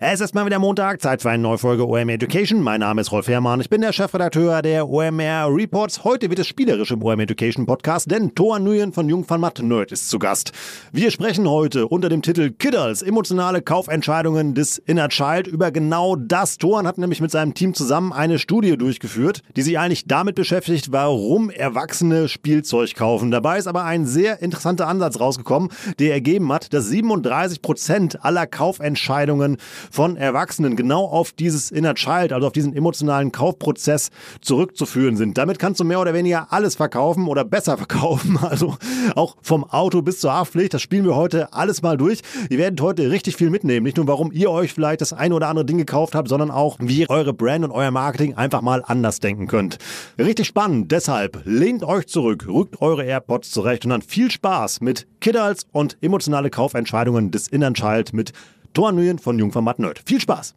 Es 0.00 0.20
ist 0.20 0.32
mal 0.32 0.46
wieder 0.46 0.60
Montag, 0.60 1.02
Zeit 1.02 1.22
für 1.22 1.30
eine 1.30 1.42
neue 1.42 1.58
Folge 1.58 1.84
OMR 1.84 2.10
Education. 2.10 2.62
Mein 2.62 2.78
Name 2.78 3.00
ist 3.00 3.10
Rolf 3.10 3.26
Herrmann, 3.26 3.60
ich 3.60 3.68
bin 3.68 3.80
der 3.80 3.92
Chefredakteur 3.92 4.62
der 4.62 4.88
OMR 4.88 5.48
Reports. 5.52 6.04
Heute 6.04 6.30
wird 6.30 6.38
es 6.38 6.46
spielerisch 6.46 6.92
im 6.92 7.02
OMR 7.02 7.24
Education 7.24 7.66
Podcast, 7.66 8.08
denn 8.08 8.32
Thor 8.32 8.60
Nguyen 8.60 8.92
von 8.92 9.08
Jung 9.08 9.28
van 9.28 9.40
Matt 9.40 9.58
Nerd 9.58 9.90
ist 9.90 10.08
zu 10.08 10.20
Gast. 10.20 10.52
Wir 10.92 11.10
sprechen 11.10 11.50
heute 11.50 11.88
unter 11.88 12.08
dem 12.08 12.22
Titel 12.22 12.52
Kiddles, 12.52 13.02
emotionale 13.02 13.60
Kaufentscheidungen 13.60 14.54
des 14.54 14.78
Inner 14.78 15.08
Child 15.08 15.48
über 15.48 15.72
genau 15.72 16.14
das. 16.14 16.58
Thor 16.58 16.84
hat 16.84 16.98
nämlich 16.98 17.20
mit 17.20 17.32
seinem 17.32 17.54
Team 17.54 17.74
zusammen 17.74 18.12
eine 18.12 18.38
Studie 18.38 18.76
durchgeführt, 18.76 19.42
die 19.56 19.62
sich 19.62 19.80
eigentlich 19.80 20.06
damit 20.06 20.36
beschäftigt, 20.36 20.92
warum 20.92 21.50
Erwachsene 21.50 22.28
Spielzeug 22.28 22.94
kaufen. 22.94 23.32
Dabei 23.32 23.58
ist 23.58 23.66
aber 23.66 23.82
ein 23.82 24.06
sehr 24.06 24.42
interessanter 24.42 24.86
Ansatz 24.86 25.18
rausgekommen, 25.18 25.70
der 25.98 26.12
ergeben 26.12 26.52
hat, 26.52 26.72
dass 26.72 26.86
37 26.86 27.62
Prozent 27.62 28.24
aller 28.24 28.46
Kaufentscheidungen 28.46 29.56
von 29.90 30.16
Erwachsenen 30.16 30.76
genau 30.76 31.04
auf 31.04 31.32
dieses 31.32 31.70
Inner 31.70 31.94
Child, 31.94 32.32
also 32.32 32.46
auf 32.46 32.52
diesen 32.52 32.74
emotionalen 32.74 33.32
Kaufprozess 33.32 34.10
zurückzuführen 34.40 35.16
sind. 35.16 35.38
Damit 35.38 35.58
kannst 35.58 35.80
du 35.80 35.84
mehr 35.84 36.00
oder 36.00 36.14
weniger 36.14 36.52
alles 36.52 36.76
verkaufen 36.76 37.26
oder 37.26 37.44
besser 37.44 37.76
verkaufen. 37.76 38.38
Also 38.40 38.76
auch 39.14 39.36
vom 39.42 39.64
Auto 39.64 40.02
bis 40.02 40.20
zur 40.20 40.32
Haftpflicht. 40.32 40.74
Das 40.74 40.82
spielen 40.82 41.04
wir 41.04 41.16
heute 41.16 41.52
alles 41.52 41.82
mal 41.82 41.96
durch. 41.96 42.20
Ihr 42.50 42.58
werdet 42.58 42.80
heute 42.80 43.10
richtig 43.10 43.36
viel 43.36 43.50
mitnehmen. 43.50 43.84
Nicht 43.84 43.96
nur, 43.96 44.06
warum 44.06 44.32
ihr 44.32 44.50
euch 44.50 44.72
vielleicht 44.72 45.00
das 45.00 45.12
eine 45.12 45.34
oder 45.34 45.48
andere 45.48 45.64
Ding 45.64 45.78
gekauft 45.78 46.14
habt, 46.14 46.28
sondern 46.28 46.50
auch, 46.50 46.76
wie 46.80 47.00
ihr 47.00 47.10
eure 47.10 47.32
Brand 47.32 47.64
und 47.64 47.70
euer 47.70 47.90
Marketing 47.90 48.34
einfach 48.34 48.62
mal 48.62 48.82
anders 48.86 49.20
denken 49.20 49.46
könnt. 49.46 49.78
Richtig 50.18 50.46
spannend. 50.46 50.92
Deshalb 50.92 51.42
lehnt 51.44 51.82
euch 51.82 52.06
zurück, 52.06 52.46
rückt 52.48 52.80
eure 52.80 53.04
AirPods 53.04 53.50
zurecht 53.50 53.84
und 53.84 53.90
dann 53.90 54.02
viel 54.02 54.30
Spaß 54.30 54.80
mit 54.80 55.06
Kiddles 55.20 55.66
und 55.72 55.96
emotionale 56.00 56.50
Kaufentscheidungen 56.50 57.30
des 57.30 57.48
Innern 57.48 57.74
Child 57.74 58.12
mit 58.12 58.32
Thor 58.74 58.92
Nguyen 58.92 59.18
von 59.18 59.38
Jungformat 59.38 59.78
Nerd. 59.78 60.02
Viel 60.04 60.20
Spaß! 60.20 60.54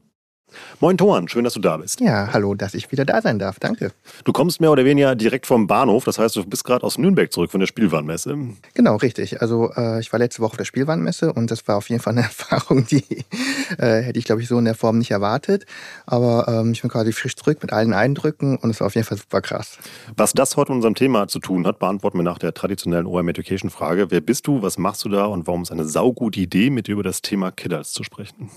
Moin 0.79 0.97
Thorn, 0.97 1.27
schön, 1.27 1.43
dass 1.43 1.53
du 1.53 1.59
da 1.59 1.77
bist. 1.77 1.99
Ja, 1.99 2.29
hallo, 2.33 2.53
dass 2.55 2.73
ich 2.73 2.91
wieder 2.91 3.05
da 3.05 3.21
sein 3.21 3.39
darf. 3.39 3.59
Danke. 3.59 3.91
Du 4.23 4.31
kommst 4.31 4.61
mehr 4.61 4.71
oder 4.71 4.85
weniger 4.85 5.15
direkt 5.15 5.47
vom 5.47 5.67
Bahnhof, 5.67 6.03
das 6.05 6.19
heißt, 6.19 6.35
du 6.35 6.45
bist 6.45 6.63
gerade 6.63 6.85
aus 6.85 6.97
Nürnberg 6.97 7.31
zurück 7.31 7.51
von 7.51 7.59
der 7.59 7.67
Spielwarenmesse. 7.67 8.37
Genau, 8.73 8.95
richtig. 8.97 9.41
Also 9.41 9.71
äh, 9.75 9.99
ich 9.99 10.11
war 10.11 10.19
letzte 10.19 10.41
Woche 10.41 10.51
auf 10.51 10.57
der 10.57 10.65
Spielwarenmesse 10.65 11.33
und 11.33 11.51
das 11.51 11.67
war 11.67 11.77
auf 11.77 11.89
jeden 11.89 12.01
Fall 12.01 12.13
eine 12.13 12.21
Erfahrung, 12.31 12.85
die 12.85 13.03
äh, 13.77 14.01
hätte 14.01 14.19
ich, 14.19 14.25
glaube 14.25 14.41
ich, 14.41 14.47
so 14.47 14.57
in 14.57 14.65
der 14.65 14.75
Form 14.75 14.97
nicht 14.97 15.11
erwartet. 15.11 15.65
Aber 16.05 16.47
ähm, 16.47 16.71
ich 16.71 16.81
bin 16.81 16.91
quasi 16.91 17.11
frisch 17.11 17.35
zurück 17.35 17.59
mit 17.61 17.73
allen 17.73 17.93
Eindrücken 17.93 18.57
und 18.57 18.69
es 18.69 18.79
war 18.79 18.87
auf 18.87 18.95
jeden 18.95 19.07
Fall 19.07 19.17
super 19.17 19.41
krass. 19.41 19.77
Was 20.15 20.33
das 20.33 20.57
heute 20.57 20.71
mit 20.71 20.77
unserem 20.77 20.95
Thema 20.95 21.27
zu 21.27 21.39
tun 21.39 21.65
hat, 21.65 21.79
beantworten 21.79 22.17
wir 22.17 22.23
nach 22.23 22.39
der 22.39 22.53
traditionellen 22.53 23.05
OM 23.05 23.27
Education 23.27 23.69
Frage. 23.69 24.11
Wer 24.11 24.21
bist 24.21 24.47
du, 24.47 24.61
was 24.61 24.77
machst 24.77 25.03
du 25.05 25.09
da 25.09 25.25
und 25.25 25.47
warum 25.47 25.63
ist 25.63 25.71
eine 25.71 25.85
saugute 25.85 26.39
Idee, 26.39 26.69
mit 26.69 26.87
dir 26.87 26.93
über 26.93 27.03
das 27.03 27.21
Thema 27.21 27.51
Kiddles 27.51 27.91
zu 27.91 28.03
sprechen? 28.03 28.49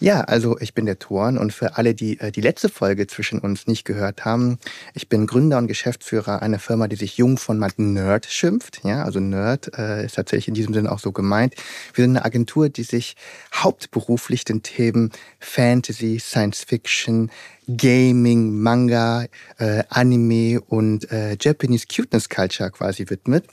Ja, 0.00 0.20
also 0.20 0.58
ich 0.60 0.74
bin 0.74 0.86
der 0.86 0.98
Thorn 0.98 1.38
und 1.38 1.52
für 1.52 1.76
alle, 1.76 1.94
die 1.94 2.20
äh, 2.20 2.30
die 2.30 2.40
letzte 2.40 2.68
Folge 2.68 3.06
zwischen 3.06 3.40
uns 3.40 3.66
nicht 3.66 3.84
gehört 3.84 4.24
haben, 4.24 4.58
ich 4.94 5.08
bin 5.08 5.26
Gründer 5.26 5.58
und 5.58 5.66
Geschäftsführer 5.66 6.40
einer 6.42 6.58
Firma, 6.58 6.88
die 6.88 6.96
sich 6.96 7.16
Jung 7.16 7.36
von 7.38 7.58
Matt 7.58 7.78
Nerd 7.78 8.26
schimpft. 8.26 8.80
Ja, 8.84 9.02
also 9.02 9.20
Nerd 9.20 9.76
äh, 9.76 10.04
ist 10.04 10.14
tatsächlich 10.14 10.48
in 10.48 10.54
diesem 10.54 10.74
Sinne 10.74 10.92
auch 10.92 11.00
so 11.00 11.12
gemeint. 11.12 11.54
Wir 11.94 12.04
sind 12.04 12.16
eine 12.16 12.24
Agentur, 12.24 12.68
die 12.68 12.84
sich 12.84 13.16
hauptberuflich 13.54 14.44
den 14.44 14.62
Themen 14.62 15.10
Fantasy, 15.40 16.18
Science 16.20 16.64
Fiction, 16.64 17.30
Gaming, 17.68 18.60
Manga, 18.60 19.26
äh, 19.58 19.82
Anime 19.88 20.60
und 20.60 21.10
äh, 21.12 21.36
Japanese 21.40 21.86
Cuteness 21.86 22.28
Culture 22.28 22.70
quasi 22.70 23.10
widmet. 23.10 23.44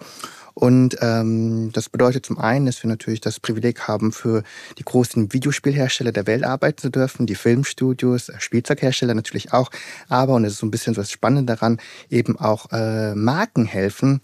Und 0.55 0.97
ähm, 1.01 1.71
das 1.73 1.89
bedeutet 1.89 2.25
zum 2.25 2.39
einen, 2.39 2.66
dass 2.66 2.81
wir 2.81 2.88
natürlich 2.88 3.19
das 3.19 3.41
Privileg 3.41 3.81
haben, 3.89 4.13
für 4.13 4.41
die 4.79 4.85
großen 4.85 5.33
Videospielhersteller 5.33 6.13
der 6.13 6.27
Welt 6.27 6.45
arbeiten 6.45 6.77
zu 6.77 6.89
dürfen, 6.89 7.27
die 7.27 7.35
Filmstudios, 7.35 8.29
äh, 8.29 8.39
Spielzeughersteller 8.39 9.13
natürlich 9.13 9.51
auch. 9.51 9.69
Aber, 10.07 10.33
und 10.35 10.43
das 10.43 10.53
ist 10.53 10.59
so 10.59 10.66
ein 10.66 10.71
bisschen 10.71 10.93
so 10.93 11.01
das 11.01 11.11
Spannende 11.11 11.53
daran, 11.53 11.79
eben 12.09 12.39
auch 12.39 12.71
äh, 12.71 13.13
Marken 13.16 13.66
helfen, 13.66 14.21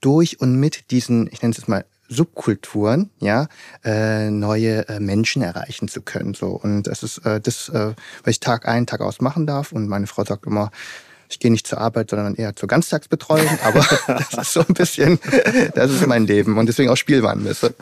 durch 0.00 0.40
und 0.40 0.56
mit 0.56 0.90
diesen, 0.90 1.28
ich 1.32 1.42
nenne 1.42 1.52
es 1.52 1.58
jetzt 1.58 1.68
mal, 1.68 1.84
Subkulturen, 2.08 3.10
ja, 3.20 3.48
äh, 3.84 4.30
neue 4.30 4.88
äh, 4.88 4.98
Menschen 4.98 5.42
erreichen 5.42 5.88
zu 5.88 6.00
können. 6.00 6.34
So 6.34 6.48
und 6.48 6.84
das 6.84 7.02
ist 7.02 7.18
äh, 7.18 7.38
das, 7.40 7.68
äh, 7.68 7.92
was 8.24 8.30
ich 8.30 8.40
Tag 8.40 8.66
ein, 8.66 8.86
Tag 8.86 9.02
aus 9.02 9.20
machen 9.20 9.46
darf. 9.46 9.72
Und 9.72 9.88
meine 9.88 10.06
Frau 10.06 10.24
sagt 10.24 10.46
immer, 10.46 10.70
ich 11.28 11.38
gehe 11.38 11.50
nicht 11.50 11.66
zur 11.66 11.78
Arbeit, 11.78 12.10
sondern 12.10 12.34
eher 12.34 12.56
zur 12.56 12.68
Ganztagsbetreuung. 12.68 13.58
Aber 13.64 13.80
das 14.06 14.48
ist 14.48 14.52
so 14.52 14.60
ein 14.60 14.74
bisschen, 14.74 15.18
das 15.74 15.90
ist 15.90 16.06
mein 16.06 16.26
Leben 16.26 16.58
und 16.58 16.66
deswegen 16.66 16.90
auch 16.90 16.96
Spielwarenmesse. 16.96 17.74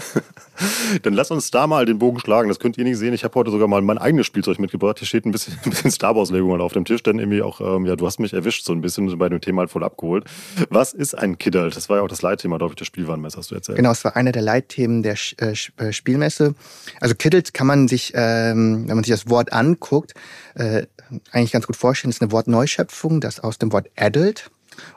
Dann 1.03 1.15
lass 1.15 1.31
uns 1.31 1.51
da 1.51 1.67
mal 1.67 1.85
den 1.85 1.99
Bogen 1.99 2.19
schlagen. 2.21 2.49
Das 2.49 2.59
könnt 2.59 2.79
ihr 2.79 2.85
nicht 2.85 2.99
sehen. 2.99 3.15
Ich 3.15 3.25
habe 3.25 3.35
heute 3.35 3.51
sogar 3.51 3.69
mal 3.69 3.83
mein 3.83 3.99
eigenes 3.99 4.27
Spielzeug 4.27 4.59
mitgebracht. 4.59 4.99
Hier 4.99 5.07
steht 5.07 5.27
ein 5.27 5.33
bisschen, 5.33 5.59
ein 5.65 5.71
bisschen 5.71 5.91
Star 5.91 6.15
Wars-Legung 6.17 6.61
auf 6.61 6.73
dem 6.73 6.85
Tisch. 6.85 7.03
Denn 7.03 7.19
irgendwie 7.19 7.43
auch, 7.43 7.61
ähm, 7.61 7.87
ja, 7.87 7.97
du 7.97 8.07
hast 8.07 8.19
mich 8.19 8.33
erwischt 8.33 8.65
so 8.65 8.73
ein 8.73 8.81
bisschen 8.81 9.17
bei 9.19 9.29
dem 9.29 9.41
Thema 9.41 9.61
halt 9.61 9.71
voll 9.71 9.85
abgeholt. 9.85 10.25
Was 10.71 10.93
ist 10.93 11.15
ein 11.15 11.39
Kiddle? 11.39 11.71
Das 11.71 11.89
war 11.89 11.99
ja 11.99 12.03
auch 12.03 12.09
das 12.09 12.23
Leitthema, 12.23 12.59
glaube 12.59 12.73
ich, 12.73 12.77
der 12.77 12.85
Spielwarenmesse, 12.85 13.39
hast 13.39 13.51
du 13.51 13.55
erzählt. 13.55 13.77
Genau, 13.77 13.93
es 13.93 14.05
war 14.05 14.17
einer 14.17 14.33
der 14.33 14.43
Leitthemen 14.43 15.03
der 15.03 15.17
äh, 15.39 15.55
äh, 15.77 15.93
Spielmesse. 15.93 16.55
Also 17.01 17.15
Kiddles 17.15 17.53
kann 17.53 17.67
man 17.67 17.89
sich, 17.89 18.13
ähm, 18.15 18.89
wenn 18.89 18.97
man 18.97 19.05
sich 19.05 19.13
das 19.13 19.29
Wort 19.29 19.53
anguckt, 19.53 20.15
äh, 20.55 20.87
eigentlich 21.31 21.53
ganz 21.53 21.67
gut 21.67 21.77
vorstellen. 21.77 22.11
Das 22.11 22.17
ist 22.17 22.23
eine 22.23 22.33
Wortneuschöpfung, 22.33 23.21
das 23.21 23.41
aus 23.41 23.59
dem 23.59 23.73
Wort 23.73 23.89
adult 23.97 24.51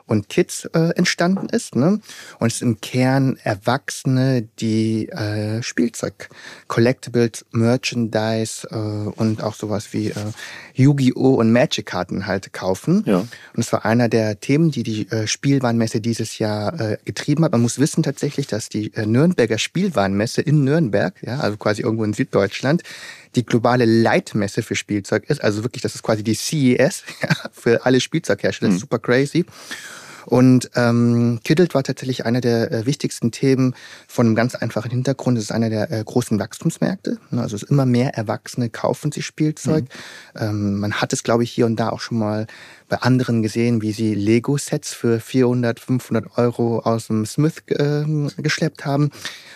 und 0.06 0.28
Kids 0.28 0.64
äh, 0.74 0.90
entstanden 0.96 1.48
ist. 1.48 1.76
Ne? 1.76 2.00
Und 2.38 2.52
es 2.52 2.58
sind 2.58 2.68
im 2.68 2.80
Kern 2.80 3.38
Erwachsene, 3.42 4.48
die 4.58 5.08
äh, 5.08 5.62
Spielzeug, 5.62 6.28
Collectibles, 6.68 7.44
Merchandise 7.52 8.66
äh, 8.70 8.74
und 8.74 9.42
auch 9.42 9.54
sowas 9.54 9.92
wie 9.92 10.08
äh, 10.08 10.14
Yu-Gi-Oh! 10.74 11.34
und 11.34 11.52
Magic-Karten 11.52 12.26
halt 12.26 12.52
kaufen. 12.52 13.04
Ja. 13.06 13.18
Und 13.18 13.28
es 13.56 13.72
war 13.72 13.84
einer 13.84 14.08
der 14.08 14.40
Themen, 14.40 14.70
die 14.70 14.82
die 14.82 15.10
äh, 15.10 15.26
Spielwarenmesse 15.26 16.00
dieses 16.00 16.38
Jahr 16.38 16.78
äh, 16.80 16.98
getrieben 17.04 17.44
hat. 17.44 17.52
Man 17.52 17.62
muss 17.62 17.78
wissen 17.78 18.02
tatsächlich, 18.02 18.46
dass 18.46 18.68
die 18.68 18.92
äh, 18.94 19.06
Nürnberger 19.06 19.58
Spielwarenmesse 19.58 20.42
in 20.42 20.64
Nürnberg, 20.64 21.14
ja, 21.22 21.40
also 21.40 21.56
quasi 21.56 21.82
irgendwo 21.82 22.04
in 22.04 22.12
Süddeutschland, 22.12 22.82
die 23.36 23.44
globale 23.44 23.84
Leitmesse 23.84 24.62
für 24.62 24.74
Spielzeug 24.74 25.24
ist. 25.28 25.42
Also 25.42 25.62
wirklich, 25.62 25.82
das 25.82 25.94
ist 25.94 26.02
quasi 26.02 26.24
die 26.24 26.34
CES 26.34 27.04
für 27.52 27.84
alle 27.84 28.00
Spielzeughersteller. 28.00 28.72
Mhm. 28.72 28.78
Super 28.78 28.98
crazy. 28.98 29.44
Und 30.26 30.70
ähm, 30.74 31.40
Kiddled 31.44 31.74
war 31.74 31.82
tatsächlich 31.82 32.24
einer 32.26 32.40
der 32.40 32.70
äh, 32.70 32.86
wichtigsten 32.86 33.30
Themen 33.30 33.74
von 34.08 34.26
einem 34.26 34.34
ganz 34.34 34.54
einfachen 34.54 34.90
Hintergrund. 34.90 35.38
Es 35.38 35.44
ist 35.44 35.52
einer 35.52 35.70
der 35.70 35.90
äh, 35.90 36.02
großen 36.04 36.38
Wachstumsmärkte. 36.38 37.18
Ne? 37.30 37.42
Also 37.42 37.56
es 37.56 37.62
immer 37.62 37.86
mehr 37.86 38.14
Erwachsene 38.14 38.70
kaufen 38.70 39.12
sich 39.12 39.26
Spielzeug. 39.26 39.84
Mhm. 40.34 40.40
Ähm, 40.40 40.78
man 40.80 40.94
hat 40.94 41.12
es, 41.12 41.22
glaube 41.22 41.44
ich, 41.44 41.50
hier 41.50 41.66
und 41.66 41.76
da 41.76 41.90
auch 41.90 42.00
schon 42.00 42.18
mal 42.18 42.46
bei 42.90 42.98
anderen 42.98 43.40
gesehen, 43.40 43.80
wie 43.82 43.92
sie 43.92 44.14
Lego-Sets 44.14 44.92
für 44.92 45.20
400, 45.20 45.80
500 45.80 46.36
Euro 46.36 46.80
aus 46.80 47.06
dem 47.06 47.24
Smith 47.24 47.62
äh, 47.68 48.04
geschleppt 48.42 48.84
haben. 48.84 49.10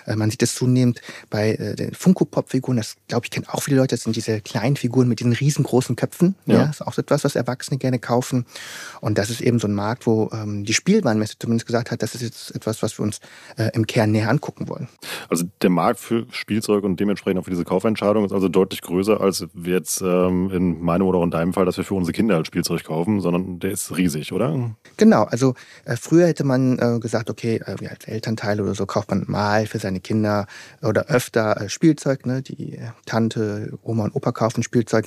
Äh, 0.07 0.17
man 0.17 0.31
sieht 0.31 0.43
es 0.43 0.55
zunehmend 0.55 1.03
bei 1.31 1.55
äh, 1.55 1.75
den 1.75 1.95
Funko-Pop-Figuren. 1.95 2.77
Das, 2.77 2.95
glaube 3.09 3.27
ich, 3.27 3.31
kennen 3.31 3.47
auch 3.49 3.63
viele 3.63 3.77
Leute. 3.79 3.97
Das 3.97 4.05
sind 4.05 4.15
diese 4.15 4.41
kleinen 4.41 4.77
Figuren 4.77 5.09
mit 5.09 5.19
diesen 5.19 5.33
riesengroßen 5.33 5.97
Köpfen. 5.97 6.37
Ja. 6.47 6.55
ja. 6.55 6.67
Das 6.67 6.81
ist 6.81 6.87
auch 6.87 6.97
etwas, 6.97 7.25
was 7.25 7.35
Erwachsene 7.35 7.79
gerne 7.79 7.99
kaufen. 7.99 8.47
Und 9.01 9.19
das 9.19 9.31
ist 9.31 9.41
eben 9.41 9.59
so 9.59 9.67
ein 9.67 9.75
Markt, 9.75 10.07
wo 10.07 10.31
ähm, 10.33 10.54
die 10.63 10.75
Spielwarenmesse 10.75 11.35
zumindest 11.39 11.67
gesagt 11.67 11.91
hat, 11.91 12.03
das 12.03 12.15
ist 12.15 12.23
jetzt 12.23 12.55
etwas, 12.55 12.83
was 12.83 12.99
wir 12.99 13.03
uns 13.03 13.19
äh, 13.57 13.71
im 13.75 13.87
Kern 13.87 14.13
näher 14.13 14.29
angucken 14.29 14.69
wollen. 14.69 14.89
Also 15.29 15.45
der 15.63 15.71
Markt 15.71 15.99
für 15.99 16.27
Spielzeug 16.31 16.85
und 16.85 17.01
dementsprechend 17.01 17.41
auch 17.41 17.45
für 17.45 17.51
diese 17.51 17.65
Kaufentscheidung 17.65 18.25
ist 18.25 18.33
also 18.33 18.49
deutlich 18.49 18.83
größer, 18.83 19.21
als 19.21 19.47
wir 19.53 19.75
jetzt 19.75 20.01
ähm, 20.03 20.51
in 20.51 20.81
meinem 20.81 21.07
oder 21.07 21.23
in 21.23 21.31
deinem 21.31 21.53
Fall, 21.53 21.65
dass 21.65 21.77
wir 21.77 21.85
für 21.85 21.95
unsere 21.95 22.13
Kinder 22.13 22.37
halt 22.37 22.47
Spielzeug 22.47 22.85
kaufen, 22.85 23.21
sondern 23.21 23.59
der 23.59 23.73
ist 23.73 23.97
riesig, 23.97 24.33
oder? 24.33 24.77
Genau, 24.97 25.25
also 25.25 25.55
äh, 25.85 25.97
früher 25.97 26.27
hätte 26.27 26.45
man 26.45 26.79
äh, 26.79 27.01
gesagt, 27.01 27.31
okay, 27.31 27.57
äh, 27.57 27.77
wir 27.81 27.91
als 27.91 28.05
Elternteil 28.05 28.61
oder 28.61 28.75
so 28.75 28.87
kauft 28.87 29.11
man 29.11 29.25
mal 29.27 29.67
für 29.67 29.79
seine 29.79 30.01
Kinder 30.01 30.47
oder 30.83 31.07
öfter 31.07 31.61
äh, 31.61 31.69
Spielzeug, 31.69 32.27
ne? 32.27 32.43
die 32.43 32.77
äh, 32.77 32.91
Tante, 33.07 33.79
Oma 33.83 34.05
und 34.05 34.15
Opa 34.15 34.33
kaufen 34.33 34.63
Spielzeug. 34.63 35.07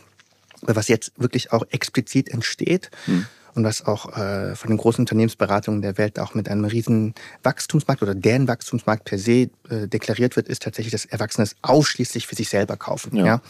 Was 0.61 0.87
jetzt 0.87 1.11
wirklich 1.17 1.53
auch 1.53 1.63
explizit 1.69 2.29
entsteht, 2.29 2.89
hm 3.05 3.27
und 3.57 3.63
was 3.63 3.85
auch 3.85 4.15
äh, 4.17 4.55
von 4.55 4.69
den 4.69 4.77
großen 4.77 5.01
Unternehmensberatungen 5.01 5.81
der 5.81 5.97
Welt 5.97 6.19
auch 6.19 6.33
mit 6.33 6.47
einem 6.47 6.65
riesen 6.65 7.15
Wachstumsmarkt 7.43 8.01
oder 8.01 8.15
deren 8.15 8.47
Wachstumsmarkt 8.47 9.03
per 9.03 9.17
se 9.17 9.49
äh, 9.69 9.87
deklariert 9.87 10.35
wird, 10.35 10.47
ist 10.47 10.61
tatsächlich, 10.61 10.91
dass 10.91 11.05
Erwachsene 11.05 11.43
es 11.43 11.55
ausschließlich 11.63 12.27
für 12.27 12.35
sich 12.35 12.49
selber 12.49 12.77
kaufen. 12.77 13.15
Ja. 13.15 13.25
ja? 13.25 13.41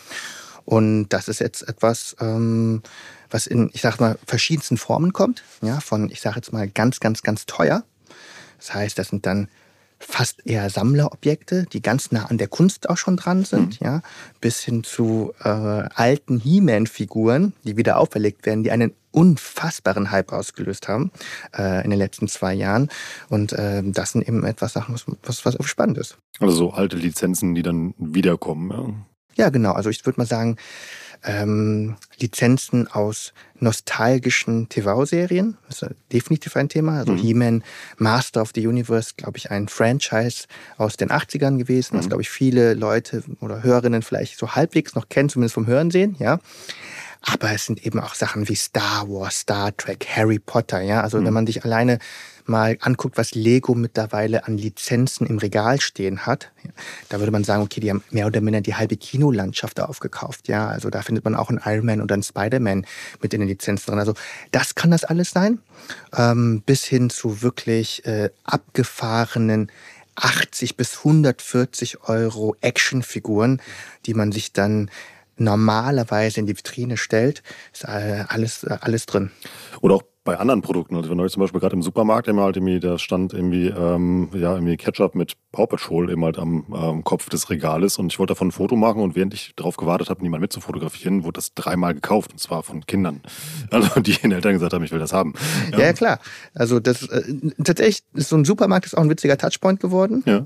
Und 0.66 1.10
das 1.10 1.28
ist 1.28 1.40
jetzt 1.40 1.68
etwas, 1.68 2.16
ähm, 2.20 2.82
was 3.30 3.48
in, 3.48 3.70
ich 3.74 3.82
sag 3.82 4.00
mal, 4.00 4.18
verschiedensten 4.26 4.78
Formen 4.78 5.14
kommt. 5.14 5.44
Ja, 5.62 5.80
von, 5.80 6.10
ich 6.10 6.22
sage 6.22 6.38
jetzt 6.38 6.52
mal, 6.52 6.68
ganz, 6.68 7.00
ganz, 7.00 7.22
ganz 7.22 7.46
teuer. 7.46 7.84
Das 8.58 8.74
heißt, 8.74 8.98
das 8.98 9.10
sind 9.10 9.26
dann 9.26 9.50
fast 10.10 10.46
eher 10.46 10.70
Sammlerobjekte, 10.70 11.66
die 11.66 11.82
ganz 11.82 12.14
nah 12.14 12.26
an 12.26 12.38
der 12.38 12.48
Kunst 12.48 12.90
auch 12.90 12.96
schon 12.96 13.18
dran 13.18 13.44
sind, 13.44 13.82
mhm. 13.82 13.86
ja, 13.86 14.02
bis 14.40 14.62
hin 14.62 14.86
zu 14.86 15.34
äh, 15.44 15.50
alten 15.50 16.40
He-Man-Figuren, 16.40 17.52
die 17.66 17.76
wieder 17.76 17.98
auferlegt 17.98 18.46
werden, 18.46 18.64
die 18.64 18.72
einen 18.72 18.94
unfassbaren 19.12 20.10
Hype 20.10 20.32
ausgelöst 20.32 20.88
haben 20.88 21.12
äh, 21.58 21.84
in 21.84 21.90
den 21.90 22.00
letzten 22.00 22.30
zwei 22.30 22.54
Jahren. 22.54 22.90
Und 23.28 23.52
äh, 23.52 23.84
das 23.84 24.14
sind 24.14 24.26
eben 24.26 24.46
etwas 24.46 24.74
Sachen, 24.74 24.96
was, 24.96 25.06
was, 25.24 25.60
was 25.60 25.68
spannend 25.68 25.98
ist. 25.98 26.18
Also 26.40 26.56
so 26.56 26.72
alte 26.72 26.96
Lizenzen, 26.96 27.54
die 27.54 27.62
dann 27.62 27.94
wiederkommen. 27.98 29.06
Ja, 29.36 29.46
ja 29.46 29.50
genau. 29.50 29.74
Also 29.74 29.90
ich 29.90 30.06
würde 30.06 30.22
mal 30.22 30.28
sagen, 30.28 30.56
ähm, 31.24 31.96
Lizenzen 32.20 32.88
aus 32.88 33.34
nostalgischen 33.60 34.70
TV-Serien. 34.70 35.58
Das 35.68 35.82
ist 35.82 35.96
definitiv 36.12 36.56
ein 36.56 36.70
Thema. 36.70 37.00
Also 37.00 37.14
mhm. 37.14 37.18
He-Man, 37.18 37.64
Master 37.98 38.42
of 38.42 38.52
the 38.54 38.68
Universe, 38.68 39.14
glaube 39.18 39.38
ich, 39.38 39.52
ein 39.52 39.68
Franchise 39.68 40.46
aus 40.78 40.98
den 40.98 41.10
80ern 41.10 41.58
gewesen, 41.58 41.96
mhm. 41.96 42.00
was, 42.00 42.08
glaube 42.08 42.22
ich, 42.22 42.30
viele 42.30 42.74
Leute 42.74 43.24
oder 43.42 43.64
Hörerinnen 43.64 44.02
vielleicht 44.02 44.38
so 44.38 44.56
halbwegs 44.56 44.96
noch 44.96 45.10
kennen, 45.10 45.30
zumindest 45.30 45.56
vom 45.56 45.68
Hören 45.68 45.88
ja. 46.20 46.40
Aber 47.22 47.52
es 47.52 47.66
sind 47.66 47.86
eben 47.86 48.00
auch 48.00 48.14
Sachen 48.14 48.48
wie 48.48 48.56
Star 48.56 49.10
Wars, 49.10 49.40
Star 49.40 49.76
Trek, 49.76 50.08
Harry 50.16 50.40
Potter, 50.40 50.82
ja. 50.82 51.02
Also 51.02 51.20
mhm. 51.20 51.26
wenn 51.26 51.34
man 51.34 51.48
sich 51.48 51.66
alleine 51.66 52.00
mal 52.48 52.78
anguckt, 52.82 53.18
was 53.18 53.36
Lego 53.36 53.76
mittlerweile 53.76 54.46
an 54.46 54.58
Lizenzen 54.58 55.28
im 55.28 55.38
Regal 55.38 55.80
stehen 55.82 56.26
hat, 56.26 56.52
da 57.10 57.20
würde 57.20 57.32
man 57.32 57.44
sagen, 57.44 57.64
okay, 57.64 57.80
die 57.80 57.90
haben 57.90 58.04
mehr 58.12 58.28
oder 58.28 58.42
minder 58.42 58.62
die 58.62 58.76
halbe 58.76 58.98
Kinolandschaft 58.98 59.80
aufgekauft. 59.80 60.48
Ja, 60.48 60.68
also 60.68 60.90
da 60.90 61.02
findet 61.02 61.24
man 61.26 61.36
auch 61.36 61.50
einen 61.50 61.62
Iron 61.66 61.86
Man 61.86 62.02
oder 62.02 62.14
einen 62.14 62.24
Spider-Man 62.24 62.86
mit 63.22 63.34
in 63.34 63.42
den 63.42 63.50
Lizenzen 63.50 63.88
drin. 63.88 64.00
Also 64.00 64.14
das 64.52 64.76
kann 64.76 64.92
das 64.92 65.04
alles 65.04 65.32
sein, 65.32 65.60
ähm, 66.16 66.62
bis 66.66 66.84
hin 66.84 67.10
zu 67.10 67.42
wirklich 67.42 68.06
äh, 68.06 68.30
abgefahrenen 68.44 69.72
80 70.16 70.78
bis 70.78 70.98
140 71.00 72.04
Euro 72.04 72.56
Actionfiguren, 72.62 73.62
die 74.06 74.16
man 74.16 74.32
sich 74.32 74.52
dann 74.52 74.90
normalerweise 75.38 76.40
in 76.40 76.48
die 76.48 76.58
Vitrine 76.58 76.98
stellt, 76.98 77.44
ist 77.72 77.84
äh, 77.84 78.26
alles, 78.28 78.64
äh, 78.64 78.78
alles 78.82 79.06
drin. 79.06 79.32
Oder 79.82 79.96
auch 79.96 80.04
bei 80.28 80.38
anderen 80.38 80.62
Produkten. 80.62 80.98
Also 80.98 81.10
wenn 81.10 81.16
neulich 81.16 81.32
zum 81.32 81.40
Beispiel 81.40 81.62
gerade 81.62 81.74
im 81.74 81.82
Supermarkt 81.82 82.28
immer 82.28 82.44
halt 82.44 82.58
irgendwie, 82.58 82.82
da 82.82 83.00
stand 83.00 83.34
irgendwie, 83.34 83.68
ähm, 83.68 84.28
ja, 84.34 84.56
irgendwie 84.56 84.76
Ketchup 84.76 85.16
mit 85.16 85.36
Paw 85.54 85.68
Patrol 85.68 86.12
eben 86.12 86.22
halt 86.26 86.38
am 86.38 86.66
ähm, 86.76 87.04
Kopf 87.06 87.30
des 87.30 87.50
Regales 87.50 87.98
und 87.98 88.12
ich 88.12 88.20
wollte 88.20 88.32
davon 88.32 88.50
ein 88.50 88.52
Foto 88.52 88.76
machen 88.76 89.02
und 89.02 89.16
während 89.16 89.34
ich 89.34 89.54
darauf 89.56 89.78
gewartet 89.78 90.10
habe, 90.10 90.22
niemand 90.22 90.42
mitzufotografieren, 90.42 91.24
wurde 91.24 91.38
das 91.38 91.54
dreimal 91.54 91.94
gekauft 91.94 92.34
und 92.34 92.40
zwar 92.40 92.62
von 92.62 92.86
Kindern. 92.86 93.22
Also 93.72 94.00
die 94.02 94.14
den 94.14 94.32
Eltern 94.32 94.54
gesagt 94.54 94.74
haben, 94.74 94.84
ich 94.84 94.92
will 94.92 95.00
das 95.00 95.14
haben. 95.14 95.34
Ja, 95.72 95.80
ja 95.80 95.94
klar. 95.94 96.20
Also 96.54 96.80
das 96.80 97.08
äh, 97.08 97.24
tatsächlich 97.64 98.04
ist 98.14 98.30
so 98.30 98.36
ein 98.36 98.44
Supermarkt 98.44 98.86
ist 98.86 98.98
auch 98.98 99.02
ein 99.02 99.10
witziger 99.10 99.38
Touchpoint 99.38 99.80
geworden. 99.80 100.24
Ja. 100.26 100.46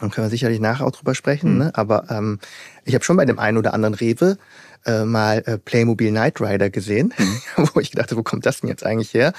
Dann 0.00 0.10
können 0.10 0.26
wir 0.26 0.30
sicherlich 0.30 0.60
nachher 0.60 0.86
auch 0.86 0.90
drüber 0.90 1.14
sprechen. 1.14 1.52
Mhm. 1.52 1.58
Ne? 1.58 1.70
Aber 1.74 2.10
ähm, 2.10 2.40
ich 2.84 2.94
habe 2.94 3.04
schon 3.04 3.16
bei 3.16 3.24
dem 3.24 3.38
einen 3.38 3.56
oder 3.56 3.72
anderen 3.72 3.94
Rewe 3.94 4.36
äh, 4.86 5.04
mal 5.04 5.42
äh, 5.46 5.58
Playmobil 5.58 6.10
Knight 6.10 6.40
Rider 6.40 6.70
gesehen, 6.70 7.12
mhm. 7.16 7.40
wo 7.74 7.80
ich 7.80 7.90
dachte, 7.90 8.16
wo 8.16 8.22
kommt 8.22 8.46
das 8.46 8.60
denn 8.60 8.68
jetzt 8.68 8.84
eigentlich 8.84 9.14
her? 9.14 9.32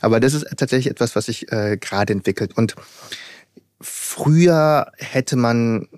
Aber 0.00 0.20
das 0.20 0.34
ist 0.34 0.46
tatsächlich 0.56 0.90
etwas, 0.90 1.16
was 1.16 1.26
sich 1.26 1.50
äh, 1.52 1.76
gerade 1.76 2.12
entwickelt. 2.12 2.56
Und 2.56 2.74
früher 3.80 4.92
hätte 4.98 5.36
man 5.36 5.88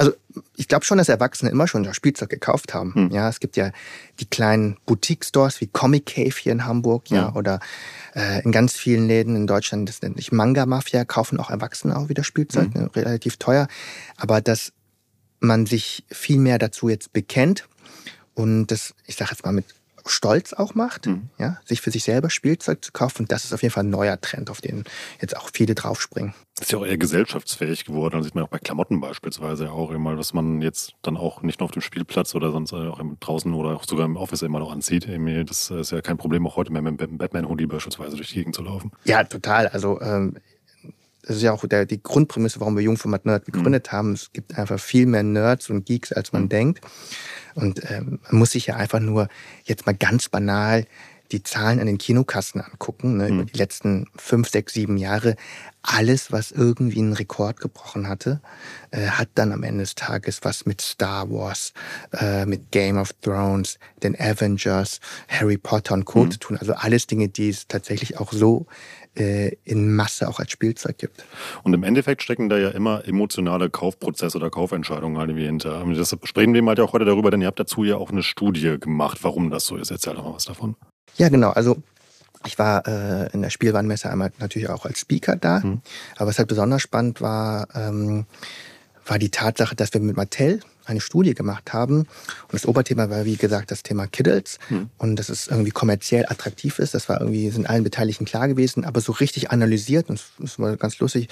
also 0.00 0.12
ich 0.56 0.66
glaube 0.66 0.86
schon, 0.86 0.96
dass 0.96 1.10
Erwachsene 1.10 1.50
immer 1.50 1.68
schon 1.68 1.92
Spielzeug 1.92 2.30
gekauft 2.30 2.72
haben. 2.72 2.94
Hm. 2.94 3.10
Ja, 3.10 3.28
es 3.28 3.38
gibt 3.38 3.58
ja 3.58 3.70
die 4.18 4.24
kleinen 4.24 4.78
Boutique-Stores 4.86 5.60
wie 5.60 5.66
Comic 5.66 6.06
Cave 6.06 6.34
hier 6.40 6.52
in 6.52 6.64
Hamburg, 6.64 7.10
ja, 7.10 7.16
ja 7.16 7.34
oder 7.34 7.60
äh, 8.14 8.42
in 8.42 8.50
ganz 8.50 8.74
vielen 8.74 9.06
Läden 9.06 9.36
in 9.36 9.46
Deutschland, 9.46 9.90
das 9.90 10.00
nennt 10.00 10.16
sich 10.16 10.32
Manga 10.32 10.64
Mafia, 10.64 11.04
kaufen 11.04 11.38
auch 11.38 11.50
Erwachsene 11.50 11.94
auch 11.94 12.08
wieder 12.08 12.24
Spielzeug, 12.24 12.74
mhm. 12.74 12.82
ne, 12.82 12.90
relativ 12.94 13.36
teuer. 13.36 13.68
Aber 14.16 14.40
dass 14.40 14.72
man 15.40 15.66
sich 15.66 16.04
viel 16.10 16.38
mehr 16.38 16.58
dazu 16.58 16.88
jetzt 16.88 17.12
bekennt 17.12 17.68
und 18.34 18.68
das, 18.68 18.94
ich 19.06 19.16
sage 19.16 19.30
jetzt 19.32 19.44
mal 19.44 19.52
mit 19.52 19.66
Stolz 20.06 20.52
auch 20.52 20.74
macht, 20.74 21.06
mhm. 21.06 21.28
ja, 21.38 21.58
sich 21.64 21.80
für 21.80 21.90
sich 21.90 22.04
selber 22.04 22.30
Spielzeug 22.30 22.84
zu 22.84 22.92
kaufen. 22.92 23.22
Und 23.22 23.32
das 23.32 23.44
ist 23.44 23.52
auf 23.52 23.62
jeden 23.62 23.72
Fall 23.72 23.84
ein 23.84 23.90
neuer 23.90 24.20
Trend, 24.20 24.50
auf 24.50 24.60
den 24.60 24.84
jetzt 25.20 25.36
auch 25.36 25.50
viele 25.52 25.74
draufspringen. 25.74 26.34
Das 26.56 26.66
ist 26.66 26.72
ja 26.72 26.78
auch 26.78 26.86
eher 26.86 26.98
gesellschaftsfähig 26.98 27.84
geworden. 27.84 28.16
Das 28.16 28.24
sieht 28.24 28.34
man 28.34 28.44
auch 28.44 28.48
bei 28.48 28.58
Klamotten 28.58 29.00
beispielsweise 29.00 29.70
auch 29.70 29.90
immer, 29.90 30.16
dass 30.16 30.34
man 30.34 30.60
jetzt 30.62 30.94
dann 31.02 31.16
auch 31.16 31.42
nicht 31.42 31.60
nur 31.60 31.66
auf 31.66 31.72
dem 31.72 31.82
Spielplatz 31.82 32.34
oder 32.34 32.52
sonst 32.52 32.72
auch 32.72 33.00
draußen 33.20 33.52
oder 33.52 33.70
auch 33.70 33.84
sogar 33.84 34.06
im 34.06 34.16
Office 34.16 34.42
immer 34.42 34.58
noch 34.58 34.72
anzieht. 34.72 35.08
Das 35.48 35.70
ist 35.70 35.92
ja 35.92 36.00
kein 36.00 36.16
Problem, 36.16 36.46
auch 36.46 36.56
heute 36.56 36.72
mehr 36.72 36.82
mit 36.82 37.00
dem 37.00 37.18
Batman-Hoodie 37.18 37.66
beispielsweise 37.66 38.16
durch 38.16 38.28
die 38.28 38.36
Gegend 38.36 38.54
zu 38.54 38.62
laufen. 38.62 38.92
Ja, 39.04 39.24
total. 39.24 39.68
Also 39.68 40.00
ähm, 40.00 40.36
das 41.30 41.36
ist 41.36 41.44
ja 41.44 41.52
auch 41.52 41.64
der, 41.64 41.86
die 41.86 42.02
Grundprämisse, 42.02 42.58
warum 42.58 42.74
wir 42.74 42.82
Jungformat 42.82 43.24
Nerd 43.24 43.44
gegründet 43.44 43.86
mhm. 43.86 43.96
haben. 43.96 44.12
Es 44.14 44.32
gibt 44.32 44.58
einfach 44.58 44.80
viel 44.80 45.06
mehr 45.06 45.22
Nerds 45.22 45.70
und 45.70 45.86
Geeks, 45.86 46.10
als 46.10 46.32
man 46.32 46.42
mhm. 46.42 46.48
denkt. 46.48 46.80
Und 47.54 47.88
ähm, 47.88 48.18
man 48.28 48.40
muss 48.40 48.50
sich 48.50 48.66
ja 48.66 48.74
einfach 48.74 48.98
nur 48.98 49.28
jetzt 49.62 49.86
mal 49.86 49.94
ganz 49.94 50.28
banal 50.28 50.86
die 51.30 51.44
Zahlen 51.44 51.78
an 51.78 51.86
den 51.86 51.98
Kinokassen 51.98 52.60
angucken, 52.60 53.16
ne, 53.16 53.28
mhm. 53.28 53.34
über 53.34 53.44
die 53.44 53.58
letzten 53.58 54.08
fünf, 54.16 54.48
sechs, 54.48 54.72
sieben 54.72 54.96
Jahre, 54.96 55.36
alles, 55.82 56.32
was 56.32 56.50
irgendwie 56.50 56.98
einen 56.98 57.12
Rekord 57.12 57.60
gebrochen 57.60 58.08
hatte, 58.08 58.40
äh, 58.90 59.06
hat 59.06 59.28
dann 59.36 59.52
am 59.52 59.62
Ende 59.62 59.84
des 59.84 59.94
Tages 59.94 60.40
was 60.42 60.66
mit 60.66 60.80
Star 60.80 61.30
Wars, 61.30 61.72
äh, 62.12 62.44
mit 62.44 62.72
Game 62.72 62.98
of 62.98 63.12
Thrones, 63.22 63.78
den 64.02 64.18
Avengers, 64.18 64.98
Harry 65.28 65.58
Potter 65.58 65.94
und 65.94 66.06
Co. 66.06 66.24
Mhm. 66.24 66.32
zu 66.32 66.38
tun. 66.40 66.56
Also 66.56 66.74
alles 66.74 67.06
Dinge, 67.06 67.28
die 67.28 67.50
es 67.50 67.68
tatsächlich 67.68 68.18
auch 68.18 68.32
so 68.32 68.66
äh, 69.16 69.56
in 69.64 69.94
Masse 69.94 70.28
auch 70.28 70.38
als 70.38 70.52
Spielzeug 70.52 70.98
gibt. 70.98 71.24
Und 71.62 71.74
im 71.74 71.82
Endeffekt 71.82 72.22
stecken 72.22 72.48
da 72.48 72.58
ja 72.58 72.70
immer 72.70 73.06
emotionale 73.06 73.70
Kaufprozesse 73.70 74.38
oder 74.38 74.50
Kaufentscheidungen 74.50 75.18
halt 75.18 75.30
irgendwie 75.30 75.46
hinter. 75.46 75.84
Das 75.84 76.16
sprechen 76.24 76.54
wir 76.54 76.64
halt 76.64 76.78
ja 76.78 76.84
auch 76.84 76.92
heute 76.92 77.04
darüber, 77.04 77.30
denn 77.30 77.40
ihr 77.40 77.46
habt 77.46 77.60
dazu 77.60 77.84
ja 77.84 77.96
auch 77.96 78.10
eine 78.10 78.22
Studie 78.22 78.78
gemacht, 78.78 79.18
warum 79.22 79.50
das 79.50 79.66
so 79.66 79.76
ist. 79.76 79.90
Erzähl 79.90 80.14
doch 80.14 80.24
mal 80.24 80.34
was 80.34 80.44
davon. 80.44 80.76
Ja, 81.16 81.28
genau. 81.28 81.50
Also 81.50 81.82
ich 82.46 82.58
war 82.58 82.86
äh, 82.86 83.30
in 83.32 83.42
der 83.42 83.50
Spielwarenmesse 83.50 84.08
einmal 84.08 84.32
natürlich 84.38 84.68
auch 84.70 84.86
als 84.86 85.00
Speaker 85.00 85.36
da. 85.36 85.60
Mhm. 85.60 85.82
Aber 86.16 86.28
was 86.28 86.38
halt 86.38 86.48
besonders 86.48 86.82
spannend 86.82 87.20
war, 87.20 87.68
ähm, 87.74 88.26
war 89.06 89.18
die 89.18 89.30
Tatsache, 89.30 89.74
dass 89.74 89.92
wir 89.92 90.00
mit 90.00 90.16
Mattel 90.16 90.60
eine 90.90 91.00
Studie 91.00 91.34
gemacht 91.34 91.72
haben. 91.72 92.00
Und 92.00 92.52
das 92.52 92.66
Oberthema 92.66 93.10
war, 93.10 93.24
wie 93.24 93.36
gesagt, 93.36 93.70
das 93.70 93.82
Thema 93.82 94.06
Kiddles. 94.06 94.58
Mhm. 94.68 94.90
Und 94.98 95.16
dass 95.16 95.28
es 95.28 95.48
irgendwie 95.48 95.70
kommerziell 95.70 96.26
attraktiv 96.28 96.78
ist. 96.78 96.94
Das 96.94 97.08
war 97.08 97.20
irgendwie, 97.20 97.50
sind 97.50 97.68
allen 97.68 97.84
Beteiligten 97.84 98.24
klar 98.24 98.48
gewesen. 98.48 98.84
Aber 98.84 99.00
so 99.00 99.12
richtig 99.12 99.50
analysiert, 99.50 100.08
und 100.10 100.22
das 100.38 100.58
war 100.58 100.76
ganz 100.76 100.98
lustig, 100.98 101.28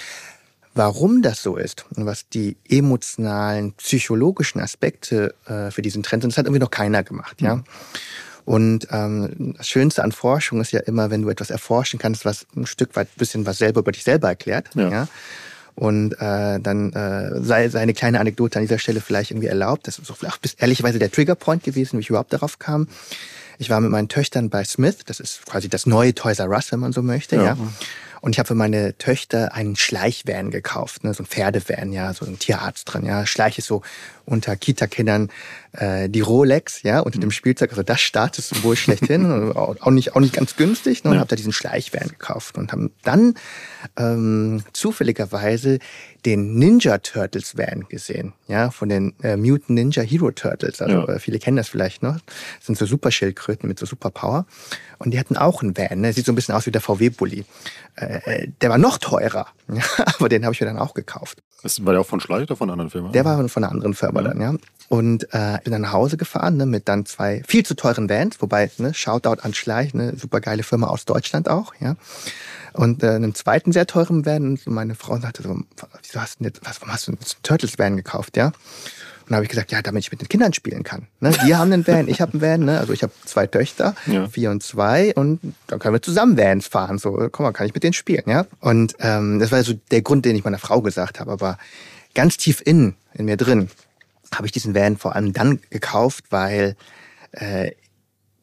warum 0.75 1.23
das 1.23 1.43
so 1.43 1.57
ist 1.57 1.87
und 1.97 2.07
was 2.07 2.29
die 2.29 2.57
emotionalen, 2.69 3.73
psychologischen 3.75 4.61
Aspekte 4.61 5.35
äh, 5.47 5.71
für 5.71 5.83
diesen 5.83 6.03
Trend 6.03 6.23
sind, 6.23 6.33
das 6.33 6.39
hat 6.39 6.47
irgendwie 6.47 6.61
noch 6.61 6.71
keiner 6.71 7.03
gemacht. 7.03 7.41
Ja. 7.41 7.63
Und 8.45 8.89
ähm, 8.93 9.55
das 9.59 9.69
Schönste 9.69 10.03
an 10.03 10.13
Forschung 10.13 10.63
ist 10.63 10.73
ja 10.73 10.81
immer, 10.81 11.11
wenn 11.11 11.21
du 11.21 11.29
etwas 11.29 11.51
erforschen 11.51 11.99
kannst, 11.99 12.25
was 12.25 12.47
ein 12.57 12.65
Stück 12.65 12.97
weit 12.97 13.09
ein 13.09 13.19
bisschen 13.19 13.45
was 13.45 13.59
selber 13.59 13.81
über 13.81 13.93
dich 13.93 14.05
selber 14.05 14.29
erklärt. 14.29 14.71
Ja. 14.75 14.89
ja? 14.89 15.09
Und 15.79 16.15
äh, 16.15 16.59
dann 16.59 16.93
äh, 16.93 17.41
sei, 17.41 17.69
sei 17.69 17.79
eine 17.79 17.95
kleine 17.95 18.19
Anekdote 18.19 18.59
an 18.59 18.65
dieser 18.65 18.81
Stelle 18.81 19.01
vielleicht 19.01 19.31
irgendwie 19.31 19.47
erlaubt. 19.47 19.87
Das 19.87 20.01
ist 20.01 20.11
auch 20.11 20.17
ehrlicherweise 20.59 20.99
der 20.99 21.13
Triggerpoint 21.13 21.63
gewesen, 21.63 21.99
wie 21.99 22.01
ich 22.01 22.11
überhaupt 22.11 22.33
darauf 22.33 22.59
kam. 22.59 22.89
Ich 23.59 23.71
war 23.71 23.81
mit 23.81 23.93
meinen 23.93 24.09
Töchtern 24.09 24.51
bei 24.51 24.65
Smith, 24.65 24.99
das 25.07 25.21
ist 25.21 25.47
quasi 25.47 25.69
das 25.69 25.87
neue 25.87 26.17
Toys 26.17 26.41
R 26.41 26.51
Us, 26.51 26.73
wenn 26.73 26.81
man 26.81 26.93
so 26.93 27.03
möchte, 27.03 27.37
ja. 27.37 27.43
ja. 27.45 27.57
Und 28.21 28.33
ich 28.33 28.41
habe 28.41 28.49
für 28.49 28.57
meine 28.57 28.99
Töchter 28.99 29.55
einen 29.55 29.77
Schleichvan 29.77 30.51
gekauft, 30.51 31.05
ne, 31.05 31.15
so 31.15 31.23
ein 31.23 31.27
Pferdevan, 31.27 31.93
ja, 31.93 32.13
so 32.13 32.27
ein 32.27 32.41
Tierarzt 32.41 32.93
drin, 32.93 33.07
ja. 33.07 33.25
Schleich 33.27 33.59
ist 33.59 33.69
so 33.69 33.83
unter 34.25 34.57
Kita-Kindern 34.57 35.31
äh, 35.73 36.09
die 36.09 36.21
Rolex, 36.21 36.83
ja, 36.83 37.01
unter 37.01 37.19
dem 37.19 37.29
mhm. 37.29 37.33
Spielzeug, 37.33 37.71
also 37.71 37.83
das 37.83 38.01
Statussymbol 38.01 38.77
schlechthin, 38.77 39.53
auch 39.57 39.91
nicht 39.91 40.15
auch 40.15 40.21
nicht 40.21 40.35
ganz 40.35 40.57
günstig, 40.57 41.05
ne, 41.05 41.11
und 41.11 41.15
ja. 41.17 41.21
habe 41.21 41.29
da 41.29 41.37
diesen 41.37 41.53
Schleichvan 41.53 42.09
gekauft 42.09 42.57
und 42.57 42.73
haben 42.73 42.91
dann 43.03 43.35
ähm, 43.97 44.63
zufälligerweise 44.73 45.79
den 46.25 46.55
Ninja 46.55 46.99
Turtles 46.99 47.57
Van 47.57 47.87
gesehen, 47.89 48.33
ja, 48.49 48.71
von 48.71 48.89
den 48.89 49.15
äh, 49.23 49.37
Mutant 49.37 49.71
Ninja 49.71 50.03
Hero 50.03 50.31
Turtles. 50.31 50.83
Also 50.83 50.99
ja. 50.99 51.09
äh, 51.09 51.19
viele 51.19 51.39
kennen 51.39 51.57
das 51.57 51.69
vielleicht 51.69 52.03
noch. 52.03 52.17
Das 52.17 52.67
sind 52.67 52.77
so 52.77 52.87
Superschildkröten 52.87 53.69
mit 53.69 53.79
so 53.79 53.87
Superpower. 53.87 54.47
Und 54.99 55.13
die 55.13 55.19
hatten 55.19 55.37
auch 55.37 55.63
einen 55.63 55.77
Van, 55.77 56.01
ne? 56.01 56.13
sieht 56.13 56.27
so 56.27 56.33
ein 56.33 56.35
bisschen 56.35 56.55
aus 56.55 56.67
wie 56.67 56.73
der 56.73 56.81
VW-Bully. 56.81 57.45
Äh, 57.97 58.21
äh, 58.25 58.49
der 58.61 58.71
war 58.71 58.79
noch 58.79 58.99
teurer, 58.99 59.47
aber 60.19 60.29
den 60.29 60.45
habe 60.45 60.55
ich 60.55 60.61
mir 60.61 60.67
dann 60.67 60.79
auch 60.79 60.95
gekauft. 60.95 61.43
Das 61.63 61.85
war 61.85 61.93
der 61.93 62.03
auch 62.03 62.07
von 62.07 62.21
Schleich 62.21 62.43
oder 62.43 62.57
von 62.57 62.69
einer 62.69 62.75
anderen 62.75 62.91
Firma? 62.91 63.11
Der 63.11 63.25
war 63.25 63.49
von 63.49 63.65
einer 63.65 63.73
anderen 63.73 63.95
Firma 63.95 64.23
ja. 64.23 64.29
dann, 64.29 64.41
ja. 64.41 64.55
Und 64.89 65.25
äh, 65.35 65.59
bin 65.65 65.73
dann 65.73 65.83
nach 65.83 65.93
Hause 65.93 66.17
gefahren 66.17 66.57
ne, 66.57 66.67
mit 66.67 66.89
dann 66.89 67.05
zwei 67.05 67.43
viel 67.47 67.67
zu 67.67 67.75
teuren 67.75 68.09
Vans, 68.09 68.41
wobei, 68.41 68.71
ne, 68.79 68.95
Shoutout 68.95 69.43
an 69.43 69.55
Schleich, 69.55 69.93
ne, 69.93 70.15
super 70.17 70.41
geile 70.41 70.63
Firma 70.63 70.87
aus 70.87 71.05
Deutschland 71.05 71.49
auch, 71.49 71.75
ja. 71.81 71.97
Und 72.75 73.03
äh, 73.03 73.11
einem 73.11 73.35
zweiten 73.35 73.73
sehr 73.73 73.87
teuren 73.87 74.25
Van. 74.25 74.45
Und 74.51 74.67
meine 74.69 74.95
Frau 74.95 75.19
sagte 75.19 75.43
so, 75.43 75.61
wieso 76.03 76.21
hast 76.21 76.41
du 76.41 76.45
jetzt, 76.45 76.61
was, 76.65 76.81
warum 76.81 76.95
hast 76.95 77.09
du 77.09 77.13
einen 77.13 77.19
Turtles 77.43 77.79
Van 77.79 77.97
gekauft, 77.97 78.37
ja? 78.37 78.53
Dann 79.29 79.37
habe 79.37 79.45
ich 79.45 79.51
gesagt, 79.51 79.73
ja, 79.73 79.83
damit 79.83 80.05
ich 80.05 80.11
mit 80.11 80.21
den 80.21 80.29
Kindern 80.29 80.55
spielen 80.55 80.83
kann. 80.83 81.07
Ne? 81.21 81.35
Die 81.45 81.55
haben 81.55 81.71
einen 81.73 81.87
Van, 81.87 82.09
ich 82.09 82.21
habe 82.21 82.33
einen 82.33 82.41
Van. 82.41 82.65
Ne? 82.65 82.79
Also 82.79 82.93
ich 82.95 83.03
habe 83.03 83.13
zwei 83.27 83.47
Töchter, 83.47 83.95
ja. 84.07 84.27
vier 84.29 84.51
und 84.51 84.63
zwei. 84.63 85.15
Und 85.15 85.41
dann 85.67 85.79
können 85.79 85.95
wir 85.95 86.03
zusammen 86.03 86.39
Vans 86.39 86.67
fahren. 86.67 86.99
So, 86.99 87.29
komm 87.31 87.45
mal, 87.45 87.53
kann 87.53 87.67
ich 87.67 87.75
mit 87.75 87.83
denen 87.83 87.93
spielen. 87.93 88.25
ja? 88.27 88.47
Und 88.61 88.97
ähm, 89.01 89.39
das 89.39 89.53
war 89.53 89.63
so 89.63 89.75
der 89.91 90.03
Grund, 90.03 90.25
den 90.25 90.35
ich 90.35 90.45
meiner 90.45 90.59
Frau 90.59 90.81
gesagt 90.81 91.21
habe. 91.21 91.31
Aber 91.31 91.59
ganz 92.15 92.39
tief 92.39 92.63
innen, 92.65 92.97
in 93.13 93.27
mir 93.27 93.37
drin, 93.37 93.69
habe 94.35 94.47
ich 94.47 94.53
diesen 94.53 94.75
Van 94.75 94.97
vor 94.97 95.15
allem 95.15 95.33
dann 95.33 95.61
gekauft, 95.71 96.25
weil 96.31 96.75
äh, 97.33 97.73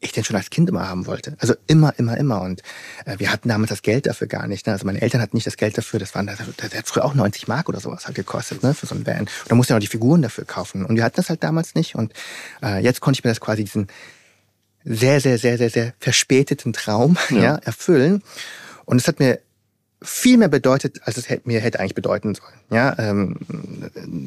ich 0.06 0.12
den 0.12 0.24
schon 0.24 0.36
als 0.36 0.50
Kind 0.50 0.68
immer 0.68 0.88
haben 0.88 1.06
wollte. 1.06 1.36
Also 1.38 1.54
immer, 1.66 1.94
immer, 1.98 2.16
immer. 2.16 2.42
Und 2.42 2.62
äh, 3.04 3.18
wir 3.18 3.32
hatten 3.32 3.48
damals 3.48 3.70
das 3.70 3.82
Geld 3.82 4.06
dafür 4.06 4.26
gar 4.26 4.46
nicht. 4.46 4.66
Ne? 4.66 4.72
Also 4.72 4.86
meine 4.86 5.00
Eltern 5.00 5.20
hatten 5.20 5.36
nicht 5.36 5.46
das 5.46 5.56
Geld 5.56 5.76
dafür. 5.76 6.00
Das 6.00 6.14
waren, 6.14 6.26
das, 6.26 6.38
das 6.56 6.74
hat 6.74 6.88
früher 6.88 7.04
auch 7.04 7.14
90 7.14 7.48
Mark 7.48 7.68
oder 7.68 7.80
sowas 7.80 8.06
halt 8.06 8.16
gekostet, 8.16 8.62
ne, 8.62 8.74
für 8.74 8.86
so 8.86 8.94
ein 8.94 9.06
Van. 9.06 9.20
Und 9.20 9.30
da 9.48 9.54
musste 9.54 9.72
ja 9.72 9.76
noch 9.76 9.82
die 9.82 9.86
Figuren 9.86 10.22
dafür 10.22 10.44
kaufen. 10.44 10.84
Und 10.84 10.96
wir 10.96 11.04
hatten 11.04 11.16
das 11.16 11.28
halt 11.28 11.42
damals 11.42 11.74
nicht. 11.74 11.94
Und 11.94 12.12
äh, 12.62 12.82
jetzt 12.82 13.00
konnte 13.00 13.18
ich 13.18 13.24
mir 13.24 13.30
das 13.30 13.40
quasi 13.40 13.64
diesen 13.64 13.88
sehr, 14.84 15.20
sehr, 15.20 15.38
sehr, 15.38 15.58
sehr, 15.58 15.70
sehr 15.70 15.94
verspäteten 15.98 16.72
Traum 16.72 17.16
ja. 17.30 17.38
ja 17.38 17.54
erfüllen. 17.56 18.22
Und 18.84 19.00
es 19.00 19.08
hat 19.08 19.18
mir 19.18 19.40
viel 20.06 20.38
mehr 20.38 20.48
bedeutet, 20.48 21.00
als 21.04 21.16
es 21.16 21.26
mir 21.44 21.60
hätte 21.60 21.80
eigentlich 21.80 21.94
bedeuten 21.94 22.34
sollen. 22.34 22.54
Ja, 22.70 22.96
ähm, 22.98 23.36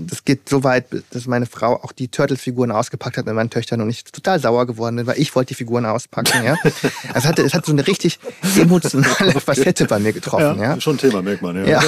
das 0.07 0.25
geht 0.25 0.49
so 0.49 0.63
weit, 0.63 0.85
dass 1.11 1.25
meine 1.25 1.45
Frau 1.45 1.81
auch 1.81 1.93
die 1.93 2.09
Turtles-Figuren 2.09 2.71
ausgepackt 2.71 3.17
hat 3.17 3.25
mit 3.25 3.33
meinen 3.33 3.49
Töchtern 3.49 3.81
und 3.81 3.89
ich 3.89 4.03
total 4.03 4.39
sauer 4.39 4.67
geworden 4.67 4.97
bin, 4.97 5.07
weil 5.07 5.19
ich 5.19 5.33
wollte 5.35 5.49
die 5.49 5.55
Figuren 5.55 5.85
auspacken. 5.85 6.43
Ja, 6.43 6.55
also 6.63 6.89
es 7.13 7.25
hatte, 7.25 7.41
es 7.43 7.53
hat 7.53 7.65
so 7.65 7.71
eine 7.71 7.87
richtig 7.87 8.19
emotionale 8.57 9.31
Facette 9.39 9.85
bei 9.85 9.99
mir 9.99 10.11
getroffen. 10.11 10.59
Ja, 10.59 10.75
ja. 10.75 10.81
schon 10.81 10.95
ein 10.95 10.99
Thema, 10.99 11.21
merkt 11.21 11.41
man. 11.41 11.55
Ja, 11.65 11.81
ja. 11.81 11.83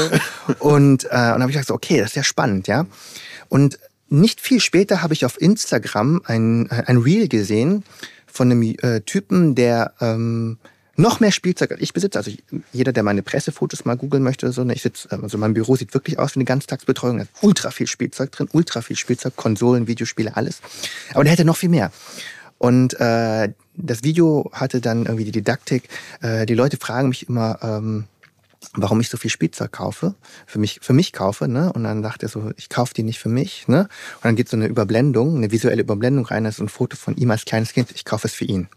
und 0.59 1.03
äh, 1.05 1.07
und 1.09 1.41
habe 1.41 1.49
ich 1.49 1.57
gesagt, 1.57 1.71
okay, 1.71 1.99
das 1.99 2.11
ist 2.11 2.15
ja 2.15 2.23
spannend, 2.23 2.67
ja. 2.67 2.85
Und 3.49 3.77
nicht 4.07 4.39
viel 4.39 4.61
später 4.61 5.01
habe 5.01 5.13
ich 5.13 5.25
auf 5.25 5.39
Instagram 5.39 6.21
ein 6.25 6.69
ein 6.71 6.97
Reel 6.97 7.27
gesehen 7.27 7.83
von 8.25 8.51
einem 8.51 8.61
äh, 8.81 9.01
Typen, 9.01 9.55
der 9.55 9.93
ähm, 9.99 10.57
noch 11.01 11.19
mehr 11.19 11.31
Spielzeug 11.31 11.71
als 11.71 11.81
ich 11.81 11.93
besitze. 11.93 12.17
Also 12.19 12.31
jeder, 12.71 12.93
der 12.93 13.03
meine 13.03 13.23
Pressefotos 13.23 13.85
mal 13.85 13.97
googeln 13.97 14.23
möchte, 14.23 14.51
so, 14.51 14.63
ne, 14.63 14.73
ich 14.73 14.81
sitze, 14.81 15.11
also 15.11 15.37
mein 15.37 15.53
Büro 15.53 15.75
sieht 15.75 15.93
wirklich 15.93 16.19
aus 16.19 16.35
wie 16.35 16.39
eine 16.39 16.45
Ganztagsbetreuung. 16.45 17.17
Da 17.17 17.23
ist 17.23 17.31
ultra 17.41 17.71
viel 17.71 17.87
Spielzeug 17.87 18.31
drin, 18.31 18.47
ultra 18.53 18.81
viel 18.81 18.95
Spielzeug, 18.95 19.35
Konsolen, 19.35 19.87
Videospiele, 19.87 20.35
alles. 20.35 20.61
Aber 21.13 21.23
der 21.23 21.33
hätte 21.33 21.45
noch 21.45 21.57
viel 21.57 21.69
mehr. 21.69 21.91
Und 22.57 22.99
äh, 22.99 23.51
das 23.75 24.03
Video 24.03 24.49
hatte 24.53 24.81
dann 24.81 25.05
irgendwie 25.05 25.25
die 25.25 25.31
Didaktik. 25.31 25.89
Äh, 26.21 26.45
die 26.45 26.53
Leute 26.53 26.77
fragen 26.77 27.09
mich 27.09 27.27
immer, 27.27 27.57
ähm, 27.63 28.05
warum 28.73 28.99
ich 29.01 29.09
so 29.09 29.17
viel 29.17 29.31
Spielzeug 29.31 29.71
kaufe, 29.71 30.13
für 30.45 30.59
mich, 30.59 30.79
für 30.81 30.93
mich 30.93 31.13
kaufe, 31.13 31.47
ne? 31.47 31.73
Und 31.73 31.83
dann 31.83 32.03
dachte 32.03 32.27
er 32.27 32.29
so, 32.29 32.51
ich 32.57 32.69
kaufe 32.69 32.93
die 32.93 33.03
nicht 33.03 33.19
für 33.19 33.29
mich, 33.29 33.67
ne? 33.67 33.89
Und 34.17 34.25
dann 34.25 34.35
geht 34.35 34.49
so 34.49 34.57
eine 34.57 34.67
Überblendung, 34.67 35.37
eine 35.37 35.51
visuelle 35.51 35.81
Überblendung 35.81 36.25
rein, 36.25 36.43
das 36.43 36.55
ist 36.55 36.61
ein 36.61 36.69
Foto 36.69 36.95
von 36.95 37.15
ihm 37.15 37.31
als 37.31 37.45
kleines 37.45 37.73
Kind, 37.73 37.89
ich 37.91 38.05
kaufe 38.05 38.27
es 38.27 38.33
für 38.33 38.45
ihn. 38.45 38.69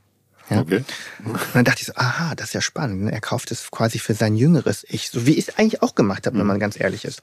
Ja? 0.50 0.60
Okay. 0.60 0.84
Und 1.24 1.38
dann 1.54 1.64
dachte 1.64 1.80
ich 1.80 1.86
so, 1.86 1.94
aha, 1.94 2.34
das 2.34 2.48
ist 2.48 2.52
ja 2.54 2.60
spannend. 2.60 3.04
Ne? 3.04 3.12
Er 3.12 3.20
kauft 3.20 3.50
es 3.50 3.70
quasi 3.70 3.98
für 3.98 4.14
sein 4.14 4.36
jüngeres 4.36 4.84
Ich, 4.88 5.10
so 5.10 5.26
wie 5.26 5.32
ich 5.32 5.48
es 5.48 5.58
eigentlich 5.58 5.82
auch 5.82 5.94
gemacht 5.94 6.26
habe, 6.26 6.36
mhm. 6.36 6.40
wenn 6.40 6.46
man 6.48 6.58
ganz 6.58 6.78
ehrlich 6.78 7.04
ist. 7.04 7.22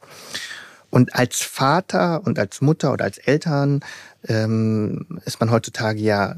Und 0.89 1.15
als 1.15 1.41
Vater 1.41 2.21
und 2.25 2.37
als 2.37 2.59
Mutter 2.59 2.91
oder 2.91 3.05
als 3.05 3.17
Eltern 3.17 3.79
ähm, 4.27 5.21
ist 5.25 5.39
man 5.39 5.49
heutzutage 5.49 5.99
ja, 6.01 6.35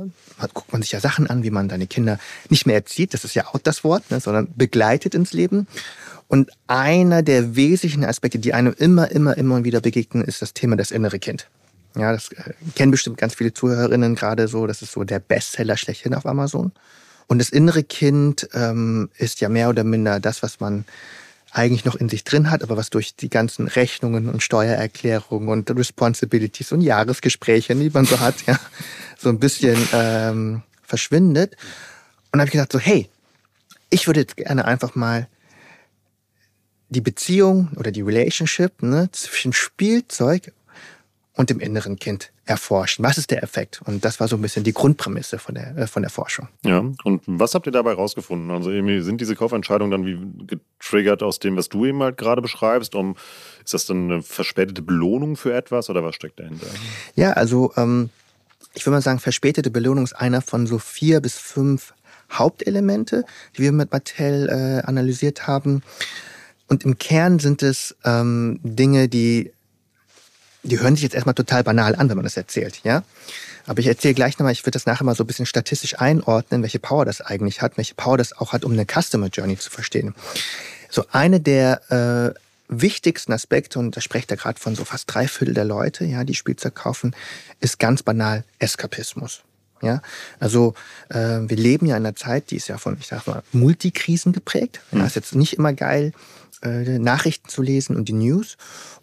guckt 0.54 0.72
man 0.72 0.82
sich 0.84 0.92
ja 0.92 1.00
Sachen 1.00 1.28
an, 1.28 1.44
wie 1.44 1.50
man 1.50 1.70
seine 1.70 1.88
Kinder 1.88 2.20
nicht 2.50 2.68
mehr 2.68 2.76
erzieht, 2.76 3.16
das 3.16 3.26
ist 3.26 3.34
ja 3.34 3.48
auch 3.48 3.58
das 3.58 3.84
Wort, 3.84 4.12
ne, 4.12 4.20
sondern 4.20 4.54
begleitet 4.56 5.16
ins 5.16 5.34
Leben. 5.34 5.68
Und 6.28 6.52
einer 6.68 7.24
der 7.24 7.56
wesentlichen 7.56 8.06
Aspekte, 8.06 8.40
die 8.40 8.54
einem 8.54 8.74
immer, 8.78 9.12
immer, 9.12 9.36
immer 9.38 9.64
wieder 9.64 9.82
begegnen, 9.82 10.24
ist 10.24 10.42
das 10.42 10.54
Thema 10.54 10.76
das 10.76 10.92
innere 10.92 11.20
Kind. 11.20 11.48
Ja, 11.96 12.12
das 12.12 12.32
äh, 12.32 12.54
kennen 12.76 12.92
bestimmt 12.92 13.18
ganz 13.18 13.36
viele 13.36 13.54
Zuhörerinnen 13.54 14.16
gerade 14.16 14.48
so. 14.48 14.68
Das 14.68 14.82
ist 14.82 14.94
so 14.94 15.04
der 15.04 15.20
Bestseller 15.20 15.78
schlechthin 15.78 16.14
auf 16.14 16.26
Amazon. 16.26 16.72
Und 17.28 17.40
das 17.40 17.50
innere 17.50 17.84
Kind 17.84 18.48
ähm, 18.54 19.10
ist 19.18 19.42
ja 19.42 19.50
mehr 19.50 19.70
oder 19.70 19.84
minder 19.84 20.20
das, 20.20 20.44
was 20.44 20.60
man 20.60 20.86
eigentlich 21.52 21.86
noch 21.86 21.96
in 21.96 22.10
sich 22.10 22.24
drin 22.24 22.50
hat, 22.50 22.64
aber 22.64 22.78
was 22.78 22.90
durch 22.90 23.16
die 23.16 23.30
ganzen 23.30 23.68
Rechnungen 23.68 24.28
und 24.28 24.42
Steuererklärungen 24.42 25.50
und 25.50 25.70
Responsibilities 25.70 26.72
und 26.72 26.82
Jahresgespräche, 26.82 27.76
die 27.76 27.92
man 27.92 28.06
so 28.06 28.20
hat, 28.20 28.36
ja, 28.48 28.60
so 29.18 29.30
ein 29.30 29.40
bisschen 29.40 29.78
ähm, 29.94 30.64
verschwindet. 30.82 31.56
Und 32.32 32.40
habe 32.40 32.48
ich 32.48 32.54
gedacht, 32.54 32.72
so, 32.72 32.80
hey, 32.80 33.08
ich 33.92 34.08
würde 34.08 34.22
jetzt 34.22 34.36
gerne 34.36 34.66
einfach 34.66 34.96
mal 34.96 35.28
die 36.90 37.02
Beziehung 37.02 37.70
oder 37.76 37.92
die 37.92 38.02
Relationship 38.02 38.82
ne, 38.82 39.10
zwischen 39.12 39.54
Spielzeug 39.54 40.52
und 41.36 41.50
dem 41.50 41.60
inneren 41.60 41.98
Kind 41.98 42.32
erforschen. 42.46 43.04
Was 43.04 43.18
ist 43.18 43.32
der 43.32 43.42
Effekt? 43.42 43.82
Und 43.86 44.06
das 44.06 44.20
war 44.20 44.28
so 44.28 44.36
ein 44.36 44.42
bisschen 44.42 44.64
die 44.64 44.74
Grundprämisse 44.74 45.40
von 45.40 45.56
der, 45.56 45.76
äh, 45.78 45.88
von 45.88 46.04
der 46.04 46.12
Forschung. 46.12 46.48
Ja, 46.64 46.80
und 47.04 47.24
was 47.26 47.56
habt 47.56 47.66
ihr 47.66 47.72
dabei 47.72 47.94
rausgefunden? 47.94 48.52
Also 48.52 48.70
sind 48.70 49.20
diese 49.20 49.36
Kaufentscheidungen 49.36 49.92
dann 49.92 50.06
wie 50.06 50.20
getriggert 50.46 51.24
aus 51.24 51.40
dem, 51.40 51.56
was 51.56 51.70
du 51.70 51.86
eben 51.86 52.04
halt 52.04 52.18
gerade 52.18 52.42
beschreibst? 52.42 52.94
Um, 52.94 53.16
ist 53.64 53.74
das 53.74 53.86
dann 53.88 54.12
eine 54.12 54.22
verspätete 54.22 54.82
Belohnung 54.82 55.36
für 55.36 55.54
etwas 55.54 55.90
oder 55.90 56.04
was 56.04 56.16
steckt 56.16 56.40
dahinter? 56.40 56.68
Ja, 57.16 57.34
also 57.34 57.74
ähm, 57.78 58.10
ich 58.76 58.86
würde 58.86 58.98
mal 58.98 59.02
sagen, 59.02 59.20
verspätete 59.20 59.72
Belohnung 59.72 60.04
ist 60.04 60.14
einer 60.14 60.42
von 60.42 60.68
so 60.68 60.78
vier 60.78 61.20
bis 61.20 61.38
fünf 61.38 61.94
Hauptelemente, 62.32 63.26
die 63.56 63.64
wir 63.64 63.72
mit 63.72 63.92
Mattel 63.92 64.50
äh, 64.50 64.88
analysiert 64.88 65.48
haben. 65.48 65.84
Und 66.68 66.84
im 66.84 66.98
Kern 66.98 67.40
sind 67.40 67.62
es 67.62 67.96
ähm, 68.06 68.60
Dinge, 68.64 69.08
die 69.08 69.52
die 70.64 70.80
hören 70.80 70.96
sich 70.96 71.04
jetzt 71.04 71.14
erstmal 71.14 71.36
total 71.36 71.64
banal 71.64 71.96
an, 71.96 72.10
wenn 72.10 72.18
man 72.18 72.24
das 72.24 72.38
erzählt, 72.38 72.82
ja. 72.84 73.04
Aber 73.66 73.80
ich 73.80 73.88
erzähle 73.88 74.14
gleich 74.14 74.38
nochmal, 74.40 74.52
ich 74.52 74.64
würde 74.64 74.72
das 74.72 74.86
nachher 74.86 75.06
mal 75.06 75.16
so 75.16 75.24
ein 75.24 75.28
bisschen 75.28 75.46
statistisch 75.46 76.00
einordnen, 76.00 76.64
welche 76.64 76.80
Power 76.80 77.06
das 77.06 77.22
eigentlich 77.22 77.62
hat, 77.62 77.78
welche 77.78 77.96
Power 77.96 78.18
das 78.18 78.34
auch 78.38 78.52
hat, 78.52 78.66
um 78.66 78.74
eine 78.74 78.86
Customer 78.86 79.28
Journey 79.28 79.58
zu 79.58 79.70
verstehen. 79.70 80.14
So 80.90 81.06
eine 81.12 81.40
der 81.40 82.36
äh, 82.36 82.40
wichtigsten 82.68 83.32
Aspekte, 83.32 83.80
und 83.80 83.96
da 83.96 84.02
sprecht 84.02 84.32
er 84.32 84.38
gerade 84.38 84.60
von 84.60 84.76
so 84.76 84.84
fast 84.84 85.14
drei 85.14 85.28
Viertel 85.28 85.54
der 85.54 85.66
Leute, 85.66 86.06
ja, 86.06 86.24
die 86.24 86.36
Spielzeug 86.36 86.76
kaufen, 86.76 87.16
ist 87.62 87.80
ganz 87.80 88.04
banal 88.04 88.44
Eskapismus. 88.60 89.44
Ja, 89.82 90.02
also 90.40 90.76
äh, 91.10 91.40
wir 91.42 91.58
leben 91.58 91.86
ja 91.88 91.98
in 91.98 92.06
einer 92.06 92.16
Zeit, 92.16 92.52
die 92.52 92.56
ist 92.56 92.70
ja 92.70 92.78
von, 92.78 92.98
ich 93.02 93.08
sag 93.08 93.28
mal, 93.28 93.44
Multikrisen 93.52 94.32
geprägt. 94.32 94.80
Ja, 94.94 95.00
mhm. 95.00 95.06
ist 95.06 95.18
jetzt 95.18 95.36
nicht 95.36 95.54
immer 95.56 95.74
geil, 95.74 96.14
äh, 96.62 97.00
Nachrichten 97.00 97.50
zu 97.50 97.62
lesen 97.62 97.98
und 97.98 98.08
die 98.08 98.14
News. 98.14 98.56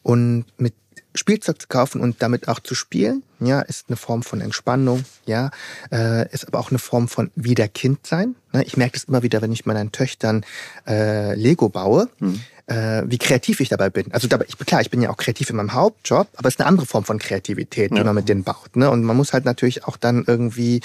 Und 0.02 0.46
mit 0.56 0.72
Spielzeug 1.14 1.60
zu 1.60 1.68
kaufen 1.68 2.00
und 2.00 2.22
damit 2.22 2.48
auch 2.48 2.60
zu 2.60 2.74
spielen, 2.74 3.22
ja, 3.40 3.60
ist 3.60 3.86
eine 3.88 3.96
Form 3.96 4.22
von 4.22 4.40
Entspannung, 4.40 5.04
ja, 5.26 5.50
äh, 5.90 6.30
ist 6.32 6.46
aber 6.46 6.58
auch 6.58 6.70
eine 6.70 6.78
Form 6.78 7.08
von 7.08 7.30
wieder 7.34 7.68
Kind 7.68 8.06
sein. 8.06 8.36
Ne? 8.52 8.64
Ich 8.64 8.76
merke 8.76 8.94
das 8.94 9.04
immer 9.04 9.22
wieder, 9.22 9.42
wenn 9.42 9.52
ich 9.52 9.66
meinen 9.66 9.92
Töchtern 9.92 10.44
äh, 10.86 11.34
Lego 11.34 11.68
baue, 11.68 12.08
mhm. 12.18 12.40
äh, 12.66 13.02
wie 13.06 13.18
kreativ 13.18 13.60
ich 13.60 13.70
dabei 13.70 13.90
bin. 13.90 14.12
Also 14.12 14.28
dabei, 14.28 14.44
ich, 14.46 14.58
klar, 14.58 14.82
ich 14.82 14.90
bin 14.90 15.00
ja 15.02 15.10
auch 15.10 15.16
kreativ 15.16 15.50
in 15.50 15.56
meinem 15.56 15.72
Hauptjob, 15.72 16.28
aber 16.36 16.48
es 16.48 16.54
ist 16.54 16.60
eine 16.60 16.68
andere 16.68 16.86
Form 16.86 17.04
von 17.04 17.18
Kreativität, 17.18 17.90
die 17.92 17.96
ja. 17.96 18.04
man 18.04 18.14
mit 18.14 18.28
denen 18.28 18.44
baut. 18.44 18.76
Ne? 18.76 18.90
Und 18.90 19.02
man 19.02 19.16
muss 19.16 19.32
halt 19.32 19.44
natürlich 19.44 19.84
auch 19.84 19.96
dann 19.96 20.24
irgendwie 20.26 20.80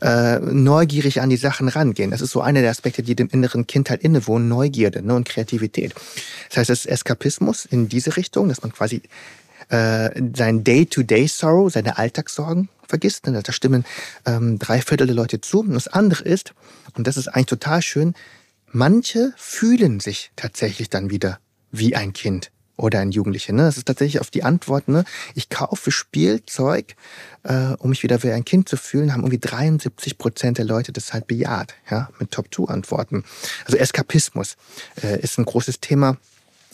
äh, 0.00 0.38
neugierig 0.40 1.20
an 1.20 1.30
die 1.30 1.36
Sachen 1.36 1.68
rangehen. 1.68 2.10
Das 2.10 2.20
ist 2.20 2.30
so 2.30 2.40
einer 2.40 2.62
der 2.62 2.70
Aspekte, 2.70 3.02
die 3.02 3.14
dem 3.14 3.28
inneren 3.28 3.66
Kind 3.66 3.90
halt 3.90 4.02
innewohnen, 4.02 4.48
Neugierde 4.48 5.02
ne? 5.02 5.14
und 5.14 5.28
Kreativität. 5.28 5.94
Das 6.48 6.58
heißt, 6.58 6.70
es 6.70 6.80
ist 6.80 6.90
Eskapismus 6.90 7.64
in 7.66 7.88
diese 7.88 8.16
Richtung, 8.16 8.48
dass 8.48 8.62
man 8.62 8.72
quasi 8.72 9.02
äh, 9.68 10.10
sein 10.34 10.64
Day-to-Day-Sorrow, 10.64 11.70
seine 11.70 11.98
Alltagssorgen 11.98 12.68
vergisst. 12.86 13.26
Ne? 13.26 13.42
Da 13.42 13.52
stimmen 13.52 13.84
ähm, 14.26 14.58
drei 14.58 14.80
Viertel 14.80 15.06
der 15.06 15.16
Leute 15.16 15.40
zu. 15.40 15.60
Und 15.60 15.74
das 15.74 15.88
andere 15.88 16.24
ist, 16.24 16.54
und 16.94 17.06
das 17.06 17.16
ist 17.16 17.28
eigentlich 17.28 17.46
total 17.46 17.82
schön, 17.82 18.14
manche 18.70 19.32
fühlen 19.36 20.00
sich 20.00 20.32
tatsächlich 20.36 20.90
dann 20.90 21.10
wieder 21.10 21.38
wie 21.70 21.94
ein 21.94 22.12
Kind 22.12 22.50
oder 22.78 23.00
ein 23.00 23.10
Jugendlicher. 23.10 23.52
Ne? 23.52 23.62
Das 23.62 23.76
ist 23.76 23.86
tatsächlich 23.86 24.20
auf 24.20 24.30
die 24.30 24.44
Antwort, 24.44 24.88
ne? 24.88 25.04
ich 25.34 25.48
kaufe 25.48 25.90
Spielzeug, 25.90 26.94
äh, 27.42 27.74
um 27.78 27.90
mich 27.90 28.02
wieder 28.02 28.22
wie 28.22 28.30
ein 28.30 28.44
Kind 28.44 28.68
zu 28.68 28.76
fühlen, 28.76 29.12
haben 29.12 29.22
irgendwie 29.22 29.40
73 29.40 30.16
Prozent 30.16 30.58
der 30.58 30.64
Leute 30.64 30.92
das 30.92 31.12
halt 31.12 31.26
bejaht, 31.26 31.74
ja, 31.90 32.08
mit 32.18 32.30
Top-2-Antworten. 32.30 33.24
Also 33.64 33.76
Eskapismus 33.76 34.56
äh, 35.02 35.20
ist 35.20 35.38
ein 35.38 35.44
großes 35.44 35.80
Thema 35.80 36.16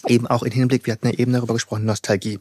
eben 0.09 0.27
auch 0.27 0.43
in 0.43 0.53
Hinblick, 0.53 0.87
wir 0.87 0.93
hatten 0.93 1.07
ja 1.07 1.15
eben 1.15 1.33
darüber 1.33 1.55
gesprochen, 1.55 1.85
Nostalgie. 1.85 2.39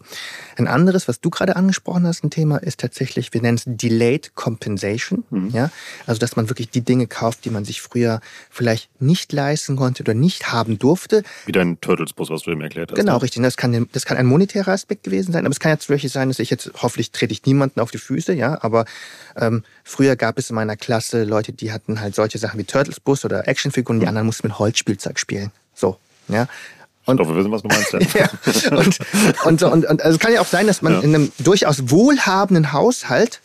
Ein 0.57 0.67
anderes, 0.67 1.07
was 1.07 1.19
du 1.19 1.29
gerade 1.29 1.55
angesprochen 1.55 2.05
hast, 2.07 2.23
ein 2.23 2.29
Thema 2.29 2.57
ist 2.57 2.79
tatsächlich, 2.79 3.33
wir 3.33 3.41
nennen 3.41 3.57
es 3.57 3.63
Delayed 3.65 4.35
Compensation. 4.35 5.23
Mhm. 5.29 5.49
Ja, 5.49 5.71
also 6.05 6.19
dass 6.19 6.35
man 6.35 6.49
wirklich 6.49 6.69
die 6.69 6.81
Dinge 6.81 7.07
kauft, 7.07 7.45
die 7.45 7.49
man 7.49 7.65
sich 7.65 7.81
früher 7.81 8.21
vielleicht 8.49 8.89
nicht 9.01 9.31
leisten 9.33 9.75
konnte 9.75 10.03
oder 10.03 10.13
nicht 10.13 10.51
haben 10.51 10.79
durfte. 10.79 11.23
Wie 11.45 11.51
dein 11.51 11.79
Turtles-Bus, 11.81 12.29
was 12.29 12.43
du 12.43 12.51
eben 12.51 12.61
erklärt 12.61 12.91
hast. 12.91 12.97
Genau, 12.97 13.15
ne? 13.15 13.21
richtig. 13.21 13.41
Das 13.43 13.57
kann, 13.57 13.87
das 13.91 14.05
kann 14.05 14.17
ein 14.17 14.25
monetärer 14.25 14.71
Aspekt 14.71 15.03
gewesen 15.03 15.31
sein, 15.31 15.45
aber 15.45 15.51
es 15.51 15.59
kann 15.59 15.71
jetzt 15.71 15.89
wirklich 15.89 16.11
sein, 16.11 16.29
dass 16.29 16.39
ich 16.39 16.49
jetzt, 16.49 16.71
hoffentlich 16.81 17.11
trete 17.11 17.33
ich 17.33 17.45
niemanden 17.45 17.79
auf 17.79 17.91
die 17.91 17.97
Füße, 17.97 18.33
ja, 18.33 18.61
aber 18.63 18.85
ähm, 19.35 19.63
früher 19.83 20.15
gab 20.15 20.37
es 20.37 20.49
in 20.49 20.55
meiner 20.55 20.75
Klasse 20.75 21.23
Leute, 21.23 21.53
die 21.53 21.71
hatten 21.71 21.99
halt 21.99 22.15
solche 22.15 22.37
Sachen 22.37 22.59
wie 22.59 22.63
Turtles-Bus 22.63 23.25
oder 23.25 23.47
Actionfiguren, 23.47 23.99
die 23.99 24.05
mhm. 24.05 24.09
anderen 24.09 24.25
mussten 24.27 24.47
mit 24.47 24.59
Holzspielzeug 24.59 25.19
spielen. 25.19 25.51
So, 25.73 25.97
ja. 26.27 26.47
Und, 27.05 27.19
ich 27.19 27.25
glaube, 27.25 27.35
wir 27.35 27.39
wissen, 27.39 27.51
was 27.51 27.61
du 27.61 27.67
meinst. 27.67 28.13
Ja. 28.15 28.29
ja. 28.71 28.77
Und, 28.77 28.99
und, 29.45 29.59
so, 29.59 29.71
und, 29.71 29.85
und 29.85 30.01
also 30.01 30.15
es 30.15 30.19
kann 30.19 30.33
ja 30.33 30.41
auch 30.41 30.47
sein, 30.47 30.67
dass 30.67 30.81
man 30.81 30.93
ja. 30.93 30.99
in 31.01 31.15
einem 31.15 31.31
durchaus 31.39 31.89
wohlhabenden 31.89 32.71
Haushalt 32.71 33.41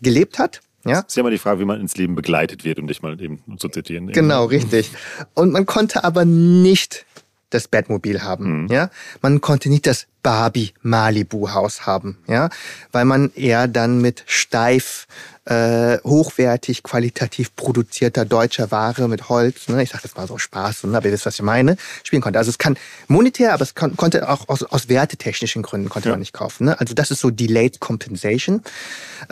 gelebt 0.00 0.38
hat. 0.38 0.60
Ja? 0.84 1.02
Das 1.02 1.08
ist 1.08 1.16
ja 1.16 1.22
mal 1.22 1.30
die 1.30 1.38
Frage, 1.38 1.60
wie 1.60 1.64
man 1.64 1.80
ins 1.80 1.96
Leben 1.96 2.14
begleitet 2.14 2.64
wird, 2.64 2.78
um 2.78 2.86
dich 2.86 3.02
mal 3.02 3.20
eben 3.20 3.42
zu 3.58 3.68
zitieren. 3.68 4.08
Genau, 4.08 4.46
richtig. 4.46 4.90
Und 5.34 5.52
man 5.52 5.66
konnte 5.66 6.04
aber 6.04 6.24
nicht 6.24 7.04
das 7.50 7.66
Batmobil 7.66 8.22
haben, 8.22 8.62
mhm. 8.62 8.68
ja. 8.68 8.90
Man 9.22 9.40
konnte 9.40 9.68
nicht 9.68 9.86
das 9.86 10.06
Barbie 10.22 10.72
Malibu 10.82 11.50
Haus 11.50 11.84
haben, 11.84 12.18
ja, 12.28 12.48
weil 12.92 13.04
man 13.04 13.32
eher 13.34 13.66
dann 13.66 14.00
mit 14.00 14.22
steif 14.26 15.08
äh, 15.50 15.98
hochwertig, 16.04 16.84
qualitativ 16.84 17.56
produzierter 17.56 18.24
deutscher 18.24 18.70
Ware 18.70 19.08
mit 19.08 19.28
Holz, 19.28 19.68
ne, 19.68 19.82
ich 19.82 19.90
sage 19.90 20.02
das 20.04 20.14
mal 20.14 20.28
so 20.28 20.38
Spaß, 20.38 20.84
ne, 20.84 20.96
aber 20.96 21.06
ihr 21.06 21.12
wisst, 21.12 21.26
was 21.26 21.34
ich 21.34 21.42
meine, 21.42 21.76
spielen 22.04 22.22
konnte. 22.22 22.38
Also 22.38 22.50
es 22.50 22.58
kann 22.58 22.78
monetär, 23.08 23.52
aber 23.52 23.62
es 23.62 23.74
kon 23.74 23.96
konnte 23.96 24.28
auch 24.28 24.48
aus, 24.48 24.62
aus 24.62 24.88
wertetechnischen 24.88 25.62
Gründen 25.62 25.88
konnte 25.88 26.08
ja. 26.08 26.12
man 26.12 26.20
nicht 26.20 26.32
kaufen. 26.32 26.66
Ne? 26.66 26.78
Also 26.78 26.94
das 26.94 27.10
ist 27.10 27.18
so 27.18 27.30
Delayed 27.30 27.80
Compensation. 27.80 28.62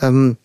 Ähm, 0.00 0.37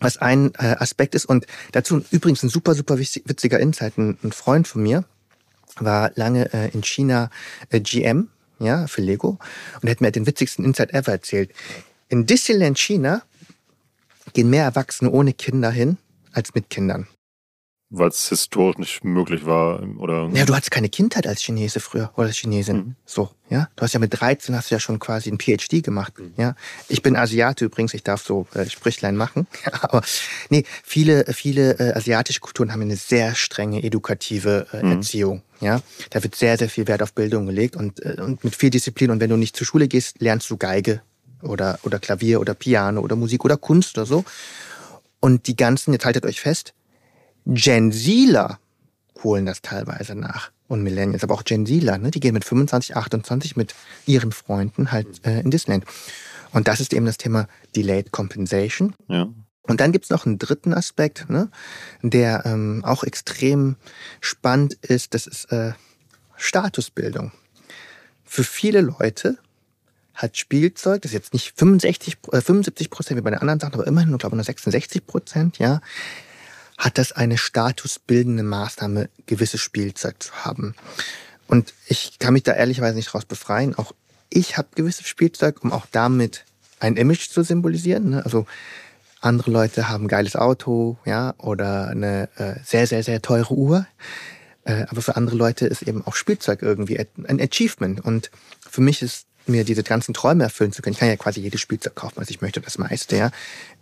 was 0.00 0.16
ein 0.16 0.54
äh, 0.54 0.76
Aspekt 0.78 1.16
ist. 1.16 1.24
Und 1.24 1.44
dazu 1.72 2.04
übrigens 2.12 2.44
ein 2.44 2.48
super, 2.48 2.76
super 2.76 3.00
witziger 3.00 3.58
Insight. 3.58 3.98
Ein, 3.98 4.16
ein 4.22 4.30
Freund 4.30 4.68
von 4.68 4.80
mir 4.80 5.04
war 5.76 6.12
lange 6.14 6.52
äh, 6.54 6.70
in 6.72 6.84
China 6.84 7.30
äh, 7.70 7.80
GM, 7.80 8.28
ja, 8.60 8.86
für 8.86 9.02
Lego. 9.02 9.38
Und 9.82 9.88
er 9.88 9.90
hat 9.90 10.00
mir 10.00 10.12
den 10.12 10.24
witzigsten 10.24 10.64
Insight 10.64 10.94
ever 10.94 11.10
erzählt. 11.10 11.50
In 12.08 12.26
Disneyland 12.26 12.78
China 12.78 13.22
gehen 14.32 14.50
mehr 14.50 14.64
Erwachsene 14.64 15.10
ohne 15.10 15.32
Kinder 15.32 15.70
hin 15.70 15.98
als 16.32 16.54
mit 16.54 16.70
Kindern. 16.70 17.08
Weil 17.90 18.08
es 18.08 18.28
historisch 18.28 18.78
nicht 18.78 19.04
möglich 19.04 19.46
war, 19.46 19.82
oder? 19.96 20.28
Ja, 20.34 20.44
du 20.44 20.54
hattest 20.54 20.70
keine 20.70 20.90
Kindheit 20.90 21.26
als 21.26 21.40
Chinese 21.40 21.80
früher 21.80 22.10
oder 22.16 22.26
als 22.26 22.36
Chinesin. 22.36 22.76
Mhm. 22.76 22.94
So, 23.06 23.30
ja. 23.48 23.70
Du 23.76 23.82
hast 23.82 23.94
ja 23.94 23.98
mit 23.98 24.20
13 24.20 24.54
hast 24.54 24.70
du 24.70 24.74
ja 24.74 24.78
schon 24.78 24.98
quasi 24.98 25.30
ein 25.30 25.38
PhD 25.38 25.82
gemacht. 25.82 26.12
Mhm. 26.18 26.34
Ja. 26.36 26.54
Ich 26.88 27.00
bin 27.00 27.16
Asiate 27.16 27.64
übrigens, 27.64 27.94
ich 27.94 28.02
darf 28.02 28.22
so 28.22 28.46
äh, 28.52 28.68
Sprüchlein 28.68 29.16
machen. 29.16 29.46
Aber 29.80 30.02
nee, 30.50 30.64
viele, 30.84 31.24
viele 31.32 31.78
äh, 31.78 31.94
asiatische 31.94 32.40
Kulturen 32.40 32.72
haben 32.74 32.82
eine 32.82 32.96
sehr 32.96 33.34
strenge 33.34 33.82
edukative 33.82 34.66
äh, 34.70 34.84
mhm. 34.84 34.92
Erziehung. 34.92 35.42
Ja. 35.60 35.80
Da 36.10 36.22
wird 36.22 36.34
sehr, 36.34 36.58
sehr 36.58 36.68
viel 36.68 36.88
Wert 36.88 37.02
auf 37.02 37.14
Bildung 37.14 37.46
gelegt 37.46 37.74
und, 37.74 38.04
äh, 38.04 38.20
und 38.20 38.44
mit 38.44 38.54
viel 38.54 38.68
Disziplin. 38.68 39.10
Und 39.10 39.20
wenn 39.20 39.30
du 39.30 39.38
nicht 39.38 39.56
zur 39.56 39.66
Schule 39.66 39.88
gehst, 39.88 40.20
lernst 40.20 40.50
du 40.50 40.58
Geige 40.58 41.00
oder, 41.42 41.78
oder 41.82 41.98
Klavier 41.98 42.40
oder 42.40 42.54
Piano 42.54 43.00
oder 43.00 43.16
Musik 43.16 43.44
oder 43.44 43.56
Kunst 43.56 43.96
oder 43.96 44.06
so. 44.06 44.24
Und 45.20 45.46
die 45.46 45.56
ganzen, 45.56 45.92
jetzt 45.92 46.04
haltet 46.04 46.24
euch 46.24 46.40
fest, 46.40 46.74
Gen 47.46 47.92
Zler 47.92 48.58
holen 49.22 49.46
das 49.46 49.62
teilweise 49.62 50.14
nach. 50.14 50.50
Und 50.68 50.82
Millennials, 50.82 51.24
aber 51.24 51.34
auch 51.34 51.44
Gen 51.44 51.66
Zler, 51.66 51.98
ne? 51.98 52.10
die 52.10 52.20
gehen 52.20 52.34
mit 52.34 52.44
25, 52.44 52.96
28 52.96 53.56
mit 53.56 53.74
ihren 54.06 54.32
Freunden 54.32 54.92
halt 54.92 55.24
äh, 55.26 55.40
in 55.40 55.50
Disneyland. 55.50 55.84
Und 56.52 56.68
das 56.68 56.80
ist 56.80 56.92
eben 56.92 57.06
das 57.06 57.16
Thema 57.16 57.48
Delayed 57.74 58.12
Compensation. 58.12 58.94
Ja. 59.08 59.28
Und 59.62 59.80
dann 59.80 59.92
gibt's 59.92 60.10
noch 60.10 60.24
einen 60.24 60.38
dritten 60.38 60.72
Aspekt, 60.72 61.28
ne, 61.28 61.50
der 62.02 62.44
ähm, 62.46 62.82
auch 62.84 63.04
extrem 63.04 63.76
spannend 64.20 64.74
ist, 64.74 65.14
das 65.14 65.26
ist 65.26 65.52
äh, 65.52 65.72
Statusbildung. 66.36 67.32
Für 68.24 68.44
viele 68.44 68.80
Leute 68.80 69.38
hat 70.18 70.36
Spielzeug, 70.36 71.02
das 71.02 71.12
ist 71.12 71.14
jetzt 71.14 71.32
nicht 71.32 71.56
65, 71.56 72.18
äh, 72.32 72.40
75 72.40 72.90
Prozent 72.90 73.18
wie 73.18 73.22
bei 73.22 73.30
den 73.30 73.38
anderen 73.38 73.60
Sachen, 73.60 73.74
aber 73.74 73.86
immerhin, 73.86 74.12
ich 74.12 74.18
glaube 74.18 74.36
nur 74.36 74.44
66 74.44 75.06
Prozent, 75.06 75.58
ja, 75.58 75.80
hat 76.76 76.98
das 76.98 77.12
eine 77.12 77.38
statusbildende 77.38 78.42
Maßnahme, 78.42 79.08
gewisses 79.26 79.60
Spielzeug 79.60 80.22
zu 80.22 80.32
haben. 80.44 80.74
Und 81.46 81.72
ich 81.86 82.18
kann 82.18 82.34
mich 82.34 82.42
da 82.42 82.52
ehrlicherweise 82.52 82.96
nicht 82.96 83.14
raus 83.14 83.24
befreien. 83.24 83.76
Auch 83.76 83.92
ich 84.28 84.58
habe 84.58 84.68
gewisses 84.74 85.06
Spielzeug, 85.08 85.62
um 85.62 85.72
auch 85.72 85.86
damit 85.90 86.44
ein 86.80 86.96
Image 86.96 87.30
zu 87.30 87.42
symbolisieren. 87.42 88.10
Ne? 88.10 88.24
Also 88.24 88.46
andere 89.20 89.50
Leute 89.50 89.88
haben 89.88 90.04
ein 90.04 90.08
geiles 90.08 90.36
Auto, 90.36 90.98
ja, 91.04 91.34
oder 91.38 91.88
eine 91.88 92.28
äh, 92.36 92.56
sehr, 92.64 92.86
sehr, 92.86 93.02
sehr 93.02 93.22
teure 93.22 93.54
Uhr. 93.54 93.86
Äh, 94.64 94.84
aber 94.88 95.00
für 95.00 95.16
andere 95.16 95.36
Leute 95.36 95.66
ist 95.66 95.82
eben 95.82 96.06
auch 96.06 96.14
Spielzeug 96.14 96.62
irgendwie 96.62 96.98
ein 96.98 97.40
Achievement. 97.40 98.04
Und 98.04 98.30
für 98.68 98.80
mich 98.80 99.02
ist 99.02 99.27
mir 99.48 99.64
diese 99.64 99.82
ganzen 99.82 100.14
Träume 100.14 100.44
erfüllen 100.44 100.72
zu 100.72 100.82
können, 100.82 100.92
ich 100.92 100.98
kann 100.98 101.08
ja 101.08 101.16
quasi 101.16 101.40
jedes 101.40 101.60
Spielzeug 101.60 101.94
kaufen, 101.94 102.14
was 102.16 102.30
ich 102.30 102.40
möchte, 102.40 102.60
das 102.60 102.78
meiste, 102.78 103.16
ja, 103.16 103.30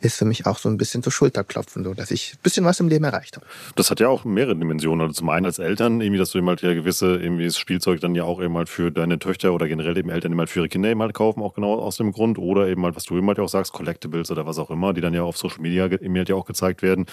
ist 0.01 0.17
für 0.17 0.25
mich 0.25 0.47
auch 0.47 0.59
so 0.59 0.69
ein 0.69 0.77
bisschen 0.77 1.03
so 1.03 1.11
Schulterklopfen, 1.11 1.83
so, 1.85 1.95
dass 1.95 2.11
ich 2.11 2.35
ein 2.35 2.43
bisschen 2.43 2.65
was 2.65 2.81
im 2.81 2.89
Leben 2.89 3.05
erreicht 3.05 3.37
habe. 3.37 3.47
Das 3.77 3.91
hat 3.91 4.01
ja 4.01 4.09
auch 4.09 4.25
mehrere 4.25 4.57
Dimensionen. 4.57 5.01
Also 5.01 5.15
zum 5.15 5.29
einen 5.31 5.47
als 5.47 5.59
Eltern, 5.59 6.01
irgendwie, 6.01 6.19
dass 6.19 6.31
du 6.31 6.39
eben 6.39 6.49
halt 6.49 6.63
ja 6.63 6.75
gewisse, 6.75 7.17
irgendwie 7.17 7.47
das 7.47 7.59
Spielzeug 7.59 8.01
dann 8.01 8.15
ja 8.15 8.25
auch 8.25 8.43
eben 8.43 8.57
halt 8.57 8.69
für 8.69 8.91
deine 8.91 9.19
Töchter 9.19 9.53
oder 9.53 9.69
generell 9.69 9.97
eben 9.97 10.11
Eltern 10.11 10.33
eben 10.33 10.39
halt 10.39 10.51
für 10.51 10.61
ihre 10.61 10.69
Kinder 10.69 10.91
eben 10.91 11.01
halt 11.01 11.15
kaufen, 11.15 11.43
auch 11.43 11.55
genau 11.55 11.75
aus 11.75 11.97
dem 11.97 12.13
Grund. 12.13 12.39
Oder 12.39 12.69
eben 12.69 12.85
halt, 12.85 12.97
was 12.97 13.05
du 13.05 13.17
eben 13.17 13.27
halt 13.27 13.41
auch 13.41 13.49
sagst, 13.49 13.73
Collectibles 13.73 14.31
oder 14.31 14.47
was 14.47 14.59
auch 14.59 14.71
immer, 14.71 14.93
die 14.93 15.01
dann 15.01 15.15
ja 15.15 15.23
auf 15.23 15.37
Social 15.39 15.61
Media 15.61 15.87
eben 15.87 16.15
halt 16.17 16.29
ja 16.29 16.35
auch 16.35 16.47
gezeigt 16.47 16.83
werden, 16.83 17.07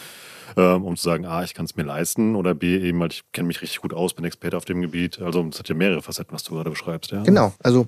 ähm, 0.57 0.83
um 0.83 0.95
zu 0.97 1.03
sagen, 1.03 1.25
A, 1.25 1.43
ich 1.43 1.53
kann 1.53 1.65
es 1.65 1.75
mir 1.75 1.83
leisten 1.83 2.35
oder 2.35 2.53
B, 2.53 2.77
eben 2.77 2.99
halt, 3.01 3.13
ich 3.13 3.23
kenne 3.31 3.47
mich 3.47 3.61
richtig 3.61 3.81
gut 3.81 3.93
aus, 3.93 4.13
bin 4.13 4.25
Experte 4.25 4.57
auf 4.57 4.65
dem 4.65 4.81
Gebiet. 4.81 5.21
Also 5.21 5.45
es 5.49 5.59
hat 5.59 5.69
ja 5.69 5.75
mehrere 5.75 6.01
Facetten, 6.01 6.33
was 6.33 6.43
du 6.43 6.55
gerade 6.55 6.69
beschreibst, 6.69 7.11
ja. 7.11 7.23
Genau, 7.23 7.53
also 7.63 7.87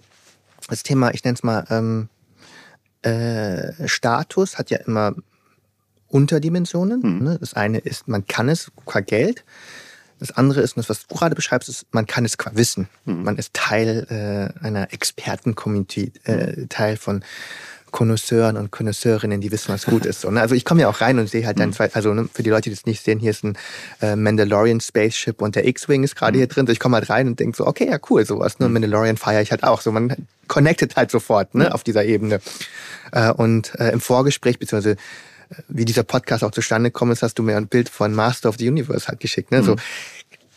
das 0.70 0.84
Thema, 0.84 1.14
ich 1.14 1.24
nenne 1.24 1.36
es 1.36 1.44
mal, 1.44 1.66
ähm, 1.70 2.10
äh, 3.02 3.88
Status 3.88 4.58
hat 4.58 4.70
ja 4.70 4.80
immer 4.80 5.14
Unterdimensionen. 6.08 7.02
Mhm. 7.02 7.24
Ne? 7.24 7.38
Das 7.40 7.54
eine 7.54 7.80
ist, 7.80 8.08
man 8.08 8.26
kann 8.26 8.50
es 8.50 8.72
qua 8.86 9.02
Geld. 9.02 9.44
Das 10.20 10.32
andere 10.32 10.62
ist, 10.62 10.78
das, 10.78 10.90
was 10.90 11.08
du 11.08 11.16
gerade 11.16 11.36
beschreibst, 11.36 11.68
ist, 11.68 11.88
man 11.92 12.06
kann 12.06 12.24
es 12.26 12.38
qua 12.38 12.52
Wissen. 12.56 12.88
Mhm. 13.04 13.24
Man 13.24 13.38
ist 13.38 13.54
Teil 13.54 14.08
äh, 14.10 14.66
einer 14.66 14.94
Experten-Community, 14.94 16.14
äh, 16.24 16.62
mhm. 16.62 16.70
Teil 16.70 16.98
von 16.98 17.24
Konnoisseuren 17.96 18.58
und 18.58 18.72
Konnoisseurinnen, 18.72 19.40
die 19.40 19.54
wissen, 19.54 19.70
was 19.70 19.86
gut 19.86 20.06
ist. 20.06 20.20
So, 20.20 20.30
ne? 20.30 20.42
Also 20.42 20.54
ich 20.54 20.66
komme 20.66 20.82
ja 20.82 20.90
auch 20.90 21.00
rein 21.00 21.18
und 21.18 21.30
sehe 21.30 21.46
halt 21.46 21.58
dann 21.60 21.70
mhm. 21.70 21.74
zwei, 21.74 21.94
also 21.94 22.14
ne, 22.14 22.28
für 22.32 22.44
die 22.44 22.50
Leute, 22.50 22.70
die 22.70 22.74
es 22.74 22.86
nicht 22.86 23.02
sehen, 23.02 23.20
hier 23.20 23.32
ist 23.32 23.46
ein 23.46 23.58
äh, 24.02 24.18
Mandalorian 24.18 24.82
Spaceship 24.82 25.42
und 25.42 25.56
der 25.56 25.66
X-Wing 25.66 26.04
ist 26.04 26.18
gerade 26.18 26.34
mhm. 26.34 26.40
hier 26.40 26.48
drin. 26.48 26.68
So, 26.68 26.74
ich 26.74 26.82
komme 26.82 26.98
halt 26.98 27.10
rein 27.10 27.26
und 27.28 27.40
denke 27.40 27.56
so, 27.56 27.66
okay, 27.66 27.88
ja 27.90 27.98
cool, 28.10 28.26
sowas. 28.26 28.60
Ne? 28.60 28.68
Mhm. 28.68 28.74
Mandalorian 28.74 29.16
feiere 29.16 29.42
ich 29.42 29.52
halt 29.52 29.64
auch. 29.64 29.80
So, 29.80 29.94
man 29.94 30.14
connected 30.50 30.98
halt 30.98 31.10
sofort 31.10 31.56
ne, 31.56 31.74
auf 31.74 31.86
dieser 31.86 32.04
Ebene. 32.04 32.42
Äh, 33.14 33.32
und 33.32 33.74
äh, 33.80 33.94
im 33.94 34.02
Vorgespräch, 34.02 34.60
beziehungsweise 34.60 34.98
äh, 35.50 35.56
wie 35.70 35.86
dieser 35.86 36.04
Podcast 36.04 36.44
auch 36.44 36.52
zustande 36.52 36.92
gekommen 36.92 37.14
ist, 37.14 37.24
hast 37.24 37.36
du 37.36 37.44
mir 37.44 37.56
ein 37.56 37.68
Bild 37.68 37.88
von 37.88 38.14
Master 38.14 38.50
of 38.50 38.58
the 38.60 38.68
Universe 38.68 39.08
halt 39.08 39.22
geschickt. 39.22 39.52
Ne? 39.52 39.64
So. 39.64 39.78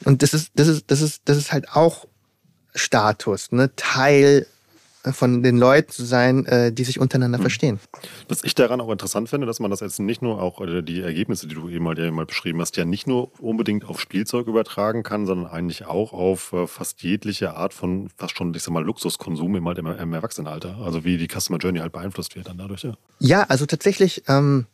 Und 0.05 0.25
das 0.25 0.35
ist, 0.35 0.51
das 0.57 0.67
ist, 0.67 0.91
das 0.91 1.01
ist, 1.03 1.23
das 1.27 1.37
ist 1.37 1.53
halt 1.53 1.69
auch 1.71 2.05
Status, 2.75 3.53
ne? 3.53 3.71
Teil 3.77 4.49
von 5.05 5.43
den 5.43 5.59
Leuten 5.59 5.91
zu 5.91 6.05
sein, 6.05 6.45
äh, 6.47 6.73
die 6.73 6.85
sich 6.85 6.99
untereinander 6.99 7.39
mhm. 7.39 7.43
verstehen. 7.43 7.81
Was 8.29 8.43
ich 8.43 8.55
daran 8.55 8.81
auch 8.81 8.91
interessant 8.91 9.29
finde, 9.29 9.47
dass 9.47 9.61
man 9.61 9.71
das 9.71 9.81
jetzt 9.81 10.01
nicht 10.01 10.23
nur 10.23 10.43
auch 10.43 10.61
äh, 10.61 10.83
die 10.83 11.01
Ergebnisse, 11.01 11.47
die 11.47 11.55
du 11.55 11.69
eben 11.69 11.85
mal, 11.85 11.99
ja 11.99 12.11
mal 12.11 12.27
beschrieben 12.27 12.61
hast, 12.61 12.77
ja 12.77 12.85
nicht 12.85 13.07
nur 13.07 13.31
unbedingt 13.41 13.85
auf 13.85 14.01
Spielzeug 14.01 14.47
übertragen 14.47 15.03
kann, 15.03 15.27
sondern 15.27 15.51
eigentlich 15.51 15.87
auch 15.87 16.13
auf 16.13 16.53
äh, 16.53 16.67
fast 16.67 17.03
jegliche 17.03 17.55
Art 17.55 17.75
von 17.75 18.11
fast 18.17 18.37
schon, 18.37 18.53
ich 18.55 18.63
sag 18.63 18.73
mal, 18.73 18.85
Luxuskonsum 18.85 19.57
im, 19.57 19.67
halt 19.67 19.79
im, 19.79 19.87
im 19.87 20.13
Erwachsenenalter. 20.13 20.79
Also 20.79 21.05
wie 21.05 21.17
die 21.17 21.29
Customer 21.29 21.59
Journey 21.59 21.79
halt 21.79 21.93
beeinflusst 21.93 22.37
wird 22.37 22.49
dann 22.49 22.59
dadurch, 22.59 22.83
ja. 22.83 22.95
Ja, 23.21 23.43
also 23.45 23.67
tatsächlich 23.67 24.25
ähm, 24.29 24.67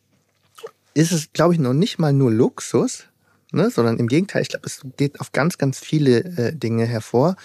ist 0.95 1.13
es, 1.13 1.33
glaube 1.33 1.55
ich, 1.55 1.61
noch 1.61 1.75
nicht 1.75 1.99
mal 1.99 2.13
nur 2.13 2.31
Luxus, 2.31 3.05
ne, 3.53 3.71
sondern 3.71 3.99
im 3.99 4.07
Gegenteil, 4.07 4.43
ich 4.43 4.49
glaube, 4.49 4.67
es 4.67 4.81
geht 4.97 5.21
auf 5.21 5.33
ganz, 5.33 5.59
ganz 5.59 5.79
viele 5.79 6.25
äh, 6.25 6.57
Dinge 6.57 6.87
hervor. 6.87 7.37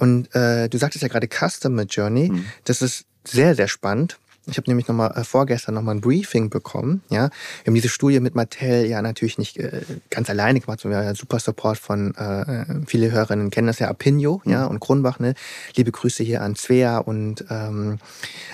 Und 0.00 0.34
äh, 0.34 0.68
du 0.68 0.78
sagtest 0.78 1.02
ja 1.02 1.08
gerade 1.08 1.28
Customer 1.28 1.82
Journey. 1.82 2.30
Mhm. 2.30 2.46
Das 2.64 2.80
ist 2.80 3.04
sehr, 3.24 3.54
sehr 3.54 3.68
spannend. 3.68 4.18
Ich 4.46 4.56
habe 4.56 4.68
nämlich 4.70 4.88
noch 4.88 4.94
mal 4.94 5.08
äh, 5.08 5.24
vorgestern 5.24 5.74
noch 5.74 5.82
mal 5.82 5.92
ein 5.92 6.00
Briefing 6.00 6.48
bekommen. 6.48 7.02
Ja, 7.10 7.28
wir 7.28 7.66
haben 7.66 7.74
diese 7.74 7.90
Studie 7.90 8.18
mit 8.20 8.34
Mattel 8.34 8.86
ja 8.86 9.02
natürlich 9.02 9.36
nicht 9.36 9.58
äh, 9.58 9.82
ganz 10.08 10.30
alleine 10.30 10.60
gemacht, 10.60 10.80
sondern 10.80 11.00
wir 11.00 11.06
haben 11.06 11.14
ja 11.14 11.18
super 11.18 11.38
Support 11.38 11.78
von 11.78 12.14
äh, 12.14 12.64
viele 12.86 13.10
Hörerinnen 13.10 13.50
kennen 13.50 13.66
das 13.66 13.78
ja 13.78 13.88
Apinio, 13.88 14.40
mhm. 14.44 14.50
ja 14.50 14.64
und 14.64 14.80
Kronbach. 14.80 15.18
Ne, 15.18 15.34
liebe 15.76 15.92
Grüße 15.92 16.22
hier 16.22 16.40
an 16.40 16.56
Svea 16.56 16.98
und 16.98 17.44
ähm, 17.50 17.98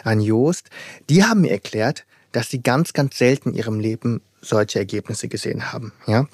an 0.02 0.20
Joost. 0.20 0.68
Die 1.08 1.22
haben 1.22 1.42
mir 1.42 1.52
erklärt, 1.52 2.04
dass 2.32 2.50
sie 2.50 2.60
ganz, 2.60 2.92
ganz 2.92 3.16
selten 3.16 3.50
in 3.50 3.54
ihrem 3.54 3.78
Leben 3.78 4.20
solche 4.40 4.80
Ergebnisse 4.80 5.28
gesehen 5.28 5.72
haben. 5.72 5.92
Ja, 6.08 6.26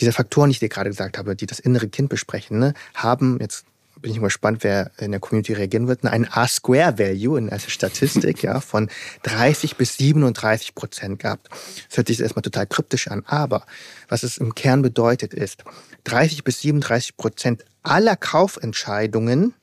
diese 0.00 0.12
Faktoren, 0.12 0.48
die 0.48 0.52
ich 0.52 0.60
dir 0.60 0.70
gerade 0.70 0.88
gesagt 0.88 1.18
habe, 1.18 1.36
die 1.36 1.46
das 1.46 1.58
innere 1.58 1.88
Kind 1.88 2.08
besprechen, 2.08 2.58
ne, 2.58 2.72
haben 2.94 3.38
jetzt 3.40 3.66
bin 4.06 4.12
ich 4.12 4.20
mal 4.20 4.28
gespannt, 4.28 4.62
wer 4.62 4.92
in 4.98 5.10
der 5.10 5.18
Community 5.18 5.52
reagieren 5.52 5.88
wird, 5.88 6.04
ein 6.04 6.22
R-Square-Value 6.32 7.38
in 7.38 7.48
der 7.48 7.58
Statistik 7.58 8.40
ja, 8.44 8.60
von 8.60 8.88
30 9.24 9.74
bis 9.74 9.96
37 9.96 10.76
Prozent 10.76 11.18
gehabt. 11.18 11.48
Das 11.88 11.96
hört 11.96 12.06
sich 12.06 12.20
erstmal 12.20 12.42
total 12.42 12.68
kryptisch 12.68 13.08
an, 13.08 13.24
aber 13.26 13.66
was 14.08 14.22
es 14.22 14.38
im 14.38 14.54
Kern 14.54 14.82
bedeutet 14.82 15.34
ist, 15.34 15.64
30 16.04 16.44
bis 16.44 16.60
37 16.60 17.16
Prozent 17.16 17.64
aller 17.82 18.14
Kaufentscheidungen 18.14 19.54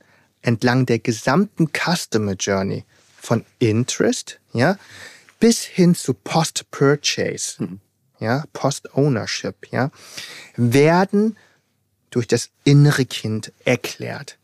entlang 0.41 0.85
der 0.85 0.99
gesamten 0.99 1.69
Customer 1.69 2.33
Journey 2.33 2.83
von 3.17 3.45
Interest 3.59 4.41
ja, 4.51 4.77
bis 5.39 5.61
hin 5.61 5.95
zu 5.95 6.13
Post-Purchase, 6.13 7.63
mhm. 7.63 7.79
ja, 8.19 8.43
Post-Ownership, 8.51 9.67
ja, 9.71 9.89
werden 10.57 11.37
durch 12.13 12.27
das 12.27 12.49
innere 12.63 13.05
Kind 13.05 13.51
erklärt. 13.65 14.37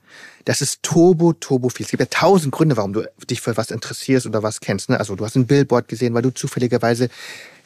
das 0.45 0.61
ist 0.61 0.81
turbo, 0.81 1.33
turbo 1.33 1.69
viel. 1.69 1.85
Es 1.85 1.91
gibt 1.91 2.01
ja 2.01 2.07
tausend 2.09 2.51
Gründe, 2.51 2.75
warum 2.75 2.93
du 2.93 3.07
dich 3.29 3.39
für 3.39 3.55
was 3.55 3.69
interessierst 3.69 4.25
oder 4.25 4.41
was 4.41 4.61
kennst. 4.61 4.89
Ne? 4.89 4.99
Also 4.99 5.15
du 5.15 5.23
hast 5.23 5.35
ein 5.35 5.45
Billboard 5.45 5.87
gesehen, 5.87 6.15
weil 6.15 6.23
du 6.23 6.31
zufälligerweise 6.31 7.09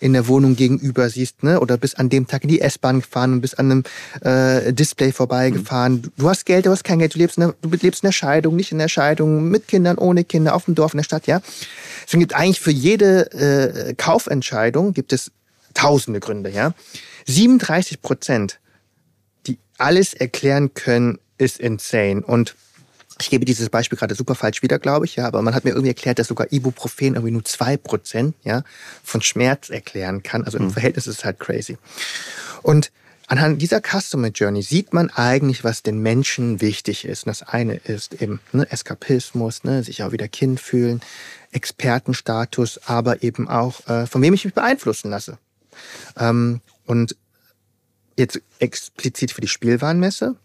in 0.02 0.12
der 0.12 0.28
Wohnung 0.28 0.58
gegenüber 0.58 1.10
siehst, 1.10 1.44
ne? 1.44 1.62
Oder 1.62 1.78
bist 1.78 1.98
an 1.98 2.10
dem 2.10 2.28
Tag 2.28 2.44
in 2.44 2.50
die 2.50 2.60
S-Bahn 2.60 3.00
gefahren 3.00 3.32
und 3.32 3.42
bist 3.42 3.58
an 3.58 3.72
einem 3.72 3.84
äh, 4.22 4.74
Display 4.74 5.14
vorbeigefahren. 5.14 5.94
Mhm. 5.94 6.12
Du 6.18 6.28
hast 6.28 6.46
Geld, 6.46 6.66
du 6.66 6.72
hast 6.72 6.84
kein 6.84 7.00
Geld, 7.00 7.16
du 7.16 7.20
lebst, 7.20 7.38
in 7.38 7.46
der, 7.46 7.56
du 7.62 7.70
lebst 7.70 8.04
in 8.04 8.08
der 8.08 8.12
Scheidung, 8.12 8.58
nicht 8.58 8.74
in 8.74 8.80
der 8.80 8.90
Scheidung, 8.90 9.48
mit 9.48 9.70
Kindern, 9.70 9.98
ohne 9.98 10.26
Kinder, 10.26 10.56
auf 10.56 10.66
dem 10.66 10.76
Dorf, 10.76 10.94
in 10.94 10.98
der 10.98 11.06
Stadt, 11.06 11.26
ja. 11.26 11.42
Deswegen 12.06 12.20
gibt 12.20 12.36
eigentlich 12.36 12.60
für 12.60 12.72
jede 12.72 13.32
äh, 13.32 13.94
Kaufentscheidung 13.94 14.94
gibt 14.94 15.14
es 15.14 15.32
tausende 15.74 16.20
Gründe, 16.20 16.50
ja. 16.50 16.74
37 17.26 18.02
Prozent, 18.02 18.60
die 19.48 19.60
alles 19.78 20.14
erklären 20.14 20.74
können, 20.74 21.20
ist 21.38 21.60
insane. 21.60 22.22
Und 22.22 22.56
ich 23.20 23.30
gebe 23.30 23.46
dieses 23.46 23.70
Beispiel 23.70 23.98
gerade 23.98 24.16
super 24.16 24.36
falsch 24.36 24.62
wieder, 24.64 24.80
glaube 24.80 25.06
ich, 25.06 25.16
ja, 25.16 25.28
aber 25.28 25.42
man 25.42 25.54
hat 25.54 25.66
mir 25.66 25.72
irgendwie 25.72 25.90
erklärt, 25.90 26.20
dass 26.20 26.28
sogar 26.28 26.52
Ibuprofen 26.52 27.16
irgendwie 27.16 27.32
nur 27.32 27.46
zwei 27.46 27.78
Prozent 27.78 28.36
ja, 28.44 28.64
von 29.04 29.22
Schmerz 29.22 29.70
erklären 29.70 30.24
kann. 30.24 30.44
Also 30.44 30.58
im 30.58 30.66
mhm. 30.66 30.72
Verhältnis 30.72 31.08
ist 31.08 31.20
es 31.20 31.26
halt 31.26 31.40
crazy. 31.40 31.78
Und 32.64 32.92
anhand 33.28 33.62
dieser 33.62 33.82
Customer 33.82 34.30
Journey 34.30 34.64
sieht 34.64 34.94
man 34.94 35.10
eigentlich, 35.12 35.64
was 35.64 35.84
den 35.84 36.00
Menschen 36.00 36.60
wichtig 36.60 37.06
ist. 37.06 37.26
Und 37.26 37.30
das 37.30 37.44
eine 37.44 37.76
ist 37.76 38.22
eben 38.22 38.40
ne, 38.52 38.70
Eskapismus, 38.70 39.64
ne, 39.64 39.84
sich 39.84 40.04
auch 40.04 40.12
wieder 40.12 40.28
Kind 40.28 40.60
fühlen, 40.60 41.02
Expertenstatus, 41.52 42.80
aber 42.86 43.22
eben 43.22 43.48
auch, 43.48 43.88
äh, 43.88 44.08
von 44.08 44.22
wem 44.22 44.34
ich 44.34 44.44
mich 44.44 44.54
beeinflussen 44.54 45.12
lasse. 45.12 45.38
Ähm, 46.18 46.62
und 46.86 47.16
jetzt 48.18 48.42
explizit 48.60 49.32
für 49.32 49.42
die 49.42 49.48
Spielwarenmesse 49.48 50.36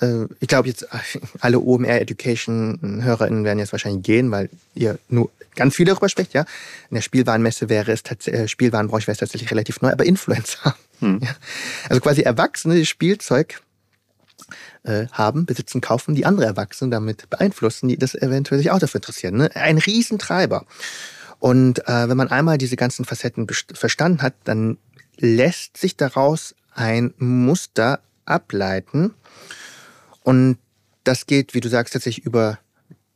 äh, 0.00 0.26
ich 0.40 0.48
glaube 0.48 0.68
jetzt, 0.68 0.86
alle 1.40 1.60
OMR 1.60 2.00
Education 2.00 3.02
HörerInnen 3.02 3.44
werden 3.44 3.58
jetzt 3.58 3.72
wahrscheinlich 3.72 4.02
gehen, 4.02 4.30
weil 4.30 4.50
ihr 4.74 4.98
nur 5.08 5.30
ganz 5.54 5.76
viel 5.76 5.86
darüber 5.86 6.08
spricht, 6.08 6.34
ja. 6.34 6.44
In 6.90 6.96
der 6.96 7.02
Spielwarenmesse 7.02 7.68
wäre 7.68 7.92
es 7.92 8.02
tatsächlich, 8.02 8.42
äh, 8.42 8.48
Spielwarenbranche 8.48 9.06
wäre 9.06 9.12
es 9.12 9.20
tatsächlich 9.20 9.50
relativ 9.50 9.80
neu, 9.80 9.92
aber 9.92 10.04
Influencer. 10.04 10.76
Hm. 11.00 11.18
Ja. 11.20 11.34
Also 11.88 12.00
quasi 12.00 12.22
Erwachsene, 12.22 12.76
die 12.76 12.86
Spielzeug 12.86 13.60
äh, 14.84 15.08
haben, 15.10 15.44
besitzen, 15.44 15.80
kaufen, 15.80 16.14
die 16.14 16.24
andere 16.24 16.46
Erwachsene 16.46 16.88
damit 16.88 17.28
beeinflussen, 17.30 17.88
die 17.88 17.96
das 17.96 18.14
eventuell 18.14 18.58
sich 18.58 18.70
auch 18.70 18.78
dafür 18.78 18.98
interessieren. 18.98 19.36
Ne? 19.36 19.50
Ein 19.56 19.78
Riesentreiber. 19.78 20.64
Und 21.40 21.80
äh, 21.88 22.08
wenn 22.08 22.16
man 22.16 22.28
einmal 22.28 22.58
diese 22.58 22.76
ganzen 22.76 23.04
Facetten 23.04 23.48
verstanden 23.48 24.22
hat, 24.22 24.34
dann 24.44 24.78
lässt 25.18 25.78
sich 25.78 25.96
daraus 25.96 26.54
ein 26.74 27.14
Muster 27.18 28.00
ableiten, 28.24 29.14
und 30.24 30.58
das 31.04 31.26
geht, 31.26 31.54
wie 31.54 31.60
du 31.60 31.68
sagst, 31.68 31.92
tatsächlich 31.92 32.26
über 32.26 32.58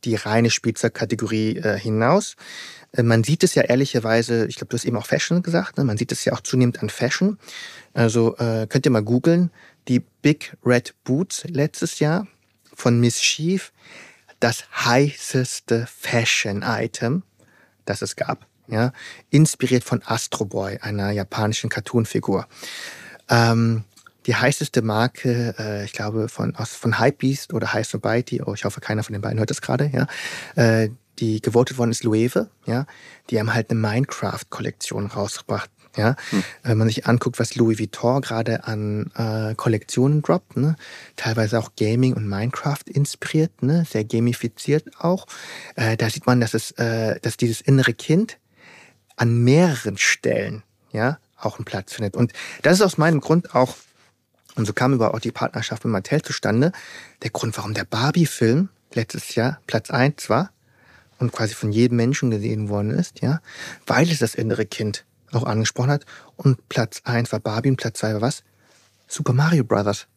die 0.05 0.15
reine 0.15 0.49
Spielzeugkategorie 0.49 1.57
äh, 1.57 1.77
hinaus. 1.77 2.35
Äh, 2.93 3.03
man 3.03 3.23
sieht 3.23 3.43
es 3.43 3.55
ja 3.55 3.63
ehrlicherweise, 3.63 4.45
ich 4.45 4.55
glaube, 4.55 4.69
du 4.69 4.77
hast 4.77 4.85
eben 4.85 4.95
auch 4.95 5.05
Fashion 5.05 5.41
gesagt, 5.41 5.77
ne? 5.77 5.83
man 5.83 5.97
sieht 5.97 6.13
es 6.13 6.23
ja 6.23 6.33
auch 6.33 6.41
zunehmend 6.41 6.81
an 6.81 6.89
Fashion. 6.89 7.37
Also 7.93 8.37
äh, 8.37 8.67
könnt 8.69 8.85
ihr 8.85 8.91
mal 8.91 9.03
googeln, 9.03 9.51
die 9.87 9.99
Big 10.21 10.55
Red 10.63 10.93
Boots 11.03 11.43
letztes 11.49 11.99
Jahr 11.99 12.27
von 12.73 12.99
Miss 12.99 13.19
Chief, 13.19 13.73
das 14.39 14.63
heißeste 14.71 15.85
Fashion-Item, 15.87 17.23
das 17.83 18.01
es 18.01 18.15
gab. 18.15 18.45
Ja? 18.67 18.93
Inspiriert 19.31 19.83
von 19.83 20.01
Astro 20.05 20.45
Boy, 20.45 20.77
einer 20.77 21.11
japanischen 21.11 21.69
Cartoon-Figur. 21.69 22.47
Ähm, 23.29 23.83
die 24.25 24.35
heißeste 24.35 24.81
Marke, 24.81 25.55
äh, 25.57 25.85
ich 25.85 25.93
glaube, 25.93 26.29
von, 26.29 26.55
aus, 26.55 26.73
von 26.73 26.99
Hypebeast 26.99 27.53
oder 27.53 27.73
High 27.73 27.87
Society, 27.87 28.41
oh, 28.45 28.53
ich 28.53 28.65
hoffe, 28.65 28.81
keiner 28.81 29.03
von 29.03 29.13
den 29.13 29.21
beiden 29.21 29.39
hört 29.39 29.49
das 29.49 29.61
gerade, 29.61 29.89
ja, 29.93 30.07
äh, 30.55 30.89
die 31.19 31.41
gewotet 31.41 31.77
worden 31.77 31.91
ist 31.91 32.03
Loewe, 32.03 32.49
ja, 32.65 32.85
die 33.29 33.39
haben 33.39 33.53
halt 33.53 33.69
eine 33.69 33.79
Minecraft-Kollektion 33.79 35.07
rausgebracht. 35.07 35.69
Ja, 35.97 36.15
hm. 36.29 36.43
wenn 36.61 36.77
man 36.77 36.87
sich 36.87 37.07
anguckt, 37.07 37.39
was 37.39 37.55
Louis 37.55 37.79
Vuitton 37.79 38.21
gerade 38.21 38.65
an 38.65 39.11
äh, 39.15 39.55
Kollektionen 39.55 40.21
droppt, 40.21 40.55
ne? 40.55 40.75
teilweise 41.15 41.57
auch 41.57 41.71
Gaming 41.75 42.13
und 42.13 42.27
Minecraft 42.27 42.83
inspiriert, 42.85 43.63
ne? 43.63 43.85
sehr 43.89 44.05
gamifiziert 44.05 44.85
auch. 44.99 45.25
Äh, 45.75 45.97
da 45.97 46.07
sieht 46.11 46.27
man, 46.27 46.39
dass 46.39 46.53
es, 46.53 46.71
äh, 46.73 47.19
dass 47.21 47.37
dieses 47.37 47.61
innere 47.61 47.93
Kind 47.93 48.37
an 49.15 49.43
mehreren 49.43 49.97
Stellen, 49.97 50.61
ja, 50.91 51.17
auch 51.41 51.57
einen 51.57 51.65
Platz 51.65 51.93
findet. 51.93 52.15
Und 52.15 52.33
das 52.61 52.75
ist 52.75 52.81
aus 52.81 52.97
meinem 52.97 53.19
Grund 53.19 53.55
auch 53.55 53.75
und 54.55 54.65
so 54.65 54.73
kam 54.73 54.93
über 54.93 55.13
auch 55.13 55.19
die 55.19 55.31
Partnerschaft 55.31 55.85
mit 55.85 55.93
Mattel 55.93 56.21
zustande. 56.21 56.73
Der 57.21 57.29
Grund, 57.29 57.55
warum 57.57 57.73
der 57.73 57.85
Barbie-Film 57.85 58.67
letztes 58.93 59.35
Jahr 59.35 59.61
Platz 59.67 59.89
1 59.89 60.29
war 60.29 60.51
und 61.17 61.31
quasi 61.31 61.53
von 61.53 61.71
jedem 61.71 61.95
Menschen 61.95 62.29
gesehen 62.29 62.67
worden 62.67 62.91
ist, 62.91 63.21
ja, 63.21 63.39
weil 63.87 64.09
es 64.09 64.19
das 64.19 64.35
innere 64.35 64.65
Kind 64.65 65.05
auch 65.31 65.43
angesprochen 65.43 65.91
hat. 65.91 66.05
Und 66.35 66.67
Platz 66.67 67.01
1 67.05 67.31
war 67.31 67.39
Barbie 67.39 67.69
und 67.69 67.77
Platz 67.77 67.99
2 67.99 68.15
war 68.15 68.21
was? 68.21 68.43
Super 69.07 69.33
Mario 69.33 69.63
Brothers. 69.63 70.07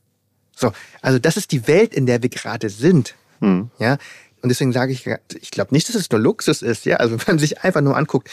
So, 0.57 0.73
also 1.01 1.19
das 1.19 1.37
ist 1.37 1.53
die 1.53 1.67
Welt, 1.67 1.95
in 1.95 2.07
der 2.07 2.23
wir 2.23 2.29
gerade 2.29 2.69
sind. 2.69 3.15
Hm. 3.41 3.71
Ja, 3.79 3.97
und 4.43 4.49
deswegen 4.49 4.73
sage 4.73 4.93
ich, 4.93 5.07
ich 5.41 5.51
glaube 5.53 5.73
nicht, 5.73 5.89
dass 5.89 5.95
es 5.95 6.11
nur 6.11 6.21
Luxus 6.21 6.63
ist, 6.63 6.85
ja. 6.85 6.97
Also 6.97 7.19
wenn 7.19 7.27
man 7.27 7.39
sich 7.39 7.63
einfach 7.63 7.81
nur 7.81 7.97
anguckt, 7.97 8.29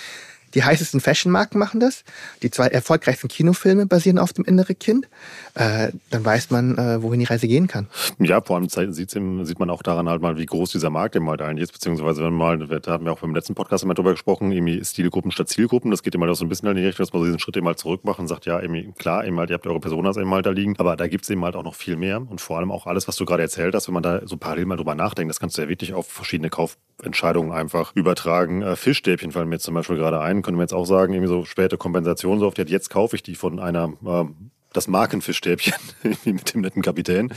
die 0.54 0.64
heißesten 0.64 1.00
Fashion-Marken 1.00 1.60
machen 1.60 1.80
das. 1.80 2.04
Die 2.42 2.52
zwei 2.52 2.68
erfolgreichsten 2.68 3.28
Kinofilme 3.28 3.86
basieren 3.86 4.20
auf 4.20 4.34
dem 4.34 4.46
innere 4.46 4.76
Kind. 4.76 5.08
Äh, 5.56 5.92
dann 6.10 6.26
weiß 6.26 6.52
man, 6.52 6.78
äh, 6.78 7.02
wohin 7.02 7.20
die 7.20 7.26
Reise 7.26 7.48
gehen 7.48 7.68
kann. 7.68 7.88
Ja, 8.20 8.42
vor 8.42 8.58
allem 8.58 8.70
sieht, 8.70 9.60
man 9.60 9.70
auch 9.70 9.84
daran 9.84 10.10
halt 10.10 10.22
mal, 10.22 10.38
wie 10.38 10.46
groß 10.46 10.72
dieser 10.72 10.90
Markt 10.90 11.16
eben 11.16 11.30
halt 11.30 11.42
eigentlich 11.42 11.64
ist. 11.64 11.74
Beziehungsweise, 11.74 12.24
wenn 12.24 12.34
mal, 12.34 12.58
da 12.58 12.92
haben 12.92 13.06
wir 13.06 13.12
auch 13.12 13.20
beim 13.20 13.36
letzten 13.36 13.56
Podcast 13.56 13.84
immer 13.84 13.94
drüber 13.94 14.12
gesprochen, 14.12 14.52
irgendwie 14.52 14.84
Stilgruppen 14.84 15.32
statt 15.32 15.50
Zielgruppen. 15.50 15.92
Das 15.92 16.04
geht 16.04 16.16
immer 16.16 16.28
halt 16.28 16.38
so 16.38 16.46
ein 16.46 16.50
bisschen 16.50 16.70
in 16.70 16.78
die 16.78 16.86
Richtung, 16.86 17.06
dass 17.06 17.14
man 17.14 17.24
diesen 17.24 17.40
Schritt 17.40 17.58
eben 17.58 17.68
halt 17.68 17.80
zurück 17.80 18.04
macht 18.04 18.20
und 18.20 18.28
sagt, 18.28 18.46
ja, 18.46 18.62
klar, 18.98 19.26
eben 19.26 19.38
halt, 19.38 19.50
ihr 19.50 19.56
habt 19.56 19.68
eure 19.68 19.80
Personas 19.80 20.18
eben 20.18 20.32
halt 20.32 20.46
da 20.46 20.52
liegen. 20.52 20.76
Aber 20.78 20.96
da 20.96 21.08
gibt 21.08 21.24
es 21.24 21.30
eben 21.30 21.44
halt 21.44 21.56
auch 21.56 21.64
noch 21.64 21.76
viel 21.76 21.96
mehr. 21.96 22.22
Und 22.22 22.42
vor 22.42 22.58
allem 22.58 22.72
auch 22.72 22.88
alles, 22.88 23.08
was 23.08 23.16
du 23.16 23.26
gerade 23.26 23.44
erzählt 23.44 23.76
hast, 23.76 23.88
wenn 23.88 23.94
man 23.94 24.04
da 24.04 24.22
so 24.26 24.38
parallel 24.38 24.66
mal 24.66 24.78
drüber 24.78 24.96
nachdenkt, 24.96 25.30
das 25.30 25.40
kannst 25.40 25.58
du 25.58 25.62
ja 25.62 25.70
wirklich 25.70 25.94
auf 25.94 26.08
verschiedene 26.08 26.50
Kaufentscheidungen 26.50 27.52
einfach 27.52 27.96
übertragen. 27.96 28.62
Äh, 28.62 28.76
Fischstäbchen 28.76 29.32
fallen 29.32 29.50
mir 29.50 29.60
zum 29.60 29.74
Beispiel 29.74 29.98
gerade 29.98 30.20
ein 30.22 30.39
können 30.42 30.58
wir 30.58 30.64
jetzt 30.64 30.74
auch 30.74 30.86
sagen, 30.86 31.14
irgendwie 31.14 31.30
so 31.30 31.46
späte 31.46 31.78
Kompensation, 31.78 32.40
so 32.40 32.48
oft, 32.48 32.58
jetzt 32.58 32.90
kaufe 32.90 33.16
ich 33.16 33.24
die 33.24 33.36
von 33.36 33.60
einer, 33.60 33.94
äh, 34.06 34.26
das 34.74 34.88
Markenfischstäbchen 34.88 35.74
mit 36.26 36.54
dem 36.54 36.62
netten 36.62 36.82
Kapitän, 36.82 37.34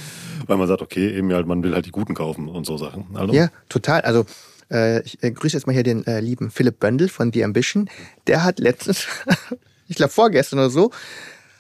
weil 0.47 0.57
man 0.57 0.69
sagt, 0.69 0.83
okay, 0.83 1.17
eben 1.17 1.33
halt, 1.33 1.47
man 1.47 1.63
will 1.63 1.75
halt 1.75 1.87
die 1.87 1.91
guten 1.91 2.15
kaufen 2.15 2.49
und 2.49 2.67
so 2.67 2.77
Sachen. 2.77 3.07
Also, 3.15 3.33
ja, 3.33 3.49
total. 3.69 4.03
Also 4.03 4.27
äh, 4.71 5.03
ich 5.03 5.23
äh, 5.23 5.31
grüße 5.31 5.57
jetzt 5.57 5.67
mal 5.67 5.73
hier 5.73 5.83
den 5.83 6.07
äh, 6.07 6.21
lieben 6.21 6.51
Philipp 6.51 6.81
Böndel 6.81 7.09
von 7.09 7.33
The 7.33 7.45
Ambition. 7.45 7.89
Der 8.27 8.45
hat 8.45 8.59
letztens, 8.59 9.07
ich 9.89 9.97
glaube 9.97 10.13
vorgestern 10.13 10.59
oder 10.59 10.71
so, 10.71 10.91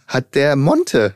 hat 0.06 0.34
der 0.34 0.56
Monte 0.56 1.14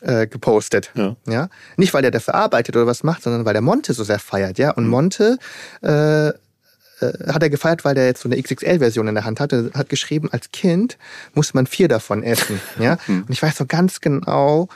äh, 0.00 0.26
gepostet. 0.26 0.90
Ja. 0.94 1.16
ja. 1.26 1.48
Nicht, 1.76 1.94
weil 1.94 2.02
der 2.02 2.10
dafür 2.10 2.34
arbeitet 2.34 2.76
oder 2.76 2.86
was 2.86 3.02
macht, 3.02 3.22
sondern 3.22 3.44
weil 3.44 3.52
der 3.52 3.62
Monte 3.62 3.94
so 3.94 4.04
sehr 4.04 4.18
feiert, 4.18 4.58
ja. 4.58 4.72
Und 4.72 4.84
mhm. 4.84 4.90
Monte 4.90 5.38
äh, 5.82 6.32
äh, 7.02 7.32
hat 7.32 7.42
er 7.42 7.50
gefeiert, 7.50 7.84
weil 7.84 7.94
der 7.94 8.06
jetzt 8.06 8.22
so 8.22 8.28
eine 8.28 8.40
XXL-Version 8.40 9.08
in 9.08 9.14
der 9.14 9.24
Hand 9.24 9.40
hatte, 9.40 9.70
hat 9.74 9.88
geschrieben, 9.88 10.28
als 10.32 10.50
Kind 10.52 10.98
muss 11.34 11.54
man 11.54 11.66
vier 11.66 11.88
davon 11.88 12.22
essen. 12.22 12.60
Ja? 12.78 12.98
Hm. 13.06 13.22
Und 13.22 13.30
ich 13.30 13.42
weiß 13.42 13.56
so 13.56 13.66
ganz 13.66 14.00
genau, 14.00 14.68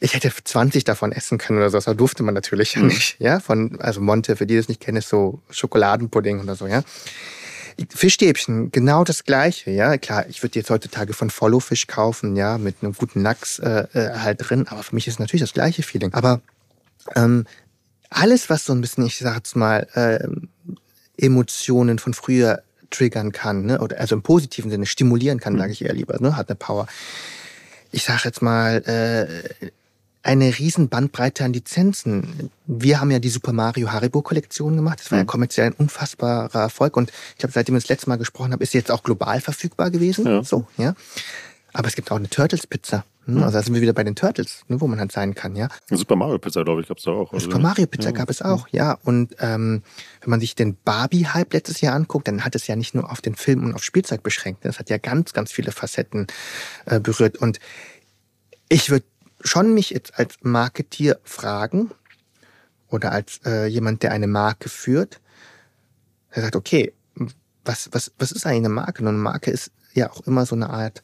ich 0.00 0.12
hätte 0.12 0.30
20 0.30 0.84
davon 0.84 1.12
essen 1.12 1.38
können 1.38 1.58
oder 1.58 1.70
so, 1.70 1.78
das 1.78 1.96
durfte 1.96 2.22
man 2.22 2.34
natürlich 2.34 2.76
mhm. 2.76 2.88
nicht. 2.88 3.16
Ja, 3.20 3.40
von, 3.40 3.80
also 3.80 4.00
Monte, 4.00 4.36
für 4.36 4.46
die 4.46 4.56
das 4.56 4.68
nicht 4.68 4.80
kennen, 4.80 4.98
ist 4.98 5.08
so 5.08 5.40
Schokoladenpudding 5.50 6.40
oder 6.40 6.56
so, 6.56 6.66
ja. 6.66 6.82
Fischstäbchen, 7.88 8.70
genau 8.70 9.02
das 9.02 9.24
gleiche, 9.24 9.70
ja. 9.70 9.96
Klar, 9.96 10.26
ich 10.28 10.42
würde 10.42 10.58
jetzt 10.58 10.70
heutzutage 10.70 11.12
von 11.12 11.30
Follow 11.30 11.58
Fisch 11.58 11.86
kaufen, 11.86 12.36
ja, 12.36 12.58
mit 12.58 12.76
einem 12.82 12.92
guten 12.92 13.22
Lachs 13.22 13.58
äh, 13.58 13.86
äh, 13.94 14.18
halt 14.18 14.48
drin, 14.48 14.66
aber 14.68 14.82
für 14.82 14.94
mich 14.94 15.08
ist 15.08 15.18
natürlich 15.18 15.42
das 15.42 15.54
gleiche 15.54 15.82
Feeling. 15.82 16.12
Aber 16.12 16.40
ähm, 17.16 17.46
alles, 18.10 18.50
was 18.50 18.64
so 18.64 18.72
ein 18.72 18.80
bisschen, 18.80 19.06
ich 19.06 19.18
sag 19.18 19.36
jetzt 19.36 19.56
mal, 19.56 19.88
äh, 19.94 20.28
Emotionen 21.16 21.98
von 21.98 22.14
früher 22.14 22.62
triggern 22.90 23.32
kann, 23.32 23.66
ne? 23.66 23.80
oder 23.80 23.98
also 23.98 24.14
im 24.14 24.22
positiven 24.22 24.70
Sinne 24.70 24.86
stimulieren 24.86 25.40
kann, 25.40 25.54
mhm. 25.54 25.58
sage 25.58 25.72
ich 25.72 25.84
eher 25.84 25.94
lieber, 25.94 26.18
ne? 26.20 26.36
hat 26.36 26.48
eine 26.48 26.56
Power. 26.56 26.86
Ich 27.90 28.04
sage 28.04 28.22
jetzt 28.24 28.42
mal, 28.42 28.82
äh, 28.86 29.70
eine 30.24 30.58
riesen 30.58 30.88
Bandbreite 30.88 31.44
an 31.44 31.52
Lizenzen. 31.52 32.50
Wir 32.66 32.98
haben 32.98 33.10
ja 33.10 33.18
die 33.18 33.28
Super 33.28 33.52
Mario 33.52 33.92
Haribo 33.92 34.22
Kollektion 34.22 34.74
gemacht. 34.74 35.00
Das 35.00 35.10
war 35.10 35.18
ja 35.18 35.24
mhm. 35.24 35.28
kommerziell 35.28 35.66
ein 35.66 35.74
unfassbarer 35.74 36.60
Erfolg. 36.60 36.96
Und 36.96 37.12
ich 37.32 37.38
glaube, 37.38 37.52
seitdem 37.52 37.74
wir 37.74 37.80
das 37.80 37.90
letzte 37.90 38.08
Mal 38.08 38.16
gesprochen 38.16 38.52
haben, 38.52 38.62
ist 38.62 38.72
sie 38.72 38.78
jetzt 38.78 38.90
auch 38.90 39.02
global 39.02 39.40
verfügbar 39.42 39.90
gewesen. 39.90 40.26
Ja. 40.26 40.42
So, 40.42 40.66
ja. 40.78 40.94
Aber 41.74 41.88
es 41.88 41.94
gibt 41.94 42.10
auch 42.10 42.16
eine 42.16 42.30
Turtles 42.30 42.66
Pizza. 42.66 43.04
Hm, 43.26 43.42
also 43.42 43.58
da 43.58 43.62
sind 43.62 43.74
wir 43.74 43.80
wieder 43.80 43.92
bei 43.92 44.04
den 44.04 44.14
Turtles, 44.14 44.62
ne, 44.68 44.80
wo 44.80 44.86
man 44.86 44.98
halt 44.98 45.12
sein 45.12 45.34
kann, 45.34 45.56
ja. 45.56 45.68
Super 45.90 46.16
Mario 46.16 46.38
Pizza, 46.38 46.64
glaube 46.64 46.82
ich, 46.82 46.88
gab 46.88 46.98
es 46.98 47.04
da 47.04 47.12
auch. 47.12 47.32
Also, 47.32 47.46
Super 47.46 47.58
Mario 47.58 47.86
Pizza 47.86 48.10
ja. 48.10 48.12
gab 48.12 48.30
es 48.30 48.42
auch, 48.42 48.68
ja. 48.68 48.98
Und 49.04 49.36
ähm, 49.38 49.82
wenn 50.20 50.30
man 50.30 50.40
sich 50.40 50.54
den 50.54 50.76
Barbie-Hype 50.84 51.52
letztes 51.52 51.80
Jahr 51.80 51.94
anguckt, 51.94 52.28
dann 52.28 52.44
hat 52.44 52.54
es 52.54 52.66
ja 52.66 52.76
nicht 52.76 52.94
nur 52.94 53.10
auf 53.10 53.20
den 53.20 53.34
Film 53.34 53.64
und 53.64 53.74
auf 53.74 53.82
Spielzeug 53.82 54.22
beschränkt. 54.22 54.64
Das 54.64 54.78
hat 54.78 54.90
ja 54.90 54.98
ganz, 54.98 55.32
ganz 55.32 55.52
viele 55.52 55.72
Facetten 55.72 56.26
äh, 56.86 57.00
berührt. 57.00 57.38
Und 57.38 57.60
ich 58.68 58.90
würde 58.90 59.06
schon 59.40 59.74
mich 59.74 59.90
jetzt 59.90 60.18
als 60.18 60.36
Marketier 60.42 61.18
fragen, 61.24 61.90
oder 62.94 63.12
als 63.12 63.40
äh, 63.44 63.66
jemand, 63.66 64.02
der 64.02 64.12
eine 64.12 64.28
Marke 64.28 64.68
führt, 64.68 65.20
der 66.34 66.42
sagt, 66.42 66.56
okay, 66.56 66.92
was, 67.64 67.88
was, 67.92 68.12
was 68.18 68.32
ist 68.32 68.46
eigentlich 68.46 68.66
eine 68.66 68.68
Marke? 68.70 69.02
Und 69.02 69.08
eine 69.08 69.18
Marke 69.18 69.50
ist 69.50 69.72
ja 69.94 70.10
auch 70.10 70.26
immer 70.26 70.46
so 70.46 70.54
eine 70.54 70.70
Art 70.70 71.02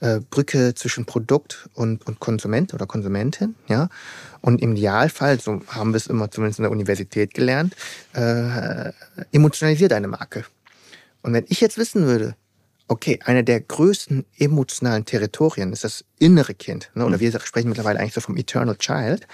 äh, 0.00 0.20
Brücke 0.20 0.74
zwischen 0.74 1.04
Produkt 1.04 1.68
und, 1.74 2.06
und 2.06 2.20
Konsument 2.20 2.74
oder 2.74 2.86
Konsumentin, 2.86 3.54
ja. 3.68 3.88
Und 4.40 4.60
im 4.60 4.74
Idealfall, 4.76 5.40
so 5.40 5.62
haben 5.68 5.92
wir 5.92 5.96
es 5.96 6.08
immer 6.08 6.30
zumindest 6.30 6.58
in 6.58 6.64
der 6.64 6.72
Universität 6.72 7.34
gelernt, 7.34 7.74
äh, 8.12 8.92
emotionalisiert 9.30 9.92
eine 9.92 10.08
Marke. 10.08 10.44
Und 11.22 11.32
wenn 11.32 11.44
ich 11.48 11.60
jetzt 11.60 11.78
wissen 11.78 12.04
würde, 12.04 12.34
okay, 12.88 13.20
einer 13.24 13.42
der 13.42 13.60
größten 13.60 14.24
emotionalen 14.38 15.04
Territorien 15.04 15.72
ist 15.72 15.84
das 15.84 16.04
innere 16.18 16.54
Kind, 16.54 16.90
ne? 16.94 17.04
oder 17.04 17.16
mhm. 17.16 17.20
wir 17.20 17.40
sprechen 17.40 17.68
mittlerweile 17.68 18.00
eigentlich 18.00 18.14
so 18.14 18.20
vom 18.20 18.36
Eternal 18.36 18.76
Child, 18.76 19.26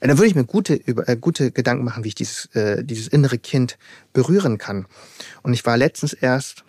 äh, 0.00 0.08
dann 0.08 0.16
würde 0.16 0.28
ich 0.28 0.34
mir 0.34 0.44
gute, 0.44 0.74
über, 0.74 1.08
äh, 1.08 1.16
gute 1.16 1.50
Gedanken 1.50 1.84
machen, 1.84 2.04
wie 2.04 2.08
ich 2.08 2.14
dieses, 2.14 2.46
äh, 2.54 2.84
dieses 2.84 3.08
innere 3.08 3.38
Kind 3.38 3.78
berühren 4.12 4.58
kann. 4.58 4.86
Und 5.42 5.54
ich 5.54 5.66
war 5.66 5.76
letztens 5.76 6.12
erst 6.12 6.64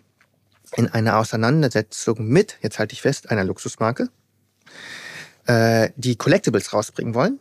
in 0.75 0.87
einer 0.87 1.17
Auseinandersetzung 1.17 2.27
mit, 2.27 2.57
jetzt 2.61 2.79
halte 2.79 2.93
ich 2.93 3.01
fest, 3.01 3.29
einer 3.29 3.43
Luxusmarke, 3.43 4.09
äh, 5.47 5.89
die 5.95 6.15
Collectibles 6.15 6.73
rausbringen 6.73 7.13
wollen. 7.13 7.39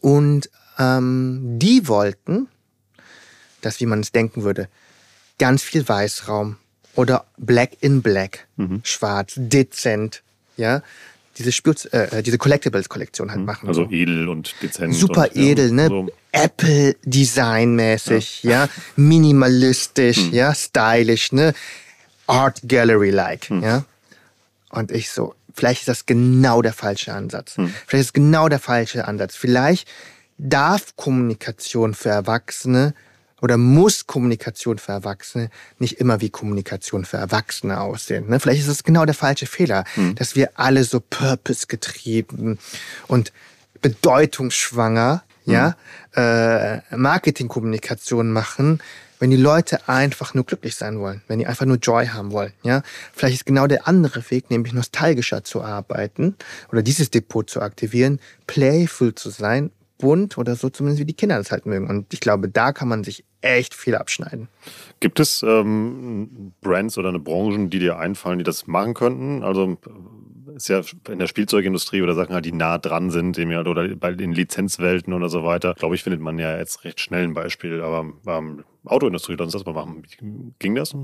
Und 0.00 0.50
ähm, 0.78 1.58
die 1.58 1.88
wollten, 1.88 2.48
dass, 3.60 3.80
wie 3.80 3.86
man 3.86 4.00
es 4.00 4.12
denken 4.12 4.42
würde, 4.42 4.68
ganz 5.38 5.62
viel 5.62 5.88
Weißraum 5.88 6.56
oder 6.94 7.26
Black 7.36 7.76
in 7.80 8.02
Black, 8.02 8.46
mhm. 8.56 8.80
schwarz, 8.82 9.34
dezent, 9.36 10.22
ja, 10.56 10.82
diese, 11.38 11.52
Spürz, 11.52 11.84
äh, 11.92 12.24
diese 12.24 12.38
Collectibles-Kollektion 12.38 13.30
halt 13.30 13.40
mhm. 13.40 13.46
machen. 13.46 13.68
Also 13.68 13.88
edel 13.90 14.28
und 14.28 14.54
dezent. 14.60 14.94
Super 14.94 15.28
und, 15.32 15.36
edel, 15.36 15.70
ne? 15.70 15.86
So. 15.88 16.08
Apple-Design-mäßig, 16.32 18.42
ja. 18.42 18.64
ja. 18.64 18.68
Minimalistisch, 18.96 20.26
mhm. 20.26 20.34
ja, 20.34 20.52
stylisch, 20.54 21.30
ne? 21.32 21.54
Art 22.28 22.60
Gallery-like, 22.64 23.50
mhm. 23.50 23.62
ja. 23.62 23.84
Und 24.70 24.90
ich 24.90 25.10
so, 25.10 25.34
vielleicht 25.54 25.80
ist 25.80 25.88
das 25.88 26.06
genau 26.06 26.62
der 26.62 26.72
falsche 26.74 27.14
Ansatz. 27.14 27.56
Mhm. 27.56 27.74
Vielleicht 27.86 28.02
ist 28.02 28.08
es 28.08 28.12
genau 28.12 28.48
der 28.48 28.58
falsche 28.58 29.08
Ansatz. 29.08 29.34
Vielleicht 29.34 29.88
darf 30.36 30.94
Kommunikation 30.96 31.94
für 31.94 32.10
Erwachsene 32.10 32.94
oder 33.40 33.56
muss 33.56 34.06
Kommunikation 34.06 34.78
für 34.78 34.92
Erwachsene 34.92 35.50
nicht 35.78 36.00
immer 36.00 36.20
wie 36.20 36.30
Kommunikation 36.30 37.04
für 37.04 37.16
Erwachsene 37.16 37.80
aussehen. 37.80 38.28
Ne? 38.28 38.40
Vielleicht 38.40 38.60
ist 38.60 38.68
es 38.68 38.84
genau 38.84 39.04
der 39.04 39.14
falsche 39.14 39.46
Fehler, 39.46 39.84
mhm. 39.96 40.14
dass 40.16 40.36
wir 40.36 40.50
alle 40.54 40.84
so 40.84 41.00
purpose-getrieben 41.00 42.58
und 43.06 43.32
bedeutungsschwanger 43.80 45.22
ja, 45.44 45.76
äh, 46.14 46.80
Marketingkommunikation 46.94 48.30
machen, 48.30 48.80
wenn 49.18 49.30
die 49.30 49.36
Leute 49.36 49.88
einfach 49.88 50.34
nur 50.34 50.44
glücklich 50.44 50.76
sein 50.76 50.98
wollen, 51.00 51.22
wenn 51.28 51.38
die 51.38 51.46
einfach 51.46 51.66
nur 51.66 51.76
Joy 51.76 52.06
haben 52.06 52.32
wollen. 52.32 52.52
Ja? 52.62 52.82
Vielleicht 53.12 53.36
ist 53.36 53.46
genau 53.46 53.66
der 53.66 53.88
andere 53.88 54.22
Weg, 54.30 54.50
nämlich 54.50 54.72
nostalgischer 54.72 55.44
zu 55.44 55.62
arbeiten 55.62 56.36
oder 56.70 56.82
dieses 56.82 57.10
Depot 57.10 57.48
zu 57.48 57.60
aktivieren, 57.60 58.20
playful 58.46 59.14
zu 59.14 59.30
sein 59.30 59.70
bunt 59.98 60.38
oder 60.38 60.56
so 60.56 60.70
zumindest 60.70 61.00
wie 61.00 61.06
die 61.06 61.14
Kinder 61.14 61.36
das 61.36 61.50
halt 61.50 61.66
mögen. 61.66 61.88
Und 61.88 62.12
ich 62.14 62.20
glaube, 62.20 62.48
da 62.48 62.72
kann 62.72 62.88
man 62.88 63.04
sich 63.04 63.24
echt 63.40 63.74
viel 63.74 63.94
abschneiden. 63.94 64.48
Gibt 65.00 65.20
es 65.20 65.42
ähm, 65.42 66.52
Brands 66.60 66.98
oder 66.98 67.10
eine 67.10 67.18
Branchen, 67.18 67.70
die 67.70 67.78
dir 67.78 67.98
einfallen, 67.98 68.38
die 68.38 68.44
das 68.44 68.66
machen 68.66 68.94
könnten? 68.94 69.42
Also 69.42 69.76
ist 70.54 70.68
ja 70.68 70.80
in 71.08 71.18
der 71.18 71.26
Spielzeugindustrie 71.26 72.02
oder 72.02 72.14
Sachen 72.14 72.34
halt, 72.34 72.44
die 72.44 72.52
nah 72.52 72.78
dran 72.78 73.10
sind, 73.10 73.38
oder 73.38 73.88
bei 73.94 74.12
den 74.12 74.32
Lizenzwelten 74.32 75.12
oder 75.12 75.28
so 75.28 75.44
weiter, 75.44 75.74
glaube 75.74 75.94
ich, 75.94 76.02
findet 76.02 76.20
man 76.20 76.38
ja 76.38 76.56
jetzt 76.56 76.84
recht 76.84 77.00
schnell 77.00 77.24
ein 77.24 77.34
Beispiel. 77.34 77.80
Aber 77.80 78.12
ähm, 78.26 78.64
Autoindustrie, 78.88 79.36
lass 79.38 79.46
uns 79.46 79.52
das 79.52 79.64
mal 79.64 79.72
machen. 79.72 80.02
Ging 80.58 80.74
das? 80.74 80.94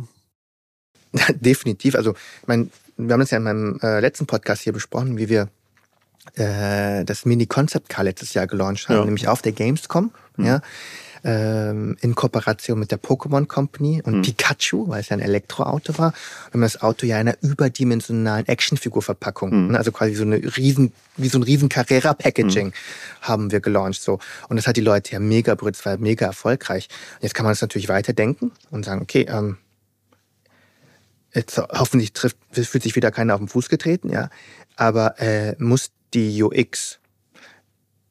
Definitiv. 1.35 1.95
Also, 1.95 2.13
ich 2.13 2.49
meine, 2.49 2.69
wir 2.97 3.13
haben 3.13 3.21
das 3.21 3.31
ja 3.31 3.39
in 3.39 3.45
meinem 3.45 3.79
äh, 3.83 4.01
letzten 4.01 4.27
Podcast 4.27 4.63
hier 4.63 4.73
besprochen, 4.73 5.17
wie 5.17 5.29
wir 5.29 5.49
äh, 6.35 7.05
das 7.05 7.25
Mini-Concept-Car 7.25 8.05
letztes 8.05 8.35
Jahr 8.35 8.47
gelauncht 8.47 8.89
haben, 8.89 8.99
ja. 8.99 9.05
nämlich 9.05 9.29
auf 9.29 9.43
der 9.43 9.53
Gamescom, 9.53 10.13
mhm. 10.37 10.45
ja, 10.45 10.61
ähm, 11.25 11.97
in 12.01 12.15
Kooperation 12.15 12.79
mit 12.79 12.91
der 12.91 13.01
Pokémon 13.01 13.47
Company 13.47 14.03
und 14.05 14.19
mhm. 14.19 14.23
Pikachu, 14.23 14.89
weil 14.89 15.01
es 15.01 15.09
ja 15.09 15.17
ein 15.17 15.21
Elektroauto 15.21 15.99
war. 15.99 16.13
Wir 16.13 16.55
haben 16.55 16.61
das 16.61 16.83
Auto 16.83 17.07
ja 17.07 17.21
in 17.21 17.29
einer 17.29 17.39
überdimensionalen 17.41 18.47
Actionfigur-Verpackung, 18.47 19.65
mhm. 19.65 19.73
ne, 19.73 19.79
also 19.79 19.91
quasi 19.91 20.15
so 20.15 20.23
eine 20.23 20.37
riesen, 20.57 20.93
wie 21.17 21.29
so 21.29 21.39
ein 21.39 21.43
riesen 21.43 21.69
Carrera-Packaging 21.69 22.69
mhm. 22.69 22.73
haben 23.23 23.51
wir 23.51 23.61
gelauncht, 23.61 24.03
so. 24.03 24.19
Und 24.49 24.57
das 24.57 24.67
hat 24.67 24.77
die 24.77 24.83
Leute 24.83 25.13
ja 25.13 25.19
mega 25.19 25.55
berührt, 25.55 25.77
es 25.77 25.85
war 25.85 25.97
mega 25.97 26.27
erfolgreich. 26.27 26.89
Und 27.17 27.23
jetzt 27.23 27.35
kann 27.35 27.45
man 27.45 27.53
das 27.53 27.63
natürlich 27.63 27.89
weiterdenken 27.89 28.53
und 28.71 28.85
sagen, 28.85 29.03
okay, 29.03 29.27
ähm, 29.29 29.57
Jetzt 31.35 31.59
hoffentlich 31.59 32.13
trifft, 32.13 32.37
fühlt 32.53 32.85
sich 32.85 32.95
wieder 32.95 33.11
keiner 33.11 33.35
auf 33.35 33.41
den 33.41 33.49
Fuß 33.49 33.69
getreten, 33.69 34.09
ja. 34.09 34.31
Aber 34.77 35.21
äh, 35.21 35.57
muss 35.59 35.91
die 36.15 36.43
UX 36.43 37.01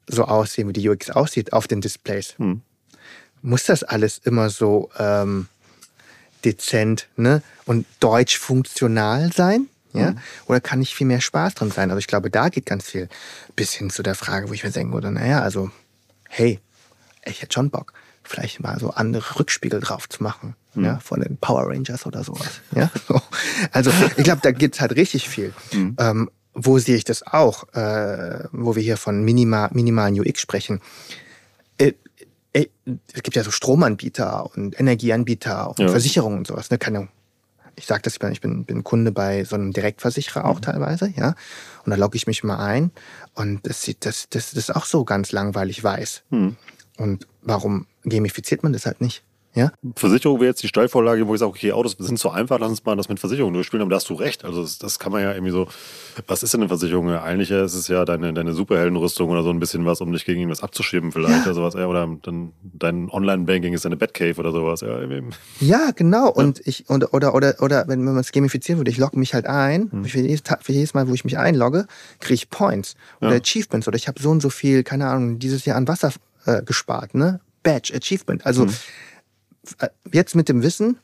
so 0.06 0.24
aussehen, 0.24 0.68
wie 0.68 0.74
die 0.74 0.88
UX 0.88 1.10
aussieht 1.10 1.54
auf 1.54 1.66
den 1.66 1.80
Displays. 1.80 2.34
Hm. 2.38 2.60
Muss 3.44 3.64
das 3.64 3.82
alles 3.82 4.18
immer 4.24 4.48
so 4.48 4.90
ähm, 4.98 5.48
dezent 6.46 7.08
ne? 7.16 7.42
und 7.66 7.84
deutsch 8.00 8.38
funktional 8.38 9.30
sein? 9.34 9.68
Ja? 9.92 10.12
Mhm. 10.12 10.18
Oder 10.46 10.62
kann 10.62 10.80
ich 10.80 10.94
viel 10.94 11.06
mehr 11.06 11.20
Spaß 11.20 11.54
dran 11.54 11.70
sein? 11.70 11.90
Also 11.90 11.98
ich 11.98 12.06
glaube, 12.06 12.30
da 12.30 12.48
geht 12.48 12.64
ganz 12.64 12.86
viel 12.86 13.10
bis 13.54 13.74
hin 13.74 13.90
zu 13.90 14.02
der 14.02 14.14
Frage, 14.14 14.48
wo 14.48 14.54
ich 14.54 14.64
mir 14.64 14.70
denken 14.70 14.94
würde, 14.94 15.10
naja, 15.10 15.42
also, 15.42 15.70
hey, 16.30 16.58
ich 17.26 17.42
hätte 17.42 17.52
schon 17.52 17.68
Bock, 17.68 17.92
vielleicht 18.22 18.60
mal 18.60 18.78
so 18.80 18.90
andere 18.90 19.38
Rückspiegel 19.38 19.78
drauf 19.78 20.08
zu 20.08 20.22
machen. 20.22 20.56
Mhm. 20.72 20.84
Ja, 20.86 20.98
von 21.00 21.20
den 21.20 21.36
Power 21.36 21.68
Rangers 21.68 22.06
oder 22.06 22.24
sowas. 22.24 22.62
Ja? 22.74 22.90
Also 23.72 23.90
ich 24.16 24.24
glaube, 24.24 24.40
da 24.42 24.52
gibt's 24.52 24.80
halt 24.80 24.96
richtig 24.96 25.28
viel. 25.28 25.52
Mhm. 25.72 25.96
Ähm, 26.00 26.30
wo 26.54 26.78
sehe 26.78 26.96
ich 26.96 27.04
das 27.04 27.26
auch, 27.26 27.68
äh, 27.74 28.44
wo 28.52 28.74
wir 28.74 28.82
hier 28.82 28.96
von 28.96 29.22
minima, 29.22 29.68
minimalen 29.72 30.18
UX 30.18 30.40
sprechen? 30.40 30.80
Äh, 31.76 31.92
es 32.54 33.22
gibt 33.22 33.36
ja 33.36 33.42
so 33.42 33.50
Stromanbieter 33.50 34.48
und 34.54 34.78
Energieanbieter 34.78 35.70
und 35.70 35.80
ja. 35.80 35.88
Versicherungen 35.88 36.38
und 36.38 36.46
sowas. 36.46 36.70
Ne? 36.70 36.78
Keine, 36.78 37.08
ich 37.74 37.86
sage 37.86 38.02
das, 38.02 38.18
ich 38.30 38.40
bin, 38.40 38.64
bin 38.64 38.84
Kunde 38.84 39.10
bei 39.10 39.44
so 39.44 39.56
einem 39.56 39.72
Direktversicherer 39.72 40.44
auch 40.44 40.56
mhm. 40.56 40.62
teilweise, 40.62 41.12
ja. 41.16 41.34
Und 41.84 41.90
da 41.90 41.96
logge 41.96 42.16
ich 42.16 42.26
mich 42.26 42.44
mal 42.44 42.58
ein 42.58 42.92
und 43.34 43.66
das 43.66 43.82
sieht, 43.82 44.06
das, 44.06 44.28
das, 44.30 44.52
das 44.52 44.68
ist 44.68 44.76
auch 44.76 44.84
so 44.84 45.04
ganz 45.04 45.32
langweilig 45.32 45.82
weiß. 45.82 46.22
Mhm. 46.30 46.56
Und 46.96 47.26
warum 47.42 47.86
gamifiziert 48.04 48.62
man 48.62 48.72
das 48.72 48.86
halt 48.86 49.00
nicht? 49.00 49.24
Ja? 49.54 49.72
Versicherung 49.94 50.40
wäre 50.40 50.48
jetzt 50.50 50.62
die 50.64 50.68
Steilvorlage, 50.68 51.28
wo 51.28 51.34
ich 51.34 51.38
sage, 51.38 51.50
okay, 51.50 51.72
Autos 51.72 51.94
sind 51.98 52.18
so 52.18 52.28
einfach, 52.30 52.58
lass 52.58 52.70
uns 52.70 52.84
mal 52.84 52.96
das 52.96 53.08
mit 53.08 53.20
Versicherung 53.20 53.52
durchspielen, 53.52 53.82
aber 53.82 53.90
da 53.90 53.96
hast 53.96 54.10
du 54.10 54.14
recht. 54.14 54.44
Also 54.44 54.62
das, 54.62 54.78
das, 54.78 54.98
kann 54.98 55.12
man 55.12 55.22
ja 55.22 55.32
irgendwie 55.32 55.52
so, 55.52 55.68
was 56.26 56.42
ist 56.42 56.52
denn 56.54 56.62
eine 56.62 56.68
Versicherung? 56.68 57.08
Eigentlich 57.10 57.52
ist 57.52 57.74
es 57.74 57.86
ja 57.86 58.04
deine, 58.04 58.34
deine 58.34 58.52
Superheldenrüstung 58.52 59.30
oder 59.30 59.44
so 59.44 59.50
ein 59.50 59.60
bisschen 59.60 59.86
was, 59.86 60.00
um 60.00 60.12
dich 60.12 60.24
gegen 60.24 60.40
irgendwas 60.40 60.62
abzuschieben 60.62 61.12
vielleicht 61.12 61.46
ja. 61.46 61.52
oder 61.52 61.54
sowas. 61.54 61.76
Oder 61.76 62.08
dann 62.22 62.52
dein 62.62 63.08
Online-Banking 63.08 63.74
ist 63.74 63.84
deine 63.84 63.96
Batcave 63.96 64.38
oder 64.40 64.50
sowas. 64.50 64.80
Ja, 64.80 64.98
ja 65.60 65.90
genau. 65.94 66.30
Und 66.30 66.60
ich, 66.66 66.88
und, 66.88 67.12
oder, 67.14 67.34
oder, 67.34 67.54
oder 67.60 67.86
wenn 67.86 68.02
man 68.02 68.16
es 68.16 68.32
gamifizieren 68.32 68.80
würde, 68.80 68.90
ich 68.90 68.98
logge 68.98 69.18
mich 69.18 69.34
halt 69.34 69.46
ein, 69.46 69.88
hm. 69.92 70.04
für, 70.04 70.18
jedes, 70.18 70.42
für 70.62 70.72
jedes 70.72 70.94
Mal, 70.94 71.08
wo 71.08 71.14
ich 71.14 71.24
mich 71.24 71.38
einlogge, 71.38 71.86
kriege 72.18 72.34
ich 72.34 72.50
Points 72.50 72.96
oder 73.20 73.36
Achievements 73.36 73.86
oder 73.86 73.96
ich 73.96 74.08
habe 74.08 74.20
so 74.20 74.30
und 74.30 74.40
so 74.40 74.50
viel, 74.50 74.82
keine 74.82 75.06
Ahnung, 75.06 75.38
dieses 75.38 75.64
Jahr 75.64 75.76
an 75.76 75.86
Wasser 75.86 76.12
äh, 76.46 76.62
gespart, 76.62 77.14
ne? 77.14 77.40
Badge, 77.62 77.94
Achievement. 77.94 78.44
Also 78.44 78.64
hm 78.64 78.74
jetzt 80.12 80.34
mit 80.34 80.48
dem 80.48 80.62
Wissen, 80.62 80.98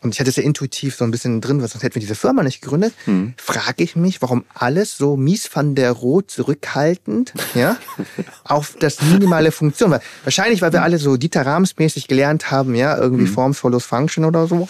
und 0.00 0.14
ich 0.14 0.20
hatte 0.20 0.30
es 0.30 0.36
ja 0.36 0.44
intuitiv 0.44 0.94
so 0.94 1.04
ein 1.04 1.10
bisschen 1.10 1.40
drin, 1.40 1.60
was 1.60 1.72
sonst 1.72 1.82
hätten 1.82 1.96
wir 1.96 2.00
diese 2.00 2.14
Firma 2.14 2.44
nicht 2.44 2.60
gegründet, 2.60 2.94
hm. 3.04 3.34
frage 3.36 3.82
ich 3.82 3.96
mich, 3.96 4.22
warum 4.22 4.44
alles 4.54 4.96
so 4.96 5.16
mies 5.16 5.50
van 5.52 5.74
der 5.74 5.90
Roh 5.90 6.20
zurückhaltend, 6.20 7.32
ja, 7.54 7.76
auf 8.44 8.76
das 8.78 9.02
minimale 9.02 9.50
Funktion. 9.50 9.90
Weil, 9.90 10.00
wahrscheinlich, 10.22 10.62
weil 10.62 10.72
wir 10.72 10.82
alle 10.82 10.98
so 10.98 11.16
Dieter 11.16 11.44
Rams 11.44 11.76
mäßig 11.78 12.06
gelernt 12.06 12.52
haben, 12.52 12.76
ja, 12.76 12.96
irgendwie 12.96 13.26
hm. 13.26 13.32
Forms 13.32 13.58
follows 13.58 13.84
Function 13.84 14.24
oder 14.24 14.46
so. 14.46 14.68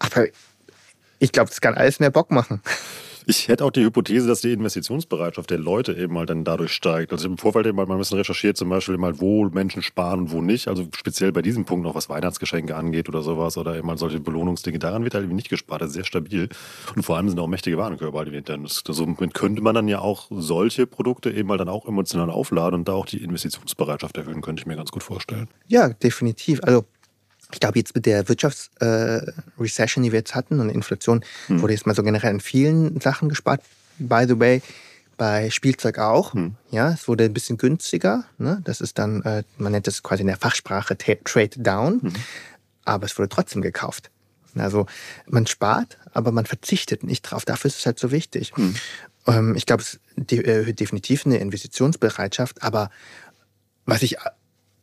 Aber 0.00 0.26
ich 1.20 1.30
glaube, 1.30 1.50
das 1.50 1.60
kann 1.60 1.74
alles 1.74 2.00
mehr 2.00 2.10
Bock 2.10 2.32
machen. 2.32 2.60
Ich 3.26 3.48
hätte 3.48 3.64
auch 3.64 3.70
die 3.70 3.84
Hypothese, 3.84 4.26
dass 4.26 4.40
die 4.40 4.52
Investitionsbereitschaft 4.52 5.50
der 5.50 5.58
Leute 5.58 5.92
eben 5.94 6.16
halt 6.18 6.30
dann 6.30 6.44
dadurch 6.44 6.72
steigt. 6.72 7.12
Also 7.12 7.28
im 7.28 7.38
Vorfeld 7.38 7.66
eben 7.66 7.76
mal 7.76 7.90
ein 7.90 7.98
bisschen 7.98 8.18
recherchiert, 8.18 8.56
zum 8.56 8.68
Beispiel 8.68 8.94
eben 8.94 9.04
halt, 9.04 9.20
wo 9.20 9.44
Menschen 9.48 9.82
sparen 9.82 10.20
und 10.20 10.32
wo 10.32 10.42
nicht. 10.42 10.68
Also 10.68 10.86
speziell 10.96 11.32
bei 11.32 11.42
diesem 11.42 11.64
Punkt 11.64 11.84
noch, 11.84 11.94
was 11.94 12.08
Weihnachtsgeschenke 12.08 12.74
angeht 12.74 13.08
oder 13.08 13.22
sowas 13.22 13.56
oder 13.56 13.76
eben 13.76 13.88
halt 13.88 13.98
solche 13.98 14.20
Belohnungsdinge. 14.20 14.78
Daran 14.78 15.04
wird 15.04 15.14
halt 15.14 15.24
eben 15.24 15.36
nicht 15.36 15.48
gespart. 15.48 15.82
Das 15.82 15.88
ist 15.88 15.94
sehr 15.94 16.04
stabil. 16.04 16.48
Und 16.96 17.02
vor 17.02 17.16
allem 17.16 17.28
sind 17.28 17.38
auch 17.38 17.46
mächtige 17.46 17.78
Warenkörper, 17.78 18.24
die 18.24 18.42
dann. 18.42 18.66
Somit 18.66 19.34
könnte 19.34 19.62
man 19.62 19.74
dann 19.74 19.88
ja 19.88 20.00
auch 20.00 20.26
solche 20.30 20.86
Produkte 20.86 21.30
eben 21.30 21.50
halt 21.50 21.60
dann 21.60 21.68
auch 21.68 21.86
emotional 21.86 22.30
aufladen 22.30 22.80
und 22.80 22.88
da 22.88 22.92
auch 22.92 23.06
die 23.06 23.22
Investitionsbereitschaft 23.22 24.16
erhöhen, 24.16 24.40
könnte 24.40 24.60
ich 24.60 24.66
mir 24.66 24.76
ganz 24.76 24.90
gut 24.90 25.02
vorstellen. 25.02 25.48
Ja, 25.68 25.88
definitiv. 25.90 26.60
Also 26.62 26.84
ich 27.52 27.60
glaube, 27.60 27.78
jetzt 27.78 27.94
mit 27.94 28.06
der 28.06 28.28
Wirtschaftsrecession, 28.28 30.02
äh, 30.02 30.06
die 30.06 30.12
wir 30.12 30.18
jetzt 30.18 30.34
hatten 30.34 30.60
und 30.60 30.70
Inflation, 30.70 31.24
hm. 31.46 31.62
wurde 31.62 31.72
jetzt 31.72 31.86
mal 31.86 31.94
so 31.94 32.02
generell 32.02 32.32
in 32.32 32.40
vielen 32.40 33.00
Sachen 33.00 33.28
gespart. 33.28 33.62
By 33.98 34.24
the 34.26 34.38
way, 34.38 34.62
bei 35.16 35.50
Spielzeug 35.50 35.98
auch. 35.98 36.34
Hm. 36.34 36.56
Ja, 36.70 36.90
es 36.90 37.08
wurde 37.08 37.24
ein 37.24 37.34
bisschen 37.34 37.58
günstiger. 37.58 38.24
Ne? 38.38 38.60
Das 38.64 38.80
ist 38.80 38.98
dann, 38.98 39.22
äh, 39.22 39.44
man 39.58 39.72
nennt 39.72 39.86
das 39.86 40.02
quasi 40.02 40.22
in 40.22 40.26
der 40.26 40.36
Fachsprache 40.36 40.96
Trade 40.96 41.58
Down. 41.58 42.02
Hm. 42.02 42.12
Aber 42.84 43.06
es 43.06 43.16
wurde 43.18 43.28
trotzdem 43.28 43.62
gekauft. 43.62 44.10
Also 44.56 44.86
man 45.26 45.46
spart, 45.46 45.98
aber 46.12 46.32
man 46.32 46.44
verzichtet 46.44 47.04
nicht 47.04 47.22
drauf. 47.22 47.44
Dafür 47.44 47.68
ist 47.68 47.78
es 47.78 47.86
halt 47.86 47.98
so 47.98 48.10
wichtig. 48.10 48.52
Hm. 48.56 48.74
Ähm, 49.26 49.54
ich 49.56 49.66
glaube, 49.66 49.82
es 49.82 50.00
erhöht 50.16 50.68
äh, 50.68 50.74
definitiv 50.74 51.26
eine 51.26 51.38
Investitionsbereitschaft. 51.38 52.62
Aber 52.62 52.90
was 53.84 54.02
ich 54.02 54.16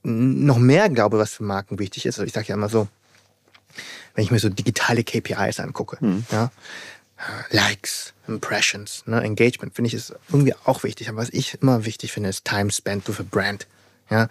noch 0.03 0.57
mehr 0.57 0.89
glaube, 0.89 1.17
was 1.17 1.33
für 1.33 1.43
Marken 1.43 1.79
wichtig 1.79 2.05
ist, 2.05 2.19
also 2.19 2.27
ich 2.27 2.33
sage 2.33 2.47
ja 2.47 2.55
immer 2.55 2.69
so, 2.69 2.87
wenn 4.15 4.23
ich 4.23 4.31
mir 4.31 4.39
so 4.39 4.49
digitale 4.49 5.03
KPIs 5.03 5.59
angucke, 5.59 5.99
hm. 5.99 6.25
ja, 6.31 6.51
Likes, 7.51 8.13
Impressions, 8.27 9.03
ne, 9.05 9.21
Engagement, 9.21 9.75
finde 9.75 9.87
ich 9.87 9.93
ist 9.93 10.13
irgendwie 10.29 10.53
auch 10.65 10.83
wichtig. 10.83 11.09
Aber 11.09 11.17
was 11.17 11.29
ich 11.29 11.57
immer 11.61 11.85
wichtig 11.85 12.13
finde, 12.13 12.29
ist 12.29 12.45
Time 12.45 12.71
spent 12.71 13.07
with 13.07 13.19
a 13.19 13.23
brand. 13.29 13.67
Ja, 14.09 14.27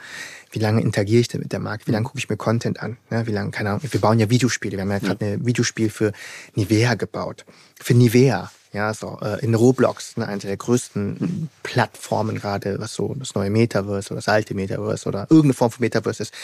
wie 0.51 0.59
lange 0.59 0.81
interagiere 0.81 1.21
ich 1.21 1.29
denn 1.29 1.41
mit 1.41 1.53
der 1.53 1.61
Marke? 1.61 1.87
Wie 1.87 1.93
lange 1.93 2.05
gucke 2.07 2.19
ich 2.19 2.29
mir 2.29 2.37
Content 2.37 2.81
an? 2.81 2.97
Ja, 3.11 3.27
wie 3.29 3.31
lange, 3.31 3.53
keine 3.53 3.71
Ahnung, 3.71 3.83
wir 3.89 4.01
bauen 4.01 4.19
ja 4.19 4.29
Videospiele. 4.29 4.77
Wir 4.77 4.83
haben 4.83 4.91
ja 4.91 4.99
gerade 4.99 5.25
ja. 5.25 5.33
ein 5.35 5.47
Videospiel 5.47 5.89
für 5.89 6.13
Nivea 6.57 6.95
gebaut. 6.95 7.45
Für 7.81 7.95
Nivea, 7.95 8.51
ja, 8.73 8.93
so 8.93 9.19
äh, 9.23 9.43
in 9.45 9.55
Roblox, 9.55 10.17
ne, 10.17 10.27
eine 10.27 10.39
der 10.39 10.57
größten. 10.57 11.49
Plattformen 11.63 12.37
gerade, 12.37 12.79
was 12.79 12.95
so 12.95 13.15
das 13.15 13.35
neue 13.35 13.51
Metaverse 13.51 14.11
oder 14.11 14.17
das 14.17 14.29
alte 14.29 14.55
Metaverse 14.55 15.09
oder 15.09 15.23
irgendeine 15.23 15.55
Form 15.55 15.71
von 15.71 15.83
Metaverse 15.83 16.23
ist. 16.23 16.35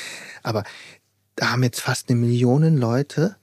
Aber 0.42 0.64
da 1.36 1.52
haben 1.52 1.62
jetzt 1.62 1.80
fast 1.80 2.08
eine 2.08 2.18
Million 2.18 2.76
Leute 2.76 3.36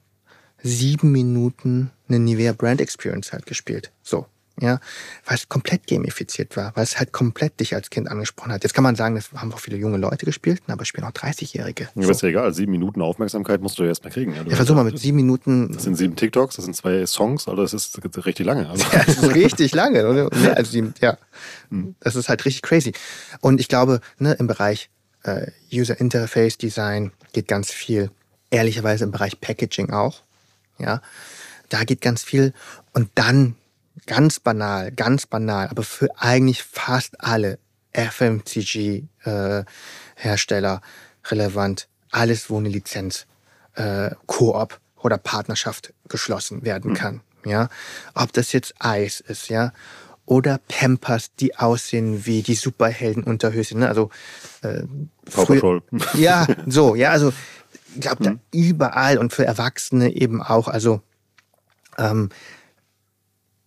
sieben 0.64 1.12
Minuten 1.12 1.92
eine 2.08 2.20
Nivea 2.20 2.54
Brand 2.54 2.82
Experience 2.82 3.34
halt 3.34 3.46
gespielt. 3.46 3.92
So. 4.04 4.26
Ja, 4.62 4.80
weil 5.26 5.38
es 5.38 5.50
komplett 5.50 5.88
gamifiziert 5.88 6.56
war, 6.56 6.72
weil 6.76 6.84
es 6.84 7.00
halt 7.00 7.12
komplett 7.12 7.60
dich 7.60 7.74
als 7.74 7.90
Kind 7.90 8.08
angesprochen 8.08 8.52
hat. 8.52 8.62
Jetzt 8.62 8.74
kann 8.74 8.84
man 8.84 8.96
sagen, 8.96 9.16
das 9.16 9.32
haben 9.34 9.52
auch 9.52 9.60
viele 9.60 9.76
junge 9.76 9.98
Leute 9.98 10.24
gespielt, 10.24 10.62
aber 10.68 10.86
spielen 10.86 11.04
auch 11.04 11.12
30-Jährige. 11.12 11.90
Ja, 11.96 12.04
so. 12.04 12.12
ist 12.12 12.22
ja 12.22 12.30
egal, 12.30 12.54
sieben 12.54 12.72
Minuten 12.72 13.02
Aufmerksamkeit 13.02 13.60
musst 13.62 13.80
du 13.80 13.84
ja 13.84 13.90
erstmal 13.90 14.14
kriegen. 14.14 14.36
Ja, 14.36 14.44
ja 14.44 14.56
versuch 14.56 14.76
mal 14.76 14.84
mit 14.84 15.00
sieben 15.00 15.18
Minuten. 15.18 15.72
Das 15.74 15.82
sind 15.82 15.96
sieben 15.96 16.16
TikToks, 16.16 16.58
das 16.58 16.66
sind 16.66 16.76
zwei 16.76 17.04
Songs, 17.08 17.48
also 17.48 17.60
das 17.60 17.74
ist 17.74 18.00
richtig 18.24 18.46
lange. 18.46 18.70
Also. 18.70 18.86
Ja, 18.92 19.04
das 19.04 19.18
ist 19.18 19.34
richtig 19.34 19.74
lange. 19.74 20.08
Oder? 20.08 20.30
Also 20.56 20.72
die, 20.74 20.92
ja, 21.02 21.18
hm. 21.70 21.96
das 22.00 22.16
ist 22.16 22.30
halt 22.30 22.46
richtig 22.46 22.62
crazy. 22.62 22.94
Und 23.40 23.60
ich 23.60 23.68
glaube, 23.68 24.00
ne, 24.20 24.34
im 24.34 24.46
Bereich 24.46 24.92
äh, 25.24 25.48
User 25.74 26.00
Interface 26.00 26.60
Design 26.60 27.14
geht 27.34 27.48
ganz 27.48 27.72
viel. 27.72 28.12
Ehrlicherweise 28.52 29.06
im 29.06 29.12
Bereich 29.12 29.42
Packaging 29.42 29.90
auch. 29.90 30.22
Ja, 30.78 31.02
da 31.70 31.84
geht 31.84 32.02
ganz 32.02 32.22
viel. 32.22 32.54
Und 32.94 33.10
dann 33.16 33.56
ganz 34.06 34.40
banal, 34.40 34.92
ganz 34.92 35.26
banal, 35.26 35.68
aber 35.68 35.84
für 35.84 36.10
eigentlich 36.18 36.64
fast 36.64 37.22
alle 37.22 37.60
FMCG-Hersteller 37.94 40.76
äh, 40.76 41.28
relevant. 41.28 41.90
Alles, 42.12 42.50
wo 42.50 42.58
eine 42.58 42.70
Lizenz, 42.70 43.26
äh, 43.76 44.12
Koop 44.26 44.80
oder 44.98 45.18
Partnerschaft 45.18 45.94
geschlossen 46.08 46.64
werden 46.64 46.92
hm. 46.92 46.98
kann. 46.98 47.22
Mhm. 47.44 47.52
Ja, 47.52 47.70
ob 48.14 48.32
das 48.34 48.52
jetzt 48.52 48.76
Eis 48.80 49.20
ist, 49.20 49.50
ja, 49.50 49.74
oder 50.26 50.60
Pampers, 50.68 51.34
die 51.36 51.58
aussehen 51.58 52.26
wie 52.26 52.42
die 52.42 52.56
Superhelden-Unterhöschen. 52.56 53.80
Ne? 53.80 53.88
Also 53.88 54.10
äh, 54.62 54.84
früher, 55.28 55.82
ja, 56.14 56.48
so, 56.68 56.96
ja, 56.96 57.12
also 57.12 57.34
ich 57.96 58.02
glaube, 58.02 58.30
mhm. 58.30 58.40
überall 58.52 59.18
und 59.18 59.34
für 59.34 59.46
Erwachsene 59.46 60.16
eben 60.16 60.42
auch. 60.42 60.68
Also 60.68 61.02
ähm, 61.98 62.30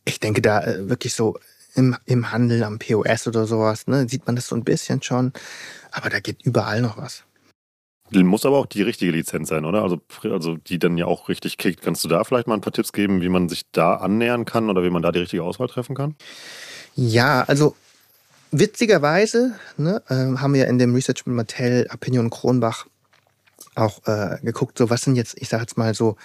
ich 0.04 0.20
denke 0.20 0.42
da 0.42 0.62
äh, 0.62 0.88
wirklich 0.88 1.14
so 1.14 1.38
im, 1.74 1.96
im 2.06 2.30
Handel 2.30 2.62
am 2.62 2.78
POS 2.78 3.26
oder 3.26 3.46
sowas, 3.46 3.86
ne, 3.86 4.08
sieht 4.08 4.26
man 4.26 4.36
das 4.36 4.48
so 4.48 4.56
ein 4.56 4.64
bisschen 4.64 5.02
schon. 5.02 5.32
Aber 5.90 6.10
da 6.10 6.20
geht 6.20 6.42
überall 6.42 6.80
noch 6.80 6.96
was. 6.96 7.24
Muss 8.10 8.46
aber 8.46 8.58
auch 8.58 8.66
die 8.66 8.82
richtige 8.82 9.10
Lizenz 9.10 9.48
sein, 9.48 9.64
oder? 9.64 9.82
Also, 9.82 10.00
also 10.22 10.56
die 10.56 10.78
dann 10.78 10.98
ja 10.98 11.06
auch 11.06 11.28
richtig 11.28 11.56
kickt. 11.56 11.82
Kannst 11.82 12.04
du 12.04 12.08
da 12.08 12.22
vielleicht 12.22 12.46
mal 12.46 12.54
ein 12.54 12.60
paar 12.60 12.72
Tipps 12.72 12.92
geben, 12.92 13.22
wie 13.22 13.28
man 13.28 13.48
sich 13.48 13.64
da 13.72 13.94
annähern 13.94 14.44
kann 14.44 14.70
oder 14.70 14.84
wie 14.84 14.90
man 14.90 15.02
da 15.02 15.10
die 15.10 15.20
richtige 15.20 15.42
Auswahl 15.42 15.68
treffen 15.68 15.96
kann? 15.96 16.14
Ja, 16.94 17.42
also 17.42 17.74
witzigerweise 18.52 19.58
ne, 19.76 20.02
äh, 20.08 20.38
haben 20.38 20.54
wir 20.54 20.68
in 20.68 20.78
dem 20.78 20.94
Research 20.94 21.26
mit 21.26 21.34
Mattel, 21.34 21.88
Opinion 21.92 22.30
Kronbach 22.30 22.86
auch 23.74 24.06
äh, 24.06 24.38
geguckt, 24.42 24.78
so 24.78 24.90
was 24.90 25.02
sind 25.02 25.16
jetzt, 25.16 25.36
ich 25.40 25.48
sage 25.48 25.62
jetzt 25.62 25.76
mal 25.76 25.94
so 25.94 26.16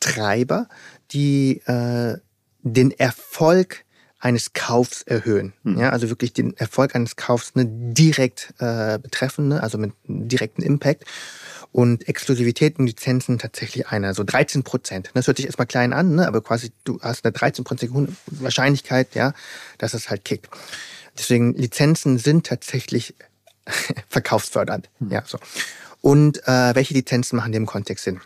Treiber, 0.00 0.68
die 1.12 1.62
äh, 1.66 2.18
den 2.62 2.90
Erfolg 2.92 3.84
eines 4.20 4.52
Kaufs 4.52 5.02
erhöhen. 5.02 5.52
Hm. 5.62 5.78
Ja, 5.78 5.90
also 5.90 6.08
wirklich 6.08 6.32
den 6.32 6.56
Erfolg 6.56 6.94
eines 6.94 7.16
Kaufs 7.16 7.54
ne, 7.54 7.66
direkt 7.66 8.52
äh, 8.58 8.98
betreffen, 8.98 9.48
ne, 9.48 9.62
also 9.62 9.78
mit 9.78 9.92
direkten 10.06 10.62
Impact. 10.62 11.04
Und 11.70 12.08
Exklusivität 12.08 12.78
und 12.78 12.86
Lizenzen 12.86 13.38
tatsächlich 13.38 13.88
einer, 13.88 14.14
so 14.14 14.24
13 14.24 14.62
Prozent. 14.62 15.10
Das 15.12 15.26
hört 15.26 15.36
sich 15.36 15.46
erstmal 15.46 15.66
klein 15.66 15.92
an, 15.92 16.16
ne, 16.16 16.26
aber 16.26 16.42
quasi 16.42 16.72
du 16.84 16.98
hast 17.00 17.24
eine 17.24 17.32
13 17.32 17.64
Prozent 17.64 17.92
Wahrscheinlichkeit, 18.26 19.14
ja, 19.14 19.34
dass 19.76 19.94
es 19.94 20.10
halt 20.10 20.24
kickt. 20.24 20.48
Deswegen 21.16 21.54
Lizenzen 21.54 22.18
sind 22.18 22.46
tatsächlich 22.46 23.14
verkaufsfördernd. 24.08 24.88
Hm. 24.98 25.10
Ja, 25.10 25.22
so. 25.26 25.38
Und 26.00 26.42
äh, 26.48 26.74
welche 26.74 26.94
Lizenzen 26.94 27.36
machen 27.36 27.52
dem 27.52 27.66
Kontext 27.66 28.04
Sinn? 28.04 28.20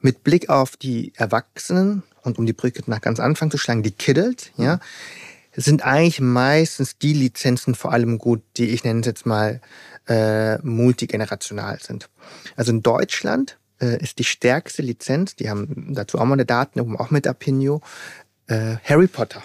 Mit 0.00 0.24
Blick 0.24 0.48
auf 0.48 0.76
die 0.76 1.12
Erwachsenen 1.16 2.02
und 2.24 2.38
um 2.38 2.46
die 2.46 2.52
Brücke 2.52 2.82
nach 2.86 3.00
ganz 3.00 3.20
Anfang 3.20 3.50
zu 3.50 3.58
schlagen, 3.58 3.82
die 3.82 3.92
Kiddles, 3.92 4.50
ja, 4.56 4.80
sind 5.56 5.84
eigentlich 5.84 6.20
meistens 6.20 6.98
die 6.98 7.12
Lizenzen 7.12 7.74
vor 7.74 7.92
allem 7.92 8.18
gut, 8.18 8.42
die 8.56 8.70
ich 8.70 8.82
nenne 8.82 9.00
es 9.00 9.06
jetzt 9.06 9.26
mal 9.26 9.60
äh, 10.08 10.58
multigenerational 10.58 11.78
sind. 11.80 12.08
Also 12.56 12.72
in 12.72 12.82
Deutschland 12.82 13.56
äh, 13.80 14.02
ist 14.02 14.18
die 14.18 14.24
stärkste 14.24 14.82
Lizenz, 14.82 15.36
die 15.36 15.48
haben 15.48 15.94
dazu 15.94 16.18
auch 16.18 16.24
mal 16.24 16.34
eine 16.34 16.44
Daten, 16.44 16.96
auch 16.96 17.10
mit 17.10 17.26
Apinio, 17.26 17.80
äh, 18.48 18.76
Harry 18.84 19.06
Potter. 19.06 19.42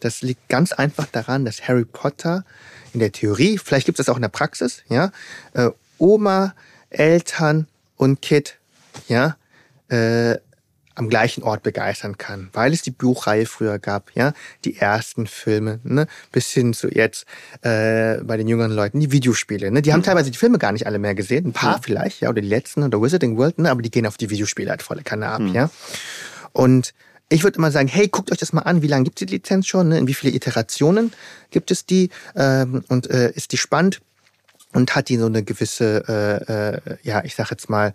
Das 0.00 0.22
liegt 0.22 0.48
ganz 0.48 0.72
einfach 0.72 1.06
daran, 1.06 1.44
dass 1.44 1.66
Harry 1.68 1.84
Potter 1.84 2.44
in 2.92 3.00
der 3.00 3.12
Theorie, 3.12 3.58
vielleicht 3.58 3.86
gibt 3.86 3.98
es 3.98 4.06
das 4.06 4.12
auch 4.12 4.16
in 4.16 4.22
der 4.22 4.28
Praxis, 4.28 4.82
ja, 4.88 5.10
äh, 5.54 5.70
Oma, 5.98 6.54
Eltern 6.90 7.66
und 7.96 8.20
Kid, 8.20 8.58
ja, 9.08 9.36
äh, 9.88 10.36
am 10.96 11.08
gleichen 11.08 11.42
Ort 11.42 11.62
begeistern 11.62 12.18
kann, 12.18 12.48
weil 12.52 12.72
es 12.72 12.82
die 12.82 12.90
Buchreihe 12.90 13.46
früher 13.46 13.78
gab, 13.78 14.10
ja, 14.14 14.32
die 14.64 14.76
ersten 14.76 15.26
Filme, 15.26 15.78
ne, 15.84 16.06
bis 16.32 16.50
hin 16.50 16.72
zu 16.72 16.88
jetzt 16.88 17.26
äh, 17.62 18.16
bei 18.22 18.36
den 18.36 18.48
jüngeren 18.48 18.72
Leuten 18.72 18.98
die 18.98 19.12
Videospiele, 19.12 19.70
ne, 19.70 19.82
die 19.82 19.92
haben 19.92 20.00
mhm. 20.00 20.04
teilweise 20.04 20.30
die 20.30 20.38
Filme 20.38 20.58
gar 20.58 20.72
nicht 20.72 20.86
alle 20.86 20.98
mehr 20.98 21.14
gesehen, 21.14 21.46
ein 21.46 21.52
paar 21.52 21.78
mhm. 21.78 21.82
vielleicht, 21.82 22.20
ja, 22.20 22.30
oder 22.30 22.40
die 22.40 22.48
letzten 22.48 22.82
oder 22.82 23.00
Wizarding 23.00 23.36
World, 23.36 23.58
ne, 23.58 23.70
aber 23.70 23.82
die 23.82 23.90
gehen 23.90 24.06
auf 24.06 24.16
die 24.16 24.30
Videospiele 24.30 24.70
halt 24.70 24.82
volle 24.82 25.02
Kanne 25.02 25.28
ab, 25.28 25.40
mhm. 25.40 25.54
ja. 25.54 25.70
Und 26.52 26.94
ich 27.28 27.42
würde 27.42 27.58
immer 27.58 27.70
sagen, 27.70 27.88
hey, 27.88 28.08
guckt 28.08 28.30
euch 28.30 28.38
das 28.38 28.52
mal 28.52 28.62
an, 28.62 28.82
wie 28.82 28.86
lange 28.86 29.04
gibt 29.04 29.20
es 29.20 29.26
die 29.26 29.34
Lizenz 29.34 29.66
schon, 29.66 29.88
ne? 29.88 29.98
in 29.98 30.06
wie 30.06 30.14
viele 30.14 30.32
Iterationen 30.32 31.12
gibt 31.50 31.70
es 31.70 31.84
die 31.84 32.10
ähm, 32.36 32.84
und 32.88 33.10
äh, 33.10 33.32
ist 33.32 33.52
die 33.52 33.56
spannend 33.56 34.00
und 34.72 34.94
hat 34.94 35.08
die 35.08 35.16
so 35.16 35.26
eine 35.26 35.42
gewisse, 35.42 36.04
äh, 36.08 36.92
äh, 36.92 36.96
ja, 37.02 37.24
ich 37.24 37.34
sag 37.34 37.50
jetzt 37.50 37.68
mal, 37.68 37.94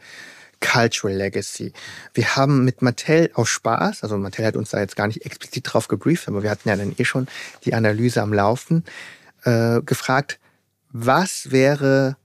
Cultural 0.61 1.17
Legacy. 1.17 1.73
Wir 2.13 2.35
haben 2.35 2.63
mit 2.63 2.81
Mattel 2.81 3.29
aus 3.33 3.49
Spaß, 3.49 4.03
also 4.03 4.17
Mattel 4.17 4.45
hat 4.45 4.55
uns 4.55 4.69
da 4.69 4.79
jetzt 4.79 4.95
gar 4.95 5.07
nicht 5.07 5.25
explizit 5.25 5.65
drauf 5.67 5.87
gebrieft, 5.87 6.27
aber 6.27 6.43
wir 6.43 6.49
hatten 6.49 6.69
ja 6.69 6.75
dann 6.77 6.95
eh 6.97 7.03
schon 7.03 7.27
die 7.65 7.73
Analyse 7.73 8.21
am 8.21 8.31
Laufen, 8.31 8.85
äh, 9.43 9.81
gefragt, 9.81 10.39
was 10.91 11.51
wäre 11.51 12.15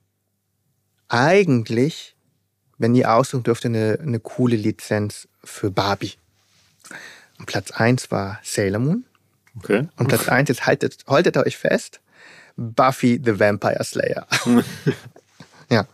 eigentlich, 1.08 2.14
wenn 2.78 2.94
ihr 2.94 3.12
aussuchen 3.12 3.42
dürft, 3.42 3.64
eine, 3.64 3.98
eine 4.00 4.20
coole 4.20 4.56
Lizenz 4.56 5.28
für 5.42 5.70
Barbie? 5.70 6.14
Und 7.38 7.46
Platz 7.46 7.70
eins 7.70 8.10
war 8.10 8.38
Sailor 8.42 8.80
Moon. 8.80 9.04
Okay. 9.58 9.88
Und 9.96 10.08
Platz 10.08 10.28
eins 10.28 10.48
jetzt 10.48 10.66
haltet, 10.66 11.04
haltet 11.06 11.36
euch 11.38 11.56
fest, 11.56 12.00
Buffy 12.56 13.20
the 13.22 13.38
Vampire 13.38 13.82
Slayer. 13.82 14.26
ja 15.70 15.86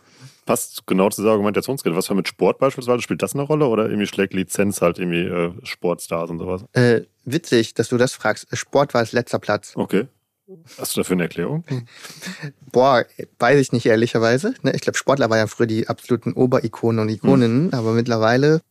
passt 0.45 0.85
genau 0.87 1.09
zu 1.09 1.21
dieser 1.21 1.31
Argumentationskette. 1.31 1.95
Was 1.95 2.09
war 2.09 2.15
mit 2.15 2.27
Sport 2.27 2.59
beispielsweise? 2.59 3.01
Spielt 3.01 3.21
das 3.21 3.33
eine 3.33 3.43
Rolle 3.43 3.67
oder 3.67 3.85
irgendwie 3.85 4.07
schlägt 4.07 4.33
Lizenz 4.33 4.81
halt 4.81 4.99
irgendwie 4.99 5.23
äh, 5.23 5.51
Sportstars 5.63 6.29
und 6.29 6.39
sowas? 6.39 6.65
Äh, 6.73 7.01
witzig, 7.25 7.73
dass 7.73 7.89
du 7.89 7.97
das 7.97 8.13
fragst. 8.13 8.47
Sport 8.55 8.93
war 8.93 8.99
als 8.99 9.11
letzter 9.11 9.39
Platz. 9.39 9.73
Okay. 9.75 10.07
Hast 10.77 10.95
du 10.95 11.01
dafür 11.01 11.15
eine 11.15 11.23
Erklärung? 11.23 11.63
Boah, 12.71 13.05
weiß 13.39 13.59
ich 13.59 13.71
nicht 13.71 13.85
ehrlicherweise. 13.85 14.53
Ne, 14.61 14.73
ich 14.73 14.81
glaube, 14.81 14.97
Sportler 14.97 15.29
waren 15.29 15.39
ja 15.39 15.47
früher 15.47 15.67
die 15.67 15.87
absoluten 15.87 16.33
Oberikonen 16.33 16.99
und 16.99 17.09
Ikoninnen, 17.09 17.71
hm. 17.71 17.79
aber 17.79 17.93
mittlerweile 17.93 18.61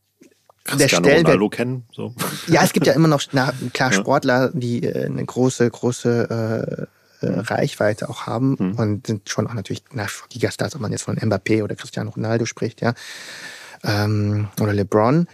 Cristiano 0.64 1.05
der 1.05 1.20
Stellwert. 1.20 1.53
kennen. 1.53 1.85
So. 1.93 2.14
Ja, 2.47 2.62
es 2.62 2.73
gibt 2.73 2.87
ja 2.87 2.93
immer 2.93 3.09
noch 3.09 3.23
na, 3.33 3.53
klar 3.73 3.93
Sportler, 3.93 4.51
die 4.53 4.85
äh, 4.85 5.07
eine 5.07 5.25
große, 5.25 5.68
große 5.68 6.89
äh, 7.23 7.41
Reichweite 7.41 8.09
auch 8.09 8.27
haben 8.27 8.57
mhm. 8.59 8.75
und 8.75 9.07
sind 9.07 9.29
schon 9.29 9.47
auch 9.47 9.55
natürlich 9.55 9.85
nach 9.93 10.29
Gigastars, 10.29 10.75
ob 10.75 10.81
man 10.81 10.93
jetzt 10.93 11.03
von 11.03 11.16
Mbappé 11.16 11.62
oder 11.62 11.75
Cristiano 11.75 12.11
Ronaldo 12.11 12.47
spricht, 12.47 12.81
ja, 12.81 12.95
ähm, 13.85 14.49
oder 14.61 14.73
LeBron. 14.73 15.27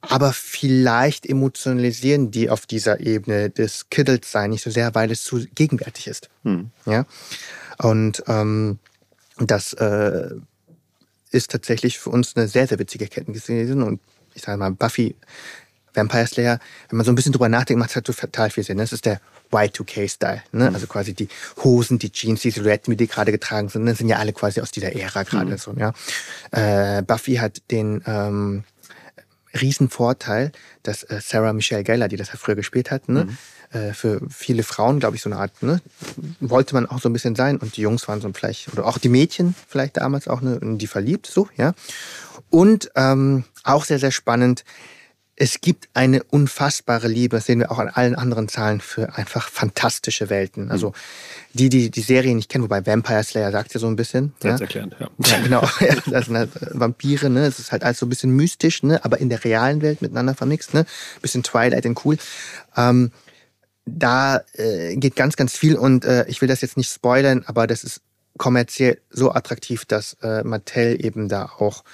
aber 0.00 0.32
vielleicht 0.32 1.26
emotionalisieren 1.26 2.30
die 2.30 2.50
auf 2.50 2.66
dieser 2.66 3.00
Ebene 3.00 3.50
des 3.50 3.90
Kiddles-Sein 3.90 4.50
nicht 4.50 4.62
so 4.62 4.70
sehr, 4.70 4.94
weil 4.94 5.10
es 5.10 5.24
zu 5.24 5.44
gegenwärtig 5.54 6.06
ist. 6.06 6.30
Hm. 6.44 6.70
Ja? 6.86 7.04
Und 7.78 8.22
ähm, 8.28 8.78
das 9.38 9.72
äh, 9.74 10.30
ist 11.30 11.50
tatsächlich 11.50 11.98
für 11.98 12.10
uns 12.10 12.36
eine 12.36 12.48
sehr, 12.48 12.66
sehr 12.66 12.78
witzige 12.78 13.04
Erkenntnis 13.04 13.46
gewesen. 13.46 13.82
Und 13.82 14.00
ich 14.34 14.42
sage 14.42 14.58
mal, 14.58 14.70
Buffy 14.70 15.16
Vampire 15.94 16.26
Slayer, 16.26 16.58
wenn 16.88 16.96
man 16.96 17.04
so 17.04 17.12
ein 17.12 17.14
bisschen 17.14 17.32
drüber 17.32 17.48
nachdenkt, 17.48 17.78
macht 17.78 17.90
es 17.90 17.96
halt 17.96 18.06
total 18.06 18.50
viel 18.50 18.64
Sinn. 18.64 18.78
Das 18.78 18.92
ist 18.92 19.04
der 19.04 19.20
Y2K-Style. 19.52 20.42
Ne? 20.52 20.68
Mhm. 20.68 20.74
Also 20.74 20.86
quasi 20.86 21.14
die 21.14 21.28
Hosen, 21.62 21.98
die 21.98 22.10
Jeans, 22.10 22.40
die 22.40 22.50
Silhouetten, 22.50 22.92
wie 22.92 22.96
die 22.96 23.06
gerade 23.06 23.32
getragen 23.32 23.68
sind, 23.68 23.86
das 23.86 23.98
sind 23.98 24.08
ja 24.08 24.18
alle 24.18 24.32
quasi 24.32 24.60
aus 24.60 24.70
dieser 24.70 24.94
Ära 24.94 25.22
gerade 25.22 25.52
mhm. 25.52 25.58
so. 25.58 25.74
Ja? 25.74 25.92
Äh, 26.50 27.02
Buffy 27.02 27.36
hat 27.36 27.62
den 27.70 28.02
ähm, 28.06 28.64
Riesenvorteil, 29.60 30.52
dass 30.82 31.02
äh, 31.04 31.20
Sarah 31.22 31.52
Michelle 31.52 31.84
Gellar, 31.84 32.08
die 32.08 32.16
das 32.16 32.28
ja 32.28 32.34
früher 32.36 32.56
gespielt 32.56 32.90
hat, 32.90 33.08
ne? 33.08 33.24
Mhm. 33.24 33.38
Äh, 33.70 33.92
für 33.92 34.22
viele 34.30 34.62
Frauen, 34.62 34.98
glaube 34.98 35.16
ich, 35.16 35.22
so 35.22 35.28
eine 35.28 35.38
Art, 35.38 35.62
ne? 35.62 35.82
wollte 36.40 36.74
man 36.74 36.86
auch 36.86 37.00
so 37.00 37.10
ein 37.10 37.12
bisschen 37.12 37.36
sein. 37.36 37.58
Und 37.58 37.76
die 37.76 37.82
Jungs 37.82 38.08
waren 38.08 38.22
so 38.22 38.30
vielleicht, 38.32 38.72
oder 38.72 38.86
auch 38.86 38.96
die 38.96 39.10
Mädchen 39.10 39.54
vielleicht 39.68 39.98
damals 39.98 40.26
auch, 40.26 40.40
ne? 40.40 40.58
die 40.62 40.86
verliebt, 40.86 41.26
so, 41.26 41.50
ja. 41.56 41.74
Und 42.48 42.90
ähm, 42.94 43.44
auch 43.64 43.84
sehr, 43.84 43.98
sehr 43.98 44.10
spannend, 44.10 44.64
es 45.40 45.60
gibt 45.60 45.88
eine 45.94 46.24
unfassbare 46.24 47.06
Liebe, 47.06 47.36
das 47.36 47.46
sehen 47.46 47.60
wir 47.60 47.70
auch 47.70 47.78
an 47.78 47.88
allen 47.88 48.16
anderen 48.16 48.48
Zahlen, 48.48 48.80
für 48.80 49.14
einfach 49.16 49.48
fantastische 49.48 50.30
Welten. 50.30 50.64
Mhm. 50.64 50.70
Also 50.72 50.92
die, 51.52 51.68
die 51.68 51.90
die 51.90 52.00
Serie 52.00 52.34
nicht 52.34 52.50
kennen, 52.50 52.64
wobei 52.64 52.84
Vampire 52.84 53.22
Slayer 53.22 53.52
sagt 53.52 53.72
ja 53.72 53.78
so 53.78 53.86
ein 53.86 53.94
bisschen. 53.94 54.32
Selbsterklärend, 54.40 54.96
ja. 54.98 55.08
ja. 55.18 55.36
ja 55.36 55.42
genau. 55.42 55.68
Ja, 55.80 55.94
das 56.06 56.26
sind 56.26 56.36
halt 56.36 56.50
Vampire, 56.72 57.30
ne? 57.30 57.46
Es 57.46 57.58
ist 57.60 57.70
halt 57.70 57.84
alles 57.84 57.98
so 57.98 58.06
ein 58.06 58.08
bisschen 58.08 58.34
mystisch, 58.34 58.82
ne? 58.82 59.04
Aber 59.04 59.18
in 59.20 59.28
der 59.28 59.44
realen 59.44 59.80
Welt 59.80 60.02
miteinander 60.02 60.34
vermixt, 60.34 60.74
ne? 60.74 60.84
Bisschen 61.22 61.44
Twilight 61.44 61.86
und 61.86 62.04
cool. 62.04 62.18
Ähm, 62.76 63.12
da 63.86 64.42
äh, 64.54 64.96
geht 64.96 65.14
ganz, 65.16 65.36
ganz 65.36 65.56
viel 65.56 65.76
und 65.76 66.04
äh, 66.04 66.26
ich 66.26 66.40
will 66.40 66.48
das 66.48 66.60
jetzt 66.60 66.76
nicht 66.76 66.92
spoilern, 66.92 67.44
aber 67.46 67.66
das 67.66 67.84
ist 67.84 68.02
kommerziell 68.36 69.00
so 69.10 69.32
attraktiv, 69.32 69.84
dass 69.84 70.14
äh, 70.22 70.42
Mattel 70.44 71.04
eben 71.04 71.28
da 71.28 71.50
auch 71.58 71.84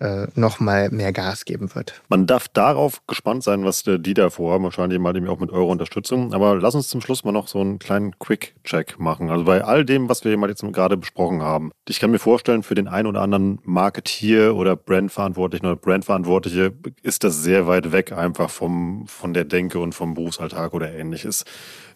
äh, 0.00 0.28
nochmal 0.34 0.88
mehr 0.90 1.12
Gas 1.12 1.44
geben 1.44 1.74
wird. 1.74 2.00
Man 2.08 2.26
darf 2.26 2.48
darauf 2.48 3.06
gespannt 3.06 3.42
sein, 3.44 3.64
was 3.64 3.84
die 3.84 4.14
da 4.14 4.30
vorhaben. 4.30 4.64
Wahrscheinlich 4.64 4.98
mal 4.98 5.14
auch 5.28 5.38
mit 5.38 5.50
eurer 5.50 5.66
Unterstützung. 5.66 6.32
Aber 6.32 6.56
lass 6.56 6.74
uns 6.74 6.88
zum 6.88 7.00
Schluss 7.02 7.22
mal 7.22 7.32
noch 7.32 7.48
so 7.48 7.60
einen 7.60 7.78
kleinen 7.78 8.18
Quick-Check 8.18 8.98
machen. 8.98 9.30
Also 9.30 9.44
bei 9.44 9.62
all 9.62 9.84
dem, 9.84 10.08
was 10.08 10.24
wir 10.24 10.32
jetzt 10.32 10.64
gerade 10.72 10.96
besprochen 10.96 11.42
haben. 11.42 11.70
Ich 11.86 12.00
kann 12.00 12.10
mir 12.10 12.18
vorstellen, 12.18 12.62
für 12.62 12.74
den 12.74 12.88
einen 12.88 13.06
oder 13.06 13.20
anderen 13.20 13.58
Marketier 13.64 14.56
oder 14.56 14.74
Brandverantwortlichen 14.74 15.66
oder 15.66 15.76
Brandverantwortliche 15.76 16.72
ist 17.02 17.22
das 17.24 17.42
sehr 17.42 17.66
weit 17.66 17.92
weg 17.92 18.12
einfach 18.12 18.48
vom, 18.48 19.06
von 19.06 19.34
der 19.34 19.44
Denke 19.44 19.78
und 19.80 19.94
vom 19.94 20.14
Berufsalltag 20.14 20.72
oder 20.72 20.92
ähnliches. 20.92 21.44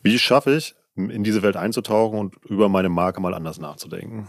Wie 0.03 0.19
schaffe 0.19 0.57
ich, 0.57 0.75
in 0.97 1.25
diese 1.25 1.43
Welt 1.43 1.57
einzutauchen 1.57 2.19
und 2.19 2.37
über 2.45 2.69
meine 2.69 2.89
Marke 2.89 3.21
mal 3.21 3.35
anders 3.35 3.59
nachzudenken? 3.59 4.27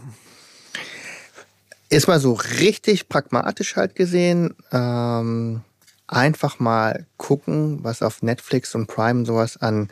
Ist 1.88 2.08
mal 2.08 2.18
so 2.18 2.32
richtig 2.32 3.08
pragmatisch 3.08 3.76
halt 3.76 3.94
gesehen. 3.94 4.54
Ähm, 4.72 5.62
einfach 6.08 6.58
mal 6.58 7.06
gucken, 7.16 7.78
was 7.82 8.02
auf 8.02 8.22
Netflix 8.22 8.74
und 8.74 8.86
Prime 8.86 9.24
sowas 9.24 9.56
an 9.56 9.88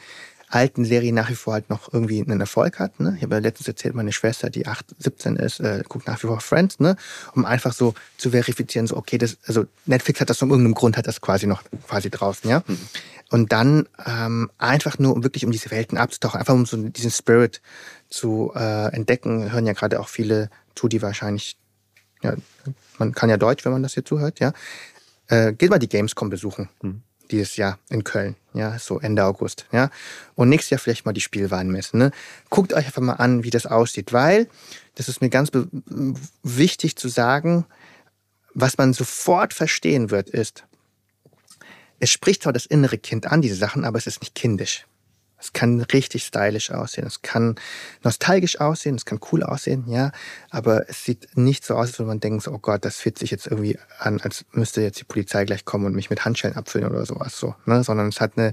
alten 0.54 0.84
Serien 0.84 1.14
nach 1.14 1.30
wie 1.30 1.34
vor 1.34 1.54
halt 1.54 1.70
noch 1.70 1.92
irgendwie 1.92 2.22
einen 2.22 2.40
Erfolg 2.40 2.78
hat. 2.78 3.00
Ne? 3.00 3.14
Ich 3.16 3.22
habe 3.22 3.34
ja 3.34 3.40
letztens 3.40 3.68
erzählt, 3.68 3.94
meine 3.94 4.12
Schwester, 4.12 4.50
die 4.50 4.66
8, 4.66 4.94
17 4.98 5.36
ist, 5.36 5.60
äh, 5.60 5.82
guckt 5.88 6.06
nach 6.06 6.22
wie 6.22 6.26
vor 6.26 6.40
Friends, 6.40 6.80
ne? 6.80 6.96
um 7.34 7.44
einfach 7.44 7.72
so 7.72 7.94
zu 8.16 8.30
verifizieren, 8.30 8.86
so 8.86 8.96
okay, 8.96 9.18
das, 9.18 9.36
also 9.46 9.66
Netflix 9.86 10.20
hat 10.20 10.30
das 10.30 10.42
aus 10.42 10.48
irgendeinem 10.48 10.74
Grund, 10.74 10.96
hat 10.96 11.06
das 11.06 11.20
quasi 11.20 11.46
noch 11.46 11.62
quasi 11.86 12.10
draußen, 12.10 12.48
ja. 12.48 12.62
Mhm. 12.66 12.78
Und 13.30 13.52
dann 13.52 13.88
ähm, 14.06 14.50
einfach 14.58 14.98
nur, 14.98 15.14
um 15.14 15.24
wirklich 15.24 15.44
um 15.44 15.50
diese 15.50 15.70
Welten 15.70 15.98
abzutauchen, 15.98 16.38
einfach 16.38 16.54
um 16.54 16.66
so 16.66 16.76
diesen 16.76 17.10
Spirit 17.10 17.62
zu 18.08 18.52
äh, 18.54 18.94
entdecken, 18.94 19.50
hören 19.50 19.66
ja 19.66 19.72
gerade 19.72 19.98
auch 19.98 20.08
viele 20.08 20.50
zu, 20.74 20.88
die 20.88 21.02
wahrscheinlich 21.02 21.56
ja, 22.22 22.34
man 22.98 23.12
kann 23.12 23.30
ja 23.30 23.36
Deutsch, 23.36 23.64
wenn 23.64 23.72
man 23.72 23.82
das 23.82 23.94
hier 23.94 24.04
zuhört, 24.04 24.40
ja, 24.40 24.52
äh, 25.28 25.52
geht 25.52 25.70
mal 25.70 25.78
die 25.78 25.88
Gamescom 25.88 26.30
besuchen. 26.30 26.68
Mhm. 26.82 27.02
Dieses 27.30 27.56
Jahr 27.56 27.78
in 27.88 28.04
Köln, 28.04 28.36
ja, 28.52 28.78
so 28.78 29.00
Ende 29.00 29.24
August, 29.24 29.66
ja. 29.72 29.90
Und 30.34 30.48
nächstes 30.50 30.70
Jahr 30.70 30.78
vielleicht 30.78 31.06
mal 31.06 31.12
die 31.12 31.20
Spielwarenmesse, 31.20 31.96
ne. 31.96 32.10
Guckt 32.50 32.72
euch 32.72 32.86
einfach 32.86 33.02
mal 33.02 33.14
an, 33.14 33.44
wie 33.44 33.50
das 33.50 33.66
aussieht, 33.66 34.12
weil, 34.12 34.48
das 34.94 35.08
ist 35.08 35.20
mir 35.20 35.30
ganz 35.30 35.50
wichtig 36.42 36.96
zu 36.96 37.08
sagen, 37.08 37.64
was 38.52 38.78
man 38.78 38.92
sofort 38.92 39.52
verstehen 39.52 40.10
wird, 40.10 40.28
ist, 40.28 40.64
es 41.98 42.10
spricht 42.10 42.42
zwar 42.42 42.52
das 42.52 42.66
innere 42.66 42.98
Kind 42.98 43.26
an, 43.26 43.40
diese 43.40 43.56
Sachen, 43.56 43.84
aber 43.84 43.98
es 43.98 44.06
ist 44.06 44.20
nicht 44.20 44.34
kindisch. 44.34 44.86
Es 45.38 45.52
kann 45.52 45.80
richtig 45.80 46.24
stylisch 46.24 46.70
aussehen, 46.70 47.06
es 47.06 47.22
kann 47.22 47.56
nostalgisch 48.02 48.60
aussehen, 48.60 48.94
es 48.94 49.04
kann 49.04 49.20
cool 49.32 49.42
aussehen, 49.42 49.84
ja, 49.88 50.12
aber 50.50 50.88
es 50.88 51.04
sieht 51.04 51.36
nicht 51.36 51.64
so 51.64 51.74
aus, 51.74 51.88
als 51.88 51.98
würde 51.98 52.08
man 52.08 52.20
denken, 52.20 52.40
so, 52.40 52.52
oh 52.52 52.58
Gott, 52.58 52.84
das 52.84 52.96
fühlt 52.96 53.18
sich 53.18 53.30
jetzt 53.30 53.46
irgendwie 53.46 53.78
an, 53.98 54.20
als 54.20 54.44
müsste 54.52 54.80
jetzt 54.80 55.00
die 55.00 55.04
Polizei 55.04 55.44
gleich 55.44 55.64
kommen 55.64 55.86
und 55.86 55.94
mich 55.94 56.10
mit 56.10 56.24
Handschellen 56.24 56.56
abfüllen 56.56 56.88
oder 56.88 57.04
sowas 57.04 57.38
so, 57.38 57.54
ne? 57.66 57.82
sondern 57.84 58.08
es 58.08 58.20
hat 58.20 58.32
eine, 58.36 58.52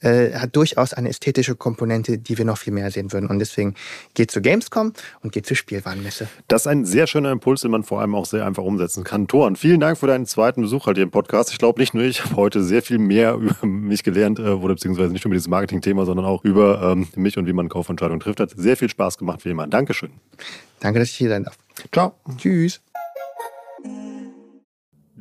äh, 0.00 0.34
hat 0.34 0.56
durchaus 0.56 0.94
eine 0.94 1.08
ästhetische 1.08 1.54
Komponente, 1.54 2.18
die 2.18 2.38
wir 2.38 2.44
noch 2.44 2.58
viel 2.58 2.72
mehr 2.72 2.90
sehen 2.90 3.12
würden 3.12 3.28
und 3.28 3.38
deswegen 3.38 3.74
geht 4.14 4.30
zu 4.30 4.40
Gamescom 4.40 4.92
und 5.22 5.32
geht 5.32 5.46
zur 5.46 5.56
Spielwarenmesse. 5.56 6.28
Das 6.48 6.62
ist 6.62 6.66
ein 6.66 6.84
sehr 6.84 7.06
schöner 7.06 7.30
Impuls, 7.30 7.60
den 7.60 7.70
man 7.70 7.84
vor 7.84 8.00
allem 8.00 8.14
auch 8.14 8.26
sehr 8.26 8.46
einfach 8.46 8.64
umsetzen 8.64 9.04
kann. 9.04 9.28
Toren, 9.28 9.56
vielen 9.56 9.80
Dank 9.80 9.98
für 9.98 10.06
deinen 10.06 10.26
zweiten 10.26 10.62
Besuch 10.62 10.86
halt 10.86 10.96
hier 10.96 11.04
im 11.04 11.10
Podcast. 11.10 11.50
Ich 11.50 11.58
glaube 11.58 11.80
nicht 11.80 11.94
nur 11.94 12.04
ich 12.04 12.24
habe 12.24 12.36
heute 12.36 12.62
sehr 12.62 12.82
viel 12.82 12.98
mehr 12.98 13.34
über 13.40 13.66
mich 13.66 14.02
gelernt, 14.02 14.38
äh, 14.38 14.42
oder 14.42 14.74
beziehungsweise 14.74 15.12
nicht 15.12 15.24
nur 15.24 15.30
über 15.30 15.36
dieses 15.36 15.48
Marketing-Thema, 15.48 16.06
sondern 16.06 16.13
auch 16.22 16.44
über 16.44 16.92
ähm, 16.92 17.08
mich 17.16 17.38
und 17.38 17.46
wie 17.46 17.52
man 17.52 17.68
Kaufentscheidungen 17.68 18.20
trifft. 18.20 18.40
Hat 18.40 18.50
sehr 18.50 18.76
viel 18.76 18.88
Spaß 18.88 19.18
gemacht, 19.18 19.44
wie 19.44 19.50
immer. 19.50 19.66
Dankeschön. 19.66 20.12
Danke, 20.80 20.98
dass 21.00 21.08
ich 21.08 21.16
hier 21.16 21.30
sein 21.30 21.44
darf. 21.44 21.56
Ciao. 21.90 22.14
Tschüss. 22.36 22.80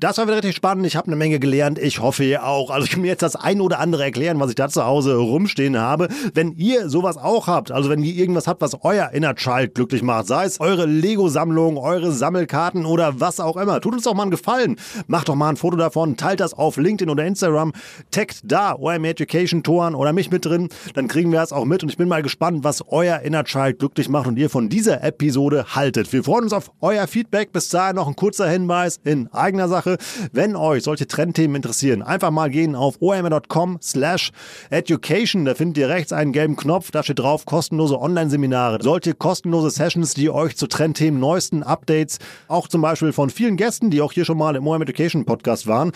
Das 0.03 0.17
war 0.17 0.25
wieder 0.25 0.35
richtig 0.35 0.57
spannend. 0.57 0.85
Ich 0.85 0.97
habe 0.97 1.07
eine 1.07 1.15
Menge 1.15 1.39
gelernt. 1.39 1.79
Ich 1.79 2.01
hoffe 2.01 2.25
ihr 2.25 2.45
auch. 2.45 2.71
Also 2.71 2.83
ich 2.83 2.91
kann 2.91 2.99
mir 2.99 3.07
jetzt 3.07 3.21
das 3.21 3.37
ein 3.37 3.61
oder 3.61 3.79
andere 3.79 4.03
erklären, 4.03 4.37
was 4.37 4.49
ich 4.49 4.55
da 4.55 4.67
zu 4.67 4.83
Hause 4.83 5.15
rumstehen 5.15 5.79
habe. 5.79 6.09
Wenn 6.33 6.51
ihr 6.57 6.89
sowas 6.89 7.15
auch 7.15 7.47
habt, 7.47 7.71
also 7.71 7.89
wenn 7.89 8.03
ihr 8.03 8.13
irgendwas 8.13 8.45
habt, 8.45 8.59
was 8.59 8.75
euer 8.83 9.11
Inner 9.11 9.33
Child 9.33 9.75
glücklich 9.75 10.01
macht, 10.01 10.27
sei 10.27 10.43
es 10.43 10.59
eure 10.59 10.87
Lego-Sammlung, 10.87 11.77
eure 11.77 12.11
Sammelkarten 12.11 12.85
oder 12.85 13.21
was 13.21 13.39
auch 13.39 13.55
immer, 13.55 13.79
tut 13.79 13.93
uns 13.93 14.03
doch 14.03 14.13
mal 14.13 14.23
einen 14.23 14.31
Gefallen. 14.31 14.75
Macht 15.07 15.29
doch 15.29 15.35
mal 15.35 15.47
ein 15.47 15.55
Foto 15.55 15.77
davon, 15.77 16.17
teilt 16.17 16.41
das 16.41 16.53
auf 16.53 16.75
LinkedIn 16.75 17.09
oder 17.09 17.25
Instagram, 17.25 17.71
taggt 18.11 18.41
da 18.43 18.75
OM 18.75 19.05
Education 19.05 19.63
Toren 19.63 19.95
oder 19.95 20.11
mich 20.11 20.29
mit 20.29 20.43
drin. 20.43 20.67
Dann 20.95 21.07
kriegen 21.07 21.31
wir 21.31 21.39
das 21.39 21.53
auch 21.53 21.63
mit 21.63 21.81
und 21.81 21.87
ich 21.87 21.95
bin 21.95 22.09
mal 22.09 22.23
gespannt, 22.23 22.65
was 22.65 22.83
euer 22.89 23.19
Inner 23.19 23.45
Child 23.45 23.79
glücklich 23.79 24.09
macht 24.09 24.27
und 24.27 24.35
ihr 24.37 24.49
von 24.49 24.67
dieser 24.67 25.01
Episode 25.01 25.63
haltet. 25.73 26.11
Wir 26.11 26.25
freuen 26.25 26.43
uns 26.43 26.51
auf 26.51 26.71
euer 26.81 27.07
Feedback. 27.07 27.53
Bis 27.53 27.69
dahin 27.69 27.95
noch 27.95 28.09
ein 28.09 28.17
kurzer 28.17 28.49
Hinweis 28.49 28.99
in 29.05 29.31
eigener 29.31 29.69
Sache. 29.69 29.92
Wenn 30.31 30.55
euch 30.55 30.83
solche 30.83 31.07
Trendthemen 31.07 31.55
interessieren, 31.55 32.01
einfach 32.01 32.31
mal 32.31 32.49
gehen 32.49 32.75
auf 32.75 32.95
omr.com 32.99 33.79
slash 33.81 34.31
education. 34.69 35.45
Da 35.45 35.55
findet 35.55 35.77
ihr 35.77 35.89
rechts 35.89 36.13
einen 36.13 36.33
gelben 36.33 36.55
Knopf, 36.55 36.91
da 36.91 37.03
steht 37.03 37.19
drauf 37.19 37.45
kostenlose 37.45 37.99
Online-Seminare. 37.99 38.79
Solche 38.81 39.13
kostenlose 39.13 39.69
Sessions, 39.69 40.13
die 40.13 40.29
euch 40.29 40.55
zu 40.55 40.67
Trendthemen, 40.67 41.19
neuesten 41.19 41.63
Updates, 41.63 42.19
auch 42.47 42.67
zum 42.67 42.81
Beispiel 42.81 43.13
von 43.13 43.29
vielen 43.29 43.57
Gästen, 43.57 43.89
die 43.89 44.01
auch 44.01 44.11
hier 44.11 44.25
schon 44.25 44.37
mal 44.37 44.55
im 44.55 44.67
OM 44.67 44.81
Education 44.81 45.25
Podcast 45.25 45.67
waren, 45.67 45.91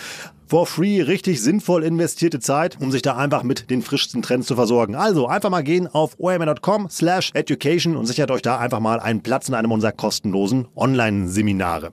for 0.47 0.65
free, 0.65 1.01
richtig 1.01 1.41
sinnvoll 1.41 1.83
investierte 1.83 2.39
Zeit, 2.39 2.77
um 2.81 2.91
sich 2.91 3.01
da 3.01 3.15
einfach 3.17 3.43
mit 3.43 3.69
den 3.69 3.81
frischsten 3.81 4.21
Trends 4.21 4.47
zu 4.47 4.55
versorgen. 4.55 4.95
Also 4.95 5.27
einfach 5.27 5.49
mal 5.49 5.63
gehen 5.63 5.87
auf 5.87 6.15
omr.com 6.19 6.89
slash 6.89 7.31
education 7.33 7.95
und 7.95 8.05
sichert 8.05 8.31
euch 8.31 8.41
da 8.41 8.57
einfach 8.57 8.79
mal 8.79 8.99
einen 8.99 9.21
Platz 9.21 9.49
in 9.49 9.55
einem 9.55 9.71
unserer 9.71 9.91
kostenlosen 9.91 10.67
Online-Seminare. 10.75 11.91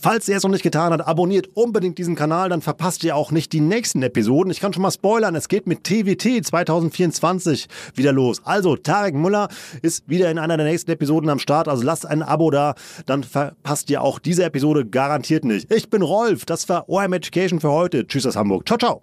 Falls 0.00 0.28
ihr 0.28 0.36
es 0.36 0.44
noch 0.44 0.50
nicht 0.50 0.62
getan 0.62 0.92
habt, 0.92 1.06
abonniert 1.06 1.48
unbedingt 1.54 1.98
diesen 1.98 2.14
Kanal, 2.14 2.48
dann 2.50 2.62
verpasst 2.62 3.02
ihr 3.02 3.16
auch 3.16 3.32
nicht 3.32 3.52
die 3.52 3.60
nächsten 3.60 4.00
Episoden. 4.02 4.50
Ich 4.52 4.60
kann 4.60 4.72
schon 4.72 4.82
mal 4.82 4.92
spoilern, 4.92 5.34
es 5.34 5.48
geht 5.48 5.66
mit 5.66 5.82
TWT 5.82 6.46
2024 6.46 7.66
wieder 7.94 8.12
los. 8.12 8.40
Also, 8.44 8.76
Tarek 8.76 9.16
Müller 9.16 9.48
ist 9.82 10.08
wieder 10.08 10.30
in 10.30 10.38
einer 10.38 10.56
der 10.56 10.66
nächsten 10.66 10.92
Episoden 10.92 11.28
am 11.30 11.40
Start, 11.40 11.66
also 11.66 11.82
lasst 11.82 12.06
ein 12.06 12.22
Abo 12.22 12.52
da, 12.52 12.74
dann 13.06 13.24
verpasst 13.24 13.90
ihr 13.90 14.02
auch 14.02 14.20
diese 14.20 14.44
Episode 14.44 14.86
garantiert 14.86 15.44
nicht. 15.44 15.72
Ich 15.72 15.90
bin 15.90 16.02
Rolf, 16.02 16.44
das 16.44 16.68
war 16.68 16.88
OM 16.88 17.12
Education 17.12 17.58
für 17.58 17.70
heute. 17.72 18.06
Tschüss 18.06 18.24
aus 18.24 18.36
Hamburg. 18.36 18.66
Ciao, 18.66 18.78
ciao. 18.78 19.02